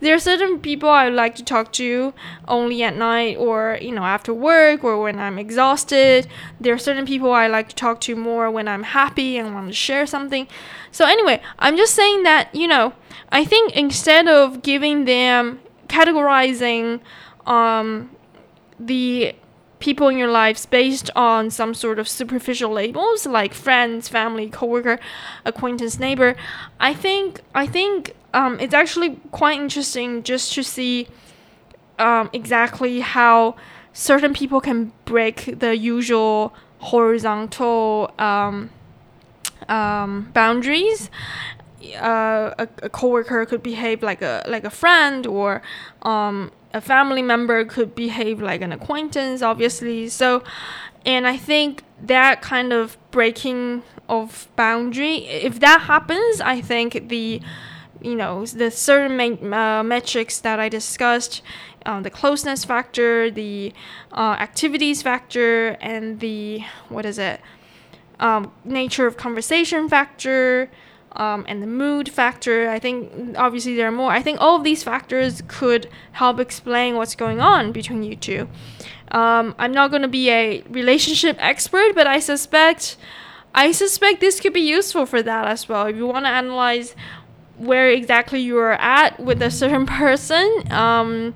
there 0.00 0.14
are 0.14 0.18
certain 0.18 0.60
people 0.60 0.90
I 0.90 1.08
like 1.08 1.34
to 1.36 1.42
talk 1.42 1.72
to 1.72 2.12
only 2.46 2.82
at 2.82 2.94
night 2.94 3.38
or 3.38 3.78
you 3.80 3.90
know 3.90 4.04
after 4.04 4.34
work 4.34 4.84
or 4.84 5.00
when 5.02 5.18
I'm 5.18 5.38
exhausted. 5.38 6.28
There 6.60 6.74
are 6.74 6.78
certain 6.78 7.06
people 7.06 7.32
I 7.32 7.46
like 7.46 7.70
to 7.70 7.74
talk 7.74 8.02
to 8.02 8.14
more 8.14 8.50
when 8.50 8.68
I'm 8.68 8.82
happy 8.82 9.38
and 9.38 9.54
want 9.54 9.68
to 9.68 9.72
share 9.72 10.06
something. 10.06 10.46
So 10.90 11.06
anyway, 11.06 11.40
I'm 11.58 11.78
just 11.78 11.94
saying 11.94 12.22
that 12.24 12.54
you 12.54 12.68
know 12.68 12.92
I 13.30 13.46
think 13.46 13.74
instead 13.74 14.28
of 14.28 14.62
giving 14.62 15.06
them 15.06 15.58
categorizing 15.88 17.00
um, 17.46 18.10
the 18.78 19.34
people 19.82 20.06
in 20.08 20.16
your 20.16 20.30
lives 20.30 20.64
based 20.64 21.10
on 21.16 21.50
some 21.50 21.74
sort 21.74 21.98
of 21.98 22.08
superficial 22.08 22.70
labels 22.70 23.26
like 23.26 23.52
friends, 23.52 24.08
family, 24.08 24.48
coworker, 24.48 24.98
acquaintance, 25.44 25.98
neighbor. 25.98 26.36
I 26.78 26.94
think 26.94 27.40
I 27.54 27.66
think 27.66 28.14
um, 28.32 28.58
it's 28.60 28.72
actually 28.72 29.16
quite 29.32 29.58
interesting 29.58 30.22
just 30.22 30.54
to 30.54 30.62
see 30.62 31.08
um, 31.98 32.30
exactly 32.32 33.00
how 33.00 33.56
certain 33.92 34.32
people 34.32 34.60
can 34.60 34.92
break 35.04 35.58
the 35.58 35.76
usual 35.76 36.54
horizontal 36.78 38.12
um, 38.18 38.70
um 39.68 40.30
boundaries. 40.32 41.10
Uh, 42.00 42.54
a, 42.64 42.68
a 42.84 42.88
coworker 42.88 43.44
could 43.44 43.62
behave 43.62 44.00
like 44.04 44.22
a 44.22 44.44
like 44.46 44.64
a 44.64 44.70
friend 44.70 45.26
or 45.26 45.60
um, 46.02 46.52
a 46.74 46.80
family 46.80 47.22
member 47.22 47.64
could 47.64 47.94
behave 47.94 48.40
like 48.40 48.62
an 48.62 48.72
acquaintance, 48.72 49.42
obviously. 49.42 50.08
So, 50.08 50.42
and 51.04 51.26
I 51.26 51.36
think 51.36 51.84
that 52.02 52.42
kind 52.42 52.72
of 52.72 52.96
breaking 53.10 53.82
of 54.08 54.48
boundary, 54.56 55.26
if 55.26 55.60
that 55.60 55.82
happens, 55.82 56.40
I 56.40 56.60
think 56.60 57.08
the 57.08 57.40
you 58.00 58.16
know 58.16 58.44
the 58.44 58.70
certain 58.70 59.52
uh, 59.52 59.82
metrics 59.82 60.40
that 60.40 60.58
I 60.58 60.68
discussed, 60.68 61.42
uh, 61.86 62.00
the 62.00 62.10
closeness 62.10 62.64
factor, 62.64 63.30
the 63.30 63.72
uh, 64.12 64.36
activities 64.38 65.02
factor, 65.02 65.76
and 65.80 66.20
the 66.20 66.64
what 66.88 67.06
is 67.06 67.18
it, 67.18 67.40
um, 68.18 68.52
nature 68.64 69.06
of 69.06 69.16
conversation 69.16 69.88
factor, 69.88 70.70
um, 71.16 71.44
and 71.48 71.62
the 71.62 71.66
mood 71.66 72.08
factor. 72.08 72.68
I 72.68 72.78
think 72.78 73.36
obviously 73.36 73.76
there 73.76 73.88
are 73.88 73.92
more. 73.92 74.10
I 74.10 74.22
think 74.22 74.40
all 74.40 74.56
of 74.56 74.64
these 74.64 74.82
factors 74.82 75.42
could 75.48 75.88
help 76.12 76.40
explain 76.40 76.96
what's 76.96 77.14
going 77.14 77.40
on 77.40 77.72
between 77.72 78.02
you 78.02 78.16
two. 78.16 78.48
Um, 79.10 79.54
I'm 79.58 79.72
not 79.72 79.90
going 79.90 80.02
to 80.02 80.08
be 80.08 80.30
a 80.30 80.62
relationship 80.70 81.36
expert, 81.40 81.94
but 81.94 82.06
I 82.06 82.18
suspect 82.18 82.96
I 83.54 83.72
suspect 83.72 84.20
this 84.20 84.40
could 84.40 84.54
be 84.54 84.60
useful 84.60 85.06
for 85.06 85.22
that 85.22 85.46
as 85.46 85.68
well. 85.68 85.86
If 85.86 85.96
you 85.96 86.06
want 86.06 86.24
to 86.24 86.30
analyze 86.30 86.94
where 87.58 87.90
exactly 87.90 88.40
you 88.40 88.58
are 88.58 88.72
at 88.72 89.20
with 89.20 89.42
a 89.42 89.50
certain 89.60 89.86
person, 89.86 90.72
um, 90.72 91.34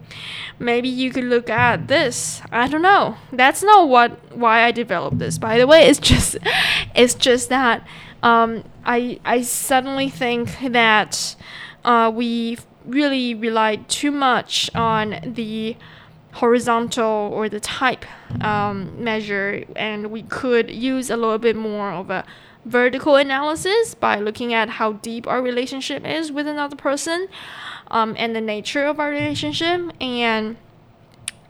maybe 0.58 0.88
you 0.88 1.10
could 1.10 1.24
look 1.24 1.50
at 1.50 1.88
this. 1.88 2.40
I 2.50 2.68
don't 2.68 2.82
know. 2.82 3.16
That's 3.32 3.62
not 3.62 3.88
what 3.88 4.34
why 4.34 4.62
I 4.62 4.70
developed 4.70 5.18
this. 5.18 5.38
By 5.38 5.58
the 5.58 5.66
way, 5.66 5.86
it's 5.86 6.00
just 6.00 6.38
it's 6.94 7.14
just 7.14 7.48
that 7.50 7.86
um, 8.26 8.64
I 8.84 9.20
I 9.24 9.42
suddenly 9.42 10.08
think 10.08 10.58
that 10.72 11.36
uh, 11.84 12.10
we 12.12 12.58
really 12.84 13.34
relied 13.34 13.88
too 13.88 14.10
much 14.10 14.68
on 14.74 15.20
the 15.24 15.76
horizontal 16.32 17.30
or 17.32 17.48
the 17.48 17.60
type 17.60 18.04
um, 18.42 19.02
measure, 19.02 19.64
and 19.76 20.10
we 20.10 20.22
could 20.22 20.70
use 20.70 21.08
a 21.08 21.16
little 21.16 21.38
bit 21.38 21.54
more 21.54 21.92
of 21.92 22.10
a 22.10 22.24
vertical 22.64 23.14
analysis 23.14 23.94
by 23.94 24.18
looking 24.18 24.52
at 24.52 24.68
how 24.70 24.94
deep 24.94 25.28
our 25.28 25.40
relationship 25.40 26.04
is 26.04 26.32
with 26.32 26.48
another 26.48 26.74
person 26.74 27.28
um, 27.92 28.16
and 28.18 28.34
the 28.34 28.40
nature 28.40 28.86
of 28.86 28.98
our 28.98 29.10
relationship. 29.10 29.80
And 30.00 30.56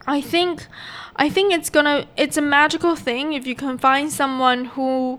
i 0.09 0.20
think 0.20 0.68
i 1.16 1.29
think 1.29 1.53
it's 1.53 1.68
gonna 1.68 2.07
it's 2.16 2.37
a 2.37 2.41
magical 2.41 2.95
thing 2.95 3.33
if 3.33 3.45
you 3.45 3.57
can 3.57 3.77
find 3.77 4.12
someone 4.12 4.66
who 4.66 5.18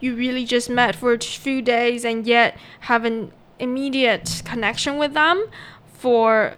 you 0.00 0.14
really 0.14 0.44
just 0.44 0.70
met 0.70 0.94
for 0.94 1.12
a 1.12 1.18
few 1.18 1.62
days 1.62 2.04
and 2.04 2.26
yet 2.26 2.56
have 2.80 3.04
an 3.04 3.32
immediate 3.58 4.42
connection 4.44 4.98
with 4.98 5.14
them 5.14 5.46
for 5.94 6.54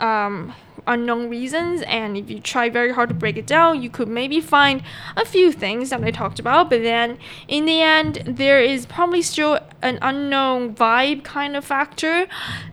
um, 0.00 0.52
unknown 0.86 1.28
reasons. 1.28 1.82
And 1.82 2.16
if 2.16 2.30
you 2.30 2.40
try 2.40 2.68
very 2.68 2.92
hard 2.92 3.08
to 3.08 3.14
break 3.14 3.36
it 3.36 3.46
down, 3.46 3.82
you 3.82 3.90
could 3.90 4.08
maybe 4.08 4.40
find 4.40 4.82
a 5.16 5.24
few 5.24 5.52
things 5.52 5.90
that 5.90 6.02
I 6.02 6.10
talked 6.10 6.38
about. 6.38 6.70
But 6.70 6.82
then 6.82 7.18
in 7.48 7.64
the 7.64 7.80
end, 7.80 8.22
there 8.26 8.60
is 8.60 8.86
probably 8.86 9.22
still 9.22 9.58
an 9.82 9.98
unknown 10.02 10.74
vibe 10.74 11.24
kind 11.24 11.56
of 11.56 11.64
factor 11.64 12.26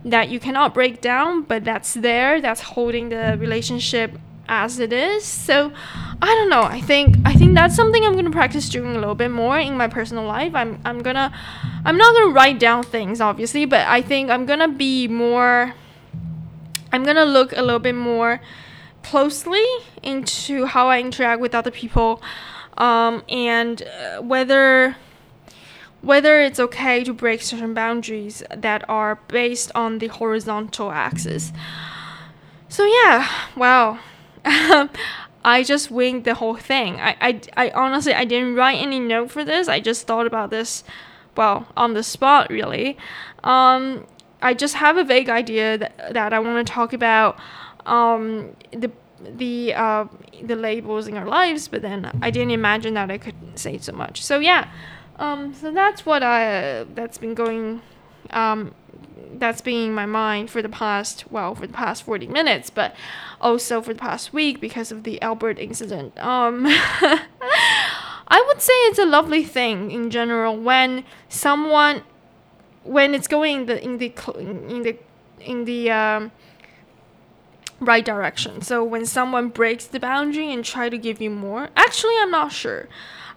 that 0.04 0.28
you 0.28 0.40
cannot 0.40 0.74
break 0.74 1.00
down, 1.00 1.42
but 1.42 1.64
that's 1.64 1.94
there, 1.94 2.40
that's 2.40 2.60
holding 2.60 3.08
the 3.08 3.36
relationship 3.38 4.18
as 4.48 4.78
it 4.78 4.92
is. 4.92 5.24
So 5.24 5.72
I 6.20 6.26
don't 6.26 6.48
know. 6.48 6.62
I 6.62 6.80
think 6.80 7.16
I 7.24 7.34
think 7.34 7.54
that's 7.54 7.74
something 7.74 8.04
I'm 8.04 8.14
gonna 8.14 8.30
practice 8.30 8.68
doing 8.68 8.96
a 8.96 8.98
little 8.98 9.14
bit 9.14 9.30
more 9.30 9.58
in 9.58 9.76
my 9.76 9.88
personal 9.88 10.24
life. 10.24 10.54
I'm 10.54 10.80
I'm 10.84 11.02
gonna 11.02 11.32
I'm 11.84 11.96
not 11.96 12.14
gonna 12.14 12.32
write 12.32 12.58
down 12.58 12.82
things 12.82 13.20
obviously, 13.20 13.64
but 13.64 13.86
I 13.86 14.02
think 14.02 14.30
I'm 14.30 14.46
gonna 14.46 14.68
be 14.68 15.08
more 15.08 15.74
I'm 16.92 17.04
gonna 17.04 17.24
look 17.24 17.52
a 17.52 17.62
little 17.62 17.80
bit 17.80 17.94
more 17.94 18.40
closely 19.02 19.64
into 20.02 20.66
how 20.66 20.88
I 20.88 21.00
interact 21.00 21.40
with 21.40 21.54
other 21.54 21.70
people 21.70 22.22
um, 22.76 23.22
and 23.28 23.82
uh, 23.82 24.20
whether 24.22 24.96
whether 26.00 26.40
it's 26.40 26.60
okay 26.60 27.02
to 27.02 27.14
break 27.14 27.40
certain 27.40 27.72
boundaries 27.72 28.42
that 28.54 28.86
are 28.88 29.16
based 29.28 29.72
on 29.74 29.98
the 29.98 30.08
horizontal 30.08 30.90
axis. 30.90 31.50
So 32.68 32.84
yeah, 32.84 33.28
wow. 33.56 33.98
I 34.44 35.62
just 35.62 35.90
winged 35.90 36.24
the 36.24 36.34
whole 36.34 36.56
thing. 36.56 37.00
I, 37.00 37.16
I, 37.20 37.40
I 37.56 37.70
honestly 37.70 38.14
I 38.14 38.24
didn't 38.24 38.54
write 38.54 38.76
any 38.76 38.98
note 38.98 39.30
for 39.30 39.44
this. 39.44 39.68
I 39.68 39.80
just 39.80 40.06
thought 40.06 40.26
about 40.26 40.50
this, 40.50 40.84
well, 41.36 41.66
on 41.76 41.94
the 41.94 42.02
spot 42.02 42.50
really. 42.50 42.96
Um, 43.42 44.06
I 44.40 44.54
just 44.54 44.74
have 44.74 44.96
a 44.96 45.04
vague 45.04 45.28
idea 45.28 45.78
that, 45.78 46.14
that 46.14 46.32
I 46.32 46.38
want 46.38 46.66
to 46.66 46.72
talk 46.72 46.92
about 46.92 47.38
um, 47.86 48.56
the 48.72 48.90
the 49.20 49.74
uh, 49.74 50.06
the 50.42 50.56
labels 50.56 51.06
in 51.06 51.16
our 51.16 51.26
lives, 51.26 51.68
but 51.68 51.82
then 51.82 52.10
I 52.20 52.30
didn't 52.30 52.50
imagine 52.50 52.94
that 52.94 53.10
I 53.10 53.18
could 53.18 53.34
say 53.54 53.78
so 53.78 53.92
much. 53.92 54.22
So 54.22 54.38
yeah, 54.38 54.70
um, 55.16 55.54
so 55.54 55.70
that's 55.70 56.04
what 56.04 56.22
I 56.22 56.84
that's 56.94 57.18
been 57.18 57.34
going 57.34 57.80
um, 58.30 58.74
that's 59.34 59.60
been 59.60 59.88
in 59.88 59.94
my 59.94 60.06
mind 60.06 60.50
for 60.50 60.62
the 60.62 60.68
past 60.68 61.24
well 61.30 61.54
for 61.54 61.66
the 61.66 61.72
past 61.72 62.02
40 62.04 62.28
minutes 62.28 62.70
but 62.70 62.94
also 63.40 63.82
for 63.82 63.92
the 63.92 63.98
past 64.00 64.32
week 64.32 64.60
because 64.60 64.92
of 64.92 65.02
the 65.04 65.20
albert 65.22 65.58
incident. 65.58 66.16
Um 66.18 66.66
i 68.26 68.42
would 68.46 68.60
say 68.60 68.72
it's 68.88 68.98
a 68.98 69.04
lovely 69.04 69.44
thing 69.44 69.90
in 69.90 70.10
general 70.10 70.56
when 70.56 71.04
someone 71.28 72.02
when 72.84 73.14
it's 73.14 73.26
going 73.26 73.60
in 73.60 73.66
the 73.66 73.82
in 73.82 73.98
the 73.98 74.12
in 74.38 74.82
the 74.82 74.96
in 75.40 75.64
the 75.64 75.90
um, 75.90 76.32
right 77.80 78.04
direction. 78.04 78.62
So 78.62 78.84
when 78.84 79.04
someone 79.04 79.48
breaks 79.48 79.86
the 79.86 80.00
boundary 80.00 80.52
and 80.52 80.64
try 80.64 80.88
to 80.88 80.96
give 80.98 81.20
you 81.20 81.30
more 81.30 81.70
actually 81.76 82.14
i'm 82.20 82.30
not 82.30 82.52
sure. 82.52 82.88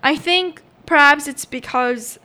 I 0.03 0.15
think 0.15 0.61
perhaps 0.85 1.27
it's 1.27 1.45
because 1.45 2.19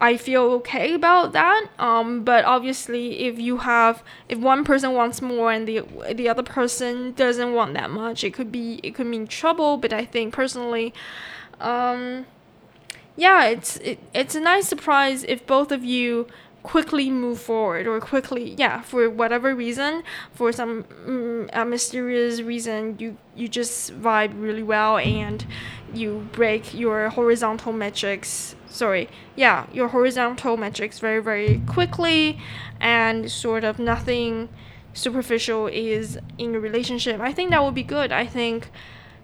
I 0.00 0.16
feel 0.16 0.42
okay 0.42 0.94
about 0.94 1.32
that. 1.32 1.66
Um, 1.78 2.22
but 2.22 2.44
obviously, 2.44 3.26
if 3.26 3.38
you 3.38 3.58
have, 3.58 4.02
if 4.28 4.38
one 4.38 4.64
person 4.64 4.92
wants 4.92 5.20
more 5.20 5.50
and 5.50 5.66
the 5.66 5.82
the 6.12 6.28
other 6.28 6.42
person 6.42 7.12
doesn't 7.12 7.52
want 7.52 7.74
that 7.74 7.90
much, 7.90 8.22
it 8.22 8.32
could 8.32 8.52
be 8.52 8.80
it 8.82 8.94
could 8.94 9.06
mean 9.06 9.26
trouble. 9.26 9.76
But 9.76 9.92
I 9.92 10.04
think 10.04 10.32
personally, 10.32 10.94
um, 11.60 12.26
yeah, 13.16 13.46
it's 13.46 13.76
it, 13.78 13.98
it's 14.14 14.34
a 14.36 14.40
nice 14.40 14.68
surprise 14.68 15.24
if 15.24 15.46
both 15.46 15.72
of 15.72 15.84
you 15.84 16.28
quickly 16.62 17.10
move 17.10 17.40
forward 17.40 17.86
or 17.86 18.00
quickly 18.00 18.54
yeah 18.58 18.80
for 18.82 19.08
whatever 19.08 19.54
reason 19.54 20.02
for 20.32 20.52
some 20.52 20.84
mm, 21.06 21.48
a 21.52 21.64
mysterious 21.64 22.40
reason 22.40 22.96
you 22.98 23.16
you 23.36 23.48
just 23.48 23.98
vibe 24.00 24.32
really 24.40 24.62
well 24.62 24.98
and 24.98 25.46
you 25.94 26.28
break 26.32 26.74
your 26.74 27.08
horizontal 27.10 27.72
metrics 27.72 28.54
sorry 28.68 29.08
yeah 29.36 29.66
your 29.72 29.88
horizontal 29.88 30.56
metrics 30.56 30.98
very 30.98 31.22
very 31.22 31.62
quickly 31.66 32.38
and 32.80 33.30
sort 33.30 33.64
of 33.64 33.78
nothing 33.78 34.48
superficial 34.98 35.68
is 35.68 36.18
in 36.36 36.52
your 36.52 36.60
relationship. 36.60 37.20
I 37.20 37.32
think 37.32 37.50
that 37.50 37.62
would 37.62 37.74
be 37.74 37.82
good. 37.82 38.12
I 38.12 38.26
think 38.26 38.70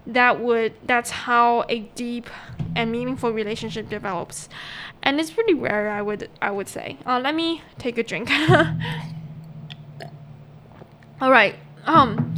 that 0.07 0.41
would 0.41 0.75
that's 0.85 1.11
how 1.11 1.65
a 1.69 1.81
deep 1.95 2.29
and 2.77 2.93
meaningful 2.93 3.33
relationship 3.33 3.89
develops 3.89 4.49
and 5.03 5.19
it's 5.19 5.31
pretty 5.31 5.55
rare 5.55 5.91
i 5.91 6.03
would 6.03 6.29
i 6.43 6.51
would 6.51 6.69
say 6.69 6.99
uh, 7.07 7.19
let 7.19 7.35
me 7.35 7.63
take 7.79 7.97
a 7.97 8.03
drink 8.03 8.31
all 11.21 11.31
right 11.31 11.57
um 11.87 12.35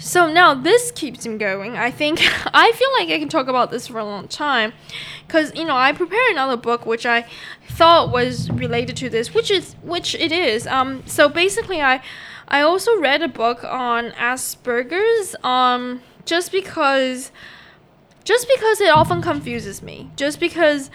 so 0.00 0.32
now 0.32 0.54
this 0.54 0.90
keeps 0.92 1.26
him 1.26 1.36
going. 1.36 1.76
I 1.76 1.90
think 1.90 2.20
I 2.54 2.72
feel 2.72 2.88
like 2.98 3.10
I 3.10 3.18
can 3.18 3.28
talk 3.28 3.48
about 3.48 3.70
this 3.70 3.86
for 3.86 3.98
a 3.98 4.04
long 4.04 4.28
time 4.28 4.72
because 5.26 5.54
you 5.54 5.64
know 5.64 5.76
I 5.76 5.92
prepared 5.92 6.32
another 6.32 6.56
book 6.56 6.86
which 6.86 7.04
I 7.04 7.26
thought 7.68 8.10
was 8.10 8.50
related 8.50 8.96
to 8.96 9.10
this, 9.10 9.34
which 9.34 9.50
is 9.50 9.74
which 9.82 10.14
it 10.14 10.32
is. 10.32 10.66
Um, 10.66 11.02
so 11.06 11.28
basically, 11.28 11.82
I 11.82 12.02
I 12.48 12.62
also 12.62 12.98
read 12.98 13.22
a 13.22 13.28
book 13.28 13.62
on 13.62 14.10
Asperger's. 14.12 15.36
Um, 15.44 16.00
just 16.24 16.52
because 16.52 17.30
just 18.24 18.48
because 18.48 18.80
it 18.80 18.90
often 18.90 19.22
confuses 19.22 19.82
me. 19.82 20.10
Just 20.16 20.40
because 20.40 20.90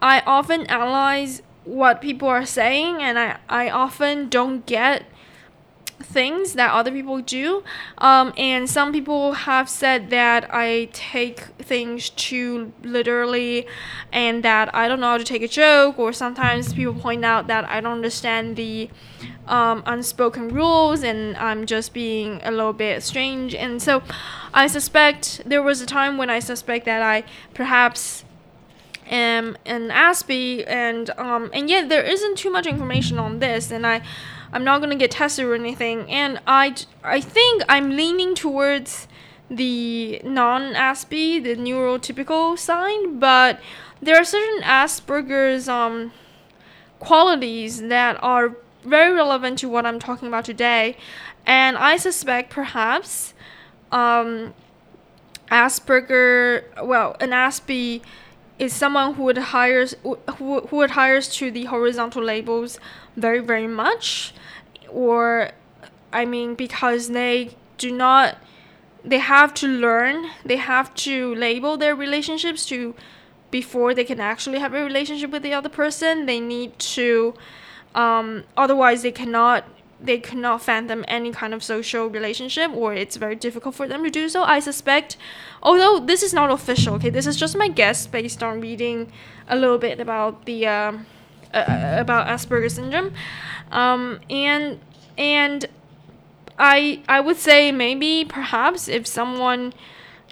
I 0.00 0.20
often 0.26 0.66
analyze 0.66 1.42
what 1.64 2.00
people 2.00 2.28
are 2.28 2.46
saying 2.46 3.02
and 3.02 3.18
I, 3.18 3.38
I 3.48 3.70
often 3.70 4.28
don't 4.28 4.64
get 4.66 5.04
things 6.02 6.54
that 6.54 6.72
other 6.72 6.90
people 6.90 7.20
do. 7.20 7.62
Um, 7.98 8.32
and 8.36 8.68
some 8.68 8.92
people 8.92 9.32
have 9.32 9.68
said 9.68 10.10
that 10.10 10.52
I 10.52 10.88
take 10.92 11.40
things 11.58 12.10
too 12.10 12.72
literally 12.82 13.66
and 14.12 14.42
that 14.42 14.74
I 14.74 14.88
don't 14.88 15.00
know 15.00 15.08
how 15.08 15.18
to 15.18 15.24
take 15.24 15.42
a 15.42 15.48
joke, 15.48 15.98
or 15.98 16.12
sometimes 16.12 16.72
people 16.72 16.94
point 16.94 17.24
out 17.24 17.46
that 17.46 17.64
I 17.68 17.80
don't 17.80 17.92
understand 17.92 18.56
the 18.56 18.90
um, 19.46 19.82
unspoken 19.86 20.48
rules 20.48 21.02
and 21.02 21.36
I'm 21.36 21.66
just 21.66 21.92
being 21.92 22.40
a 22.42 22.50
little 22.50 22.72
bit 22.72 23.02
strange. 23.02 23.54
And 23.54 23.82
so 23.82 24.02
I 24.54 24.66
suspect 24.66 25.42
there 25.46 25.62
was 25.62 25.80
a 25.80 25.86
time 25.86 26.16
when 26.18 26.30
I 26.30 26.38
suspect 26.38 26.84
that 26.86 27.02
I 27.02 27.24
perhaps 27.54 28.24
am 29.10 29.56
an 29.66 29.88
Aspie 29.88 30.64
and 30.68 31.10
um 31.18 31.50
and 31.52 31.68
yet 31.68 31.88
there 31.88 32.02
isn't 32.02 32.38
too 32.38 32.48
much 32.48 32.64
information 32.64 33.18
on 33.18 33.40
this 33.40 33.72
and 33.72 33.84
I 33.84 34.02
I'm 34.52 34.64
not 34.64 34.80
gonna 34.80 34.96
get 34.96 35.12
tested 35.12 35.44
or 35.44 35.54
anything. 35.54 36.10
And 36.10 36.40
I, 36.46 36.74
I 37.04 37.20
think 37.20 37.62
I'm 37.68 37.90
leaning 37.90 38.34
towards 38.34 39.06
the 39.50 40.20
non-Aspie, 40.24 41.42
the 41.42 41.56
neurotypical 41.56 42.58
side, 42.58 43.18
but 43.18 43.60
there 44.00 44.16
are 44.16 44.24
certain 44.24 44.62
Asperger's 44.62 45.68
um, 45.68 46.12
qualities 47.00 47.82
that 47.82 48.18
are 48.22 48.56
very 48.84 49.12
relevant 49.12 49.58
to 49.58 49.68
what 49.68 49.84
I'm 49.84 49.98
talking 49.98 50.28
about 50.28 50.44
today, 50.44 50.96
and 51.44 51.76
I 51.76 51.96
suspect 51.96 52.50
perhaps 52.50 53.34
um, 53.90 54.54
Asperger, 55.50 56.64
well, 56.82 57.16
an 57.20 57.30
Aspie 57.30 58.02
is 58.58 58.72
someone 58.72 59.14
who 59.14 59.24
would 59.24 59.38
hires 59.38 59.96
who, 60.02 60.60
who 60.60 60.76
would 60.76 60.90
hires 60.90 61.28
to 61.36 61.50
the 61.50 61.64
horizontal 61.64 62.22
labels 62.22 62.78
very 63.16 63.40
very 63.40 63.66
much 63.66 64.34
or 64.92 65.50
I 66.12 66.24
mean 66.24 66.54
because 66.54 67.08
they 67.08 67.56
do 67.78 67.90
not 67.90 68.36
they 69.04 69.18
have 69.18 69.54
to 69.54 69.66
learn, 69.66 70.26
they 70.44 70.56
have 70.56 70.94
to 70.94 71.34
label 71.34 71.76
their 71.76 71.94
relationships 71.94 72.66
to 72.66 72.94
before 73.50 73.94
they 73.94 74.04
can 74.04 74.20
actually 74.20 74.58
have 74.58 74.74
a 74.74 74.84
relationship 74.84 75.30
with 75.30 75.42
the 75.42 75.52
other 75.54 75.68
person. 75.68 76.26
They 76.26 76.40
need 76.40 76.78
to 76.78 77.34
um, 77.94 78.44
otherwise 78.56 79.02
they 79.02 79.12
cannot 79.12 79.64
they 80.02 80.18
cannot 80.18 80.62
fathom 80.62 81.04
any 81.08 81.30
kind 81.30 81.52
of 81.52 81.62
social 81.62 82.08
relationship 82.08 82.70
or 82.72 82.94
it's 82.94 83.16
very 83.16 83.36
difficult 83.36 83.74
for 83.74 83.86
them 83.86 84.02
to 84.02 84.10
do 84.10 84.28
so. 84.28 84.42
I 84.42 84.60
suspect 84.60 85.16
although 85.62 85.98
this 85.98 86.22
is 86.22 86.32
not 86.32 86.50
official, 86.50 86.94
okay, 86.94 87.10
this 87.10 87.26
is 87.26 87.36
just 87.36 87.56
my 87.56 87.68
guess 87.68 88.06
based 88.06 88.42
on 88.42 88.60
reading 88.60 89.12
a 89.48 89.56
little 89.56 89.78
bit 89.78 90.00
about 90.00 90.46
the 90.46 90.66
uh, 90.66 90.92
uh, 91.54 91.96
about 91.98 92.26
Asperger's 92.26 92.74
syndrome. 92.74 93.12
Um, 93.70 94.20
and 94.28 94.80
and 95.16 95.66
I 96.58 97.02
I 97.08 97.20
would 97.20 97.36
say 97.36 97.72
maybe 97.72 98.24
perhaps 98.24 98.88
if 98.88 99.06
someone 99.06 99.72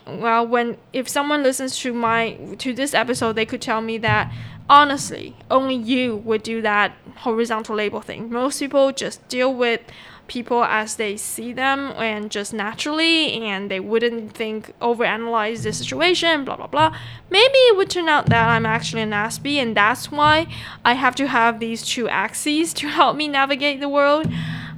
well 0.06 0.46
when 0.46 0.76
if 0.92 1.08
someone 1.08 1.42
listens 1.42 1.78
to 1.80 1.92
my 1.92 2.36
to 2.58 2.72
this 2.72 2.94
episode 2.94 3.34
they 3.34 3.46
could 3.46 3.60
tell 3.60 3.80
me 3.80 3.98
that 3.98 4.32
honestly 4.68 5.34
only 5.50 5.74
you 5.74 6.16
would 6.16 6.42
do 6.42 6.60
that 6.62 6.92
horizontal 7.16 7.74
label 7.76 8.00
thing 8.00 8.30
most 8.30 8.58
people 8.58 8.92
just 8.92 9.26
deal 9.28 9.52
with 9.52 9.80
people 10.28 10.62
as 10.64 10.96
they 10.96 11.16
see 11.16 11.52
them 11.52 11.92
and 11.96 12.30
just 12.30 12.52
naturally 12.52 13.32
and 13.32 13.70
they 13.70 13.80
wouldn't 13.80 14.32
think 14.32 14.72
overanalyze 14.80 15.62
the 15.62 15.72
situation 15.72 16.44
blah 16.44 16.56
blah 16.56 16.66
blah. 16.66 16.94
Maybe 17.30 17.58
it 17.68 17.76
would 17.76 17.90
turn 17.90 18.08
out 18.08 18.26
that 18.26 18.48
i'm 18.48 18.66
actually 18.66 19.02
an 19.02 19.10
aspie 19.10 19.56
and 19.56 19.76
that's 19.76 20.12
why 20.12 20.46
i 20.84 20.92
have 20.92 21.14
to 21.16 21.26
have 21.26 21.58
these 21.58 21.82
two 21.82 22.08
axes 22.08 22.72
to 22.74 22.88
help 22.98 23.16
me 23.16 23.26
navigate 23.26 23.80
the 23.80 23.88
world. 23.88 24.26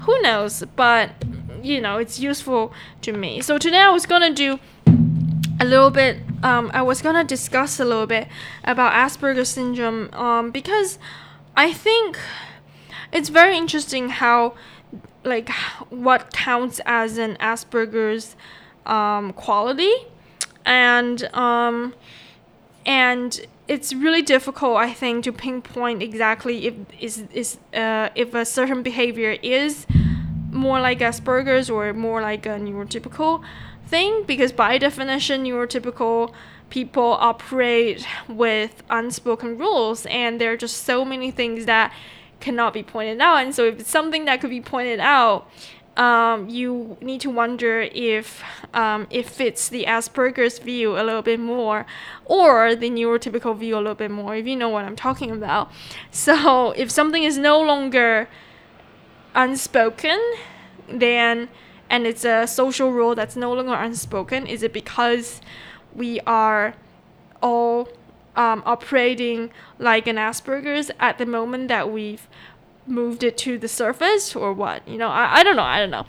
Who 0.00 0.20
knows? 0.22 0.64
But 0.76 1.10
you 1.62 1.80
know 1.80 1.98
it's 1.98 2.18
useful 2.18 2.72
to 3.02 3.12
me. 3.12 3.42
So 3.42 3.58
today 3.58 3.80
i 3.80 3.90
was 3.90 4.06
gonna 4.06 4.32
do 4.32 4.58
a 5.60 5.64
little 5.64 5.90
bit 5.90 6.18
um, 6.42 6.70
i 6.72 6.80
was 6.80 7.02
gonna 7.02 7.22
discuss 7.22 7.78
a 7.78 7.84
little 7.84 8.06
bit 8.06 8.26
about 8.64 8.92
asperger's 8.92 9.50
syndrome 9.50 10.08
um, 10.14 10.50
because 10.50 10.98
i 11.54 11.70
think 11.72 12.18
it's 13.12 13.28
very 13.28 13.56
interesting 13.56 14.08
how 14.08 14.54
like 15.24 15.50
what 15.90 16.32
counts 16.32 16.80
as 16.86 17.18
an 17.18 17.36
asperger's 17.40 18.36
um, 18.86 19.32
quality. 19.32 19.92
And 20.64 21.24
um, 21.34 21.94
and 22.86 23.40
it's 23.68 23.92
really 23.94 24.22
difficult, 24.22 24.76
I 24.76 24.92
think, 24.92 25.24
to 25.24 25.32
pinpoint 25.32 26.02
exactly 26.02 26.66
if 26.66 26.74
is 26.98 27.24
is 27.32 27.58
uh, 27.72 28.08
if 28.14 28.34
a 28.34 28.44
certain 28.44 28.82
behavior 28.82 29.36
is 29.42 29.86
more 30.50 30.80
like 30.80 30.98
Asperger's 30.98 31.70
or 31.70 31.92
more 31.92 32.20
like 32.20 32.44
a 32.46 32.58
neurotypical 32.58 33.42
thing, 33.86 34.24
because 34.26 34.52
by 34.52 34.78
definition, 34.78 35.44
neurotypical 35.44 36.32
people 36.68 37.16
operate 37.20 38.06
with 38.28 38.82
unspoken 38.90 39.56
rules, 39.56 40.06
and 40.06 40.40
there 40.40 40.52
are 40.52 40.56
just 40.56 40.84
so 40.84 41.04
many 41.04 41.30
things 41.30 41.66
that 41.66 41.92
cannot 42.40 42.72
be 42.72 42.82
pointed 42.82 43.20
out. 43.20 43.36
And 43.36 43.54
so, 43.54 43.64
if 43.64 43.80
it's 43.80 43.90
something 43.90 44.24
that 44.24 44.40
could 44.40 44.50
be 44.50 44.60
pointed 44.60 45.00
out, 45.00 45.48
um, 45.96 46.48
you 46.48 46.96
need 47.00 47.20
to 47.22 47.30
wonder 47.30 47.82
if 47.82 48.42
um, 48.72 49.06
it 49.10 49.26
fits 49.26 49.68
the 49.68 49.84
Asperger's 49.84 50.58
view 50.58 50.94
a 50.94 51.02
little 51.02 51.22
bit 51.22 51.40
more 51.40 51.84
or 52.24 52.74
the 52.74 52.88
neurotypical 52.88 53.56
view 53.58 53.76
a 53.76 53.78
little 53.78 53.94
bit 53.94 54.10
more, 54.10 54.34
if 54.36 54.46
you 54.46 54.56
know 54.56 54.68
what 54.68 54.84
I'm 54.84 54.96
talking 54.96 55.30
about. 55.30 55.70
So, 56.10 56.72
if 56.72 56.90
something 56.90 57.22
is 57.22 57.38
no 57.38 57.60
longer 57.60 58.28
unspoken, 59.34 60.18
then 60.88 61.48
and 61.90 62.06
it's 62.06 62.24
a 62.24 62.46
social 62.46 62.92
rule 62.92 63.16
that's 63.16 63.34
no 63.34 63.52
longer 63.52 63.74
unspoken, 63.74 64.46
is 64.46 64.62
it 64.62 64.72
because 64.72 65.40
we 65.92 66.20
are 66.20 66.74
all 67.42 67.88
um, 68.40 68.62
operating 68.64 69.50
like 69.78 70.06
an 70.06 70.16
Asperger's 70.16 70.90
at 70.98 71.18
the 71.18 71.26
moment 71.26 71.68
that 71.68 71.92
we've 71.92 72.26
moved 72.86 73.22
it 73.22 73.36
to 73.36 73.58
the 73.58 73.68
surface 73.68 74.34
or 74.34 74.52
what 74.52 74.86
you 74.88 74.96
know? 74.96 75.08
I, 75.08 75.38
I 75.38 75.42
don't 75.44 75.54
know 75.54 75.70
i 75.76 75.78
don't 75.78 75.90
know. 75.90 76.06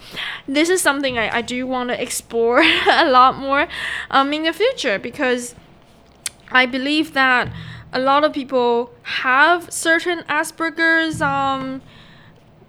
This 0.47 0.69
is 0.69 0.81
something 0.81 1.17
i, 1.17 1.27
I 1.39 1.41
do 1.41 1.67
want 1.67 1.89
to 1.89 2.01
explore 2.01 2.61
a 3.05 3.09
lot 3.09 3.37
more 3.37 3.67
um, 4.09 4.33
in 4.33 4.43
the 4.43 4.53
future 4.53 4.97
because 4.97 5.53
i 6.51 6.65
believe 6.65 7.13
that 7.13 7.51
a 7.93 7.99
lot 7.99 8.23
of 8.23 8.31
people 8.33 8.93
have 9.23 9.71
certain 9.71 10.19
asperger's 10.37 11.21
um, 11.21 11.81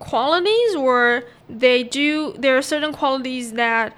qualities 0.01 0.75
or 0.75 1.23
they 1.49 1.85
do 1.85 2.35
there 2.37 2.57
are 2.59 2.67
certain 2.75 2.93
qualities 2.93 3.53
that 3.53 3.97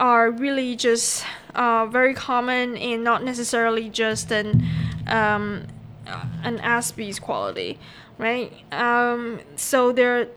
are 0.00 0.30
really 0.30 0.74
just 0.74 1.24
uh, 1.54 1.86
very 1.86 2.14
common 2.14 2.76
and 2.76 3.04
not 3.04 3.22
necessarily 3.22 3.88
just 3.88 4.30
an 4.30 4.62
um, 5.06 5.66
an 6.42 6.58
Aspie's 6.58 7.18
quality, 7.18 7.78
right? 8.18 8.52
Um, 8.72 9.40
so 9.56 9.92
there, 9.92 10.28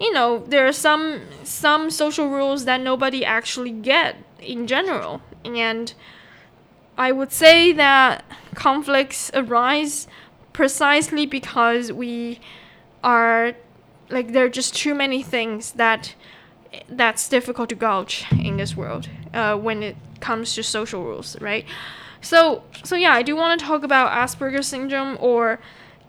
you 0.00 0.12
know, 0.12 0.44
there 0.46 0.66
are 0.66 0.72
some 0.72 1.22
some 1.44 1.90
social 1.90 2.28
rules 2.28 2.64
that 2.64 2.80
nobody 2.80 3.24
actually 3.24 3.70
get 3.72 4.16
in 4.40 4.66
general, 4.66 5.22
and 5.44 5.94
I 6.98 7.12
would 7.12 7.32
say 7.32 7.72
that 7.72 8.24
conflicts 8.54 9.30
arise 9.34 10.06
precisely 10.52 11.26
because 11.26 11.90
we 11.90 12.40
are 13.02 13.54
like 14.10 14.32
there 14.32 14.44
are 14.44 14.50
just 14.50 14.74
too 14.74 14.94
many 14.94 15.22
things 15.22 15.72
that 15.72 16.14
that's 16.88 17.28
difficult 17.28 17.70
to 17.70 17.74
gauge 17.74 18.26
in 18.32 18.56
this 18.56 18.76
world 18.76 19.08
uh, 19.34 19.56
when 19.56 19.82
it 19.82 19.96
comes 20.20 20.54
to 20.54 20.62
social 20.62 21.04
rules, 21.04 21.40
right? 21.40 21.64
So, 22.20 22.62
so 22.84 22.96
yeah, 22.96 23.12
I 23.12 23.22
do 23.22 23.34
want 23.34 23.58
to 23.58 23.66
talk 23.66 23.82
about 23.82 24.10
Asperger's 24.12 24.68
syndrome 24.68 25.18
or 25.20 25.58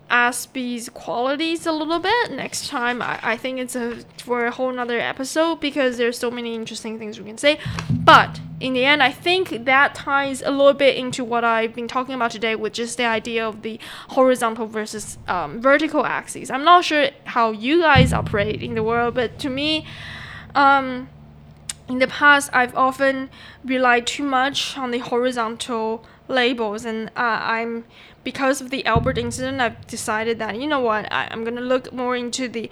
Aspie's 0.09 0.89
qualities 0.89 1.65
a 1.65 1.71
little 1.71 1.97
bit 1.97 2.31
next 2.31 2.67
time. 2.67 3.01
I, 3.01 3.19
I 3.23 3.35
think 3.35 3.59
it's 3.59 3.75
a 3.75 3.97
for 4.17 4.45
a 4.45 4.51
whole 4.51 4.71
nother 4.71 4.99
episode 4.99 5.59
because 5.59 5.97
there's 5.97 6.19
so 6.19 6.29
many 6.29 6.53
interesting 6.53 6.99
things 6.99 7.19
we 7.19 7.25
can 7.25 7.37
say. 7.37 7.57
But 7.89 8.39
in 8.59 8.73
the 8.73 8.85
end, 8.85 9.01
I 9.01 9.11
think 9.11 9.65
that 9.65 9.95
ties 9.95 10.43
a 10.43 10.51
little 10.51 10.73
bit 10.73 10.97
into 10.97 11.23
what 11.23 11.43
I've 11.43 11.73
been 11.73 11.87
talking 11.87 12.13
about 12.13 12.29
today, 12.29 12.55
which 12.55 12.77
is 12.77 12.95
the 12.95 13.05
idea 13.05 13.47
of 13.47 13.63
the 13.63 13.79
horizontal 14.09 14.67
versus 14.67 15.17
um, 15.27 15.59
vertical 15.59 16.05
axes. 16.05 16.51
I'm 16.51 16.63
not 16.63 16.85
sure 16.85 17.09
how 17.23 17.51
you 17.51 17.81
guys 17.81 18.13
operate 18.13 18.61
in 18.61 18.75
the 18.75 18.83
world, 18.83 19.15
but 19.15 19.39
to 19.39 19.49
me, 19.49 19.87
um, 20.53 21.09
in 21.87 21.99
the 21.99 22.07
past, 22.07 22.49
I've 22.53 22.75
often 22.75 23.29
relied 23.63 24.07
too 24.07 24.23
much 24.23 24.77
on 24.77 24.91
the 24.91 24.99
horizontal 24.99 26.03
labels, 26.27 26.85
and 26.85 27.09
uh, 27.09 27.39
I'm 27.41 27.85
because 28.23 28.61
of 28.61 28.69
the 28.69 28.85
Albert 28.85 29.17
incident, 29.17 29.59
I've 29.59 29.85
decided 29.87 30.39
that 30.39 30.57
you 30.59 30.67
know 30.67 30.79
what, 30.79 31.11
I, 31.11 31.27
am 31.31 31.43
gonna 31.43 31.61
look 31.61 31.91
more 31.91 32.15
into 32.15 32.47
the 32.47 32.69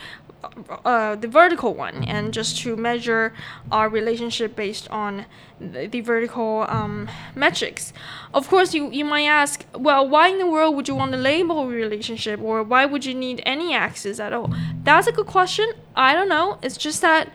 uh, 0.85 1.15
the 1.15 1.27
vertical 1.27 1.73
one 1.73 2.03
and 2.05 2.33
just 2.33 2.57
to 2.59 2.75
measure 2.75 3.33
our 3.71 3.87
relationship 3.87 4.55
based 4.55 4.89
on 4.89 5.25
the, 5.59 5.87
the 5.87 6.01
vertical 6.01 6.65
um, 6.67 7.07
metrics. 7.35 7.93
Of 8.33 8.47
course, 8.47 8.73
you, 8.73 8.89
you 8.91 9.05
might 9.05 9.27
ask, 9.27 9.65
well, 9.75 10.07
why 10.07 10.29
in 10.29 10.39
the 10.39 10.47
world 10.47 10.75
would 10.75 10.87
you 10.87 10.95
want 10.95 11.11
to 11.11 11.17
label 11.17 11.67
relationship 11.67 12.39
or 12.41 12.63
why 12.63 12.85
would 12.85 13.05
you 13.05 13.13
need 13.13 13.43
any 13.45 13.73
axis 13.73 14.19
at 14.19 14.33
all? 14.33 14.51
That's 14.83 15.05
a 15.05 15.11
good 15.11 15.27
question. 15.27 15.71
I 15.95 16.13
don't 16.13 16.29
know. 16.29 16.57
It's 16.63 16.77
just 16.77 17.01
that 17.01 17.31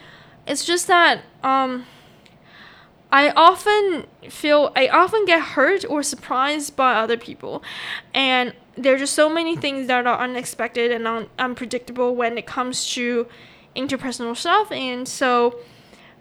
it's 0.47 0.65
just 0.65 0.87
that 0.87 1.23
um, 1.43 1.87
I 3.11 3.31
often 3.31 4.07
feel 4.31 4.73
I 4.77 4.89
often 4.89 5.25
get 5.25 5.41
hurt 5.41 5.85
or 5.89 6.03
surprised 6.03 6.77
by 6.77 6.95
other 6.95 7.17
people, 7.17 7.63
and 8.15 8.55
there 8.77 8.95
are 8.95 8.99
just 8.99 9.15
so 9.15 9.29
many 9.29 9.57
things 9.57 9.87
that 9.87 10.07
are 10.07 10.19
unexpected 10.19 10.91
and 10.93 11.07
un- 11.07 11.29
unpredictable 11.39 12.15
when 12.15 12.37
it 12.39 12.47
comes 12.47 12.93
to 12.95 13.27
interpersonal 13.75 14.37
stuff, 14.37 14.71
and 14.73 15.07
so 15.09 15.59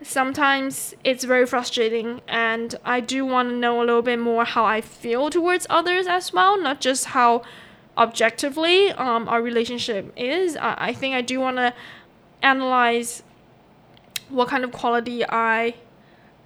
sometimes 0.01 0.93
it's 1.03 1.23
very 1.23 1.45
frustrating. 1.45 2.21
And 2.28 2.76
i 2.84 2.99
do 2.99 3.26
want 3.26 3.49
to 3.49 3.55
know 3.55 3.80
a 3.80 3.86
little 3.86 4.01
bit 4.01 4.19
more 4.19 4.45
how 4.45 4.65
i 4.65 4.82
feel 4.82 5.30
towards 5.30 5.65
others 5.69 6.05
as 6.05 6.34
well 6.34 6.61
not 6.61 6.82
just 6.82 7.05
how 7.05 7.43
objectively 7.97 8.91
um, 8.91 9.28
our 9.30 9.41
relationship 9.41 10.11
is. 10.17 10.57
I, 10.57 10.76
I 10.89 10.93
think 10.93 11.15
i 11.15 11.21
do 11.21 11.39
want 11.39 11.57
to 11.57 11.73
analyze 12.41 13.23
what 14.30 14.47
kind 14.47 14.63
of 14.63 14.71
quality 14.71 15.23
I 15.28 15.76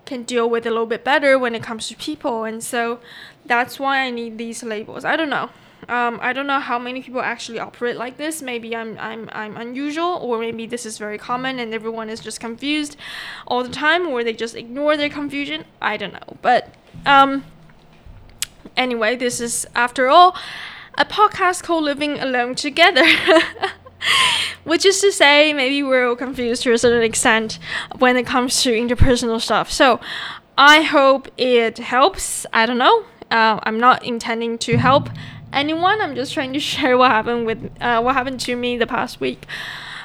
can 0.06 0.24
deal 0.24 0.50
with 0.50 0.66
a 0.66 0.70
little 0.70 0.86
bit 0.86 1.04
better 1.04 1.38
when 1.38 1.56
it 1.56 1.64
comes 1.64 1.88
to 1.88 1.96
people. 1.96 2.44
And 2.44 2.64
so 2.64 3.00
that's 3.46 3.80
why 3.80 4.00
I 4.00 4.10
need 4.10 4.38
these 4.38 4.64
labels. 4.64 5.06
I 5.06 5.16
don't 5.16 5.30
know. 5.30 5.50
Um, 5.88 6.20
I 6.22 6.34
don't 6.34 6.46
know 6.46 6.60
how 6.60 6.78
many 6.78 7.02
people 7.02 7.22
actually 7.22 7.58
operate 7.58 7.96
like 7.96 8.18
this. 8.18 8.42
Maybe 8.42 8.76
I'm, 8.76 8.98
I'm, 9.00 9.30
I'm 9.32 9.58
unusual, 9.58 10.20
or 10.22 10.38
maybe 10.40 10.68
this 10.68 10.86
is 10.86 10.98
very 10.98 11.18
common 11.18 11.58
and 11.58 11.74
everyone 11.74 12.10
is 12.10 12.20
just 12.20 12.40
confused 12.40 12.98
all 13.48 13.64
the 13.64 13.70
time, 13.70 14.08
or 14.08 14.24
they 14.24 14.34
just 14.34 14.56
ignore 14.56 14.98
their 14.98 15.10
confusion. 15.10 15.66
I 15.82 15.98
don't 15.98 16.14
know. 16.14 16.38
But 16.42 16.74
um, 17.06 17.46
anyway, 18.78 19.16
this 19.16 19.40
is, 19.40 19.66
after 19.74 20.10
all, 20.10 20.36
a 20.96 21.06
podcast 21.06 21.64
called 21.64 21.86
Living 21.86 22.20
Alone 22.20 22.56
Together. 22.56 23.06
Which 24.64 24.86
is 24.86 25.02
to 25.02 25.12
say, 25.12 25.54
maybe 25.54 25.84
we're 25.84 26.08
all 26.08 26.16
confused 26.16 26.64
to 26.64 26.74
a 26.74 26.78
certain 26.78 27.04
extent 27.04 27.60
when 27.98 28.18
it 28.18 28.26
comes 28.26 28.62
to 28.64 28.72
interpersonal 28.72 29.42
stuff. 29.42 29.72
So 29.72 30.00
I 30.58 30.82
hope 30.82 31.30
it 31.38 31.78
helps. 31.78 32.46
I 32.54 32.66
don't 32.66 32.78
know. 32.78 33.06
Uh, 33.32 33.60
I'm 33.64 33.80
not 33.80 34.04
intending 34.04 34.58
to 34.60 34.78
help 34.78 35.10
anyone. 35.54 36.02
I'm 36.02 36.16
just 36.16 36.34
trying 36.34 36.54
to 36.54 36.60
share 36.72 36.98
what 36.98 37.12
happened 37.12 37.46
with 37.46 37.72
uh, 37.82 38.02
what 38.02 38.16
happened 38.16 38.40
to 38.42 38.56
me 38.56 38.78
the 38.78 38.88
past 38.88 39.20
week. 39.20 39.46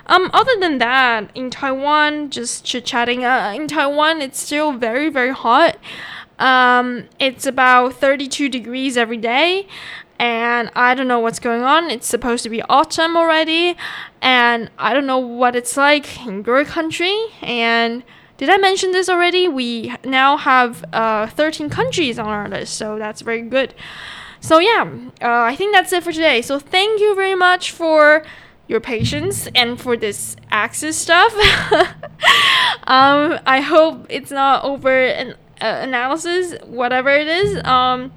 Um, 0.07 0.31
other 0.35 0.53
than 0.61 0.79
that, 0.79 1.31
in 1.35 1.49
Taiwan, 1.49 2.29
just 2.31 2.65
chit 2.65 2.85
chatting. 2.85 3.25
Uh, 3.25 3.55
in 3.57 3.69
Taiwan, 3.69 4.21
it's 4.21 4.41
still 4.41 4.73
very 4.73 5.09
very 5.09 5.33
hot. 5.33 5.77
Um, 6.39 7.05
it's 7.21 7.47
about 7.47 7.95
32 7.95 8.49
degrees 8.49 8.97
every 8.97 9.17
day 9.17 9.69
and 10.19 10.71
I 10.75 10.95
don't 10.95 11.09
know 11.09 11.19
what's 11.19 11.39
going 11.39 11.63
on. 11.63 11.91
It's 11.91 12.07
supposed 12.07 12.43
to 12.45 12.51
be 12.51 12.63
autumn 12.63 13.17
already, 13.17 13.77
and 14.23 14.71
I 14.79 14.95
don't 14.95 15.07
know 15.07 15.19
what 15.19 15.57
it's 15.57 15.77
like 15.77 16.27
in 16.27 16.45
your 16.45 16.65
country. 16.65 17.17
And 17.43 18.03
did 18.37 18.51
I 18.51 18.57
mention 18.57 18.93
this 18.93 19.09
already? 19.09 19.49
We 19.49 19.95
now 20.05 20.37
have 20.37 20.85
uh, 20.93 21.27
13 21.29 21.71
countries 21.71 22.19
on 22.19 22.27
our 22.27 22.49
list, 22.49 22.75
so 22.75 22.99
that's 22.99 23.21
very 23.21 23.43
good. 23.43 23.75
So, 24.41 24.59
yeah, 24.59 24.83
uh, 25.23 25.43
I 25.43 25.57
think 25.57 25.73
that's 25.73 25.93
it 25.93 26.03
for 26.03 26.13
today. 26.13 26.43
So, 26.43 26.59
thank 26.59 27.01
you 27.01 27.15
very 27.15 27.35
much 27.35 27.71
for 27.71 28.25
your 28.67 28.81
patience 28.81 29.47
and 29.55 29.81
for 29.81 29.97
this 29.97 30.37
axis 30.51 30.97
stuff. 30.97 31.33
um, 32.87 33.39
I 33.47 33.61
hope 33.61 34.07
it's 34.09 34.31
not 34.31 34.65
over 34.65 35.05
an 35.07 35.35
uh, 35.61 35.79
analysis, 35.83 36.55
whatever 36.65 37.11
it 37.11 37.27
is. 37.27 37.63
Um, 37.65 38.13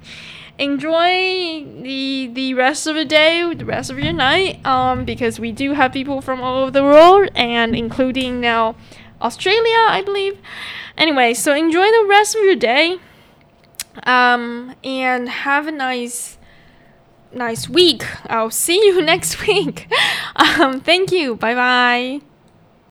enjoy 0.58 1.64
the 1.82 2.30
the 2.32 2.54
rest 2.54 2.86
of 2.86 2.94
the 2.96 3.04
day, 3.04 3.52
the 3.54 3.64
rest 3.64 3.90
of 3.90 3.98
your 3.98 4.12
night, 4.12 4.64
um, 4.66 5.04
because 5.04 5.38
we 5.40 5.52
do 5.52 5.72
have 5.72 5.92
people 5.92 6.20
from 6.20 6.40
all 6.40 6.62
over 6.62 6.70
the 6.70 6.82
world, 6.82 7.30
and 7.34 7.74
including 7.76 8.40
now 8.40 8.76
Australia, 9.22 9.86
I 9.88 10.02
believe. 10.04 10.38
Anyway, 10.96 11.34
so 11.34 11.54
enjoy 11.54 11.86
the 11.86 12.06
rest 12.08 12.34
of 12.34 12.42
your 12.44 12.56
day, 12.56 12.98
um, 14.04 14.74
and 14.84 15.28
have 15.28 15.66
a 15.66 15.72
nice 15.72 16.38
nice 17.32 17.68
week. 17.68 18.04
I'll 18.26 18.50
see 18.50 18.84
you 18.84 19.00
next 19.12 19.46
week. 19.46 19.88
um, 20.36 20.80
thank 20.80 21.12
you. 21.12 21.36
Bye 21.36 21.54
bye. 21.54 22.20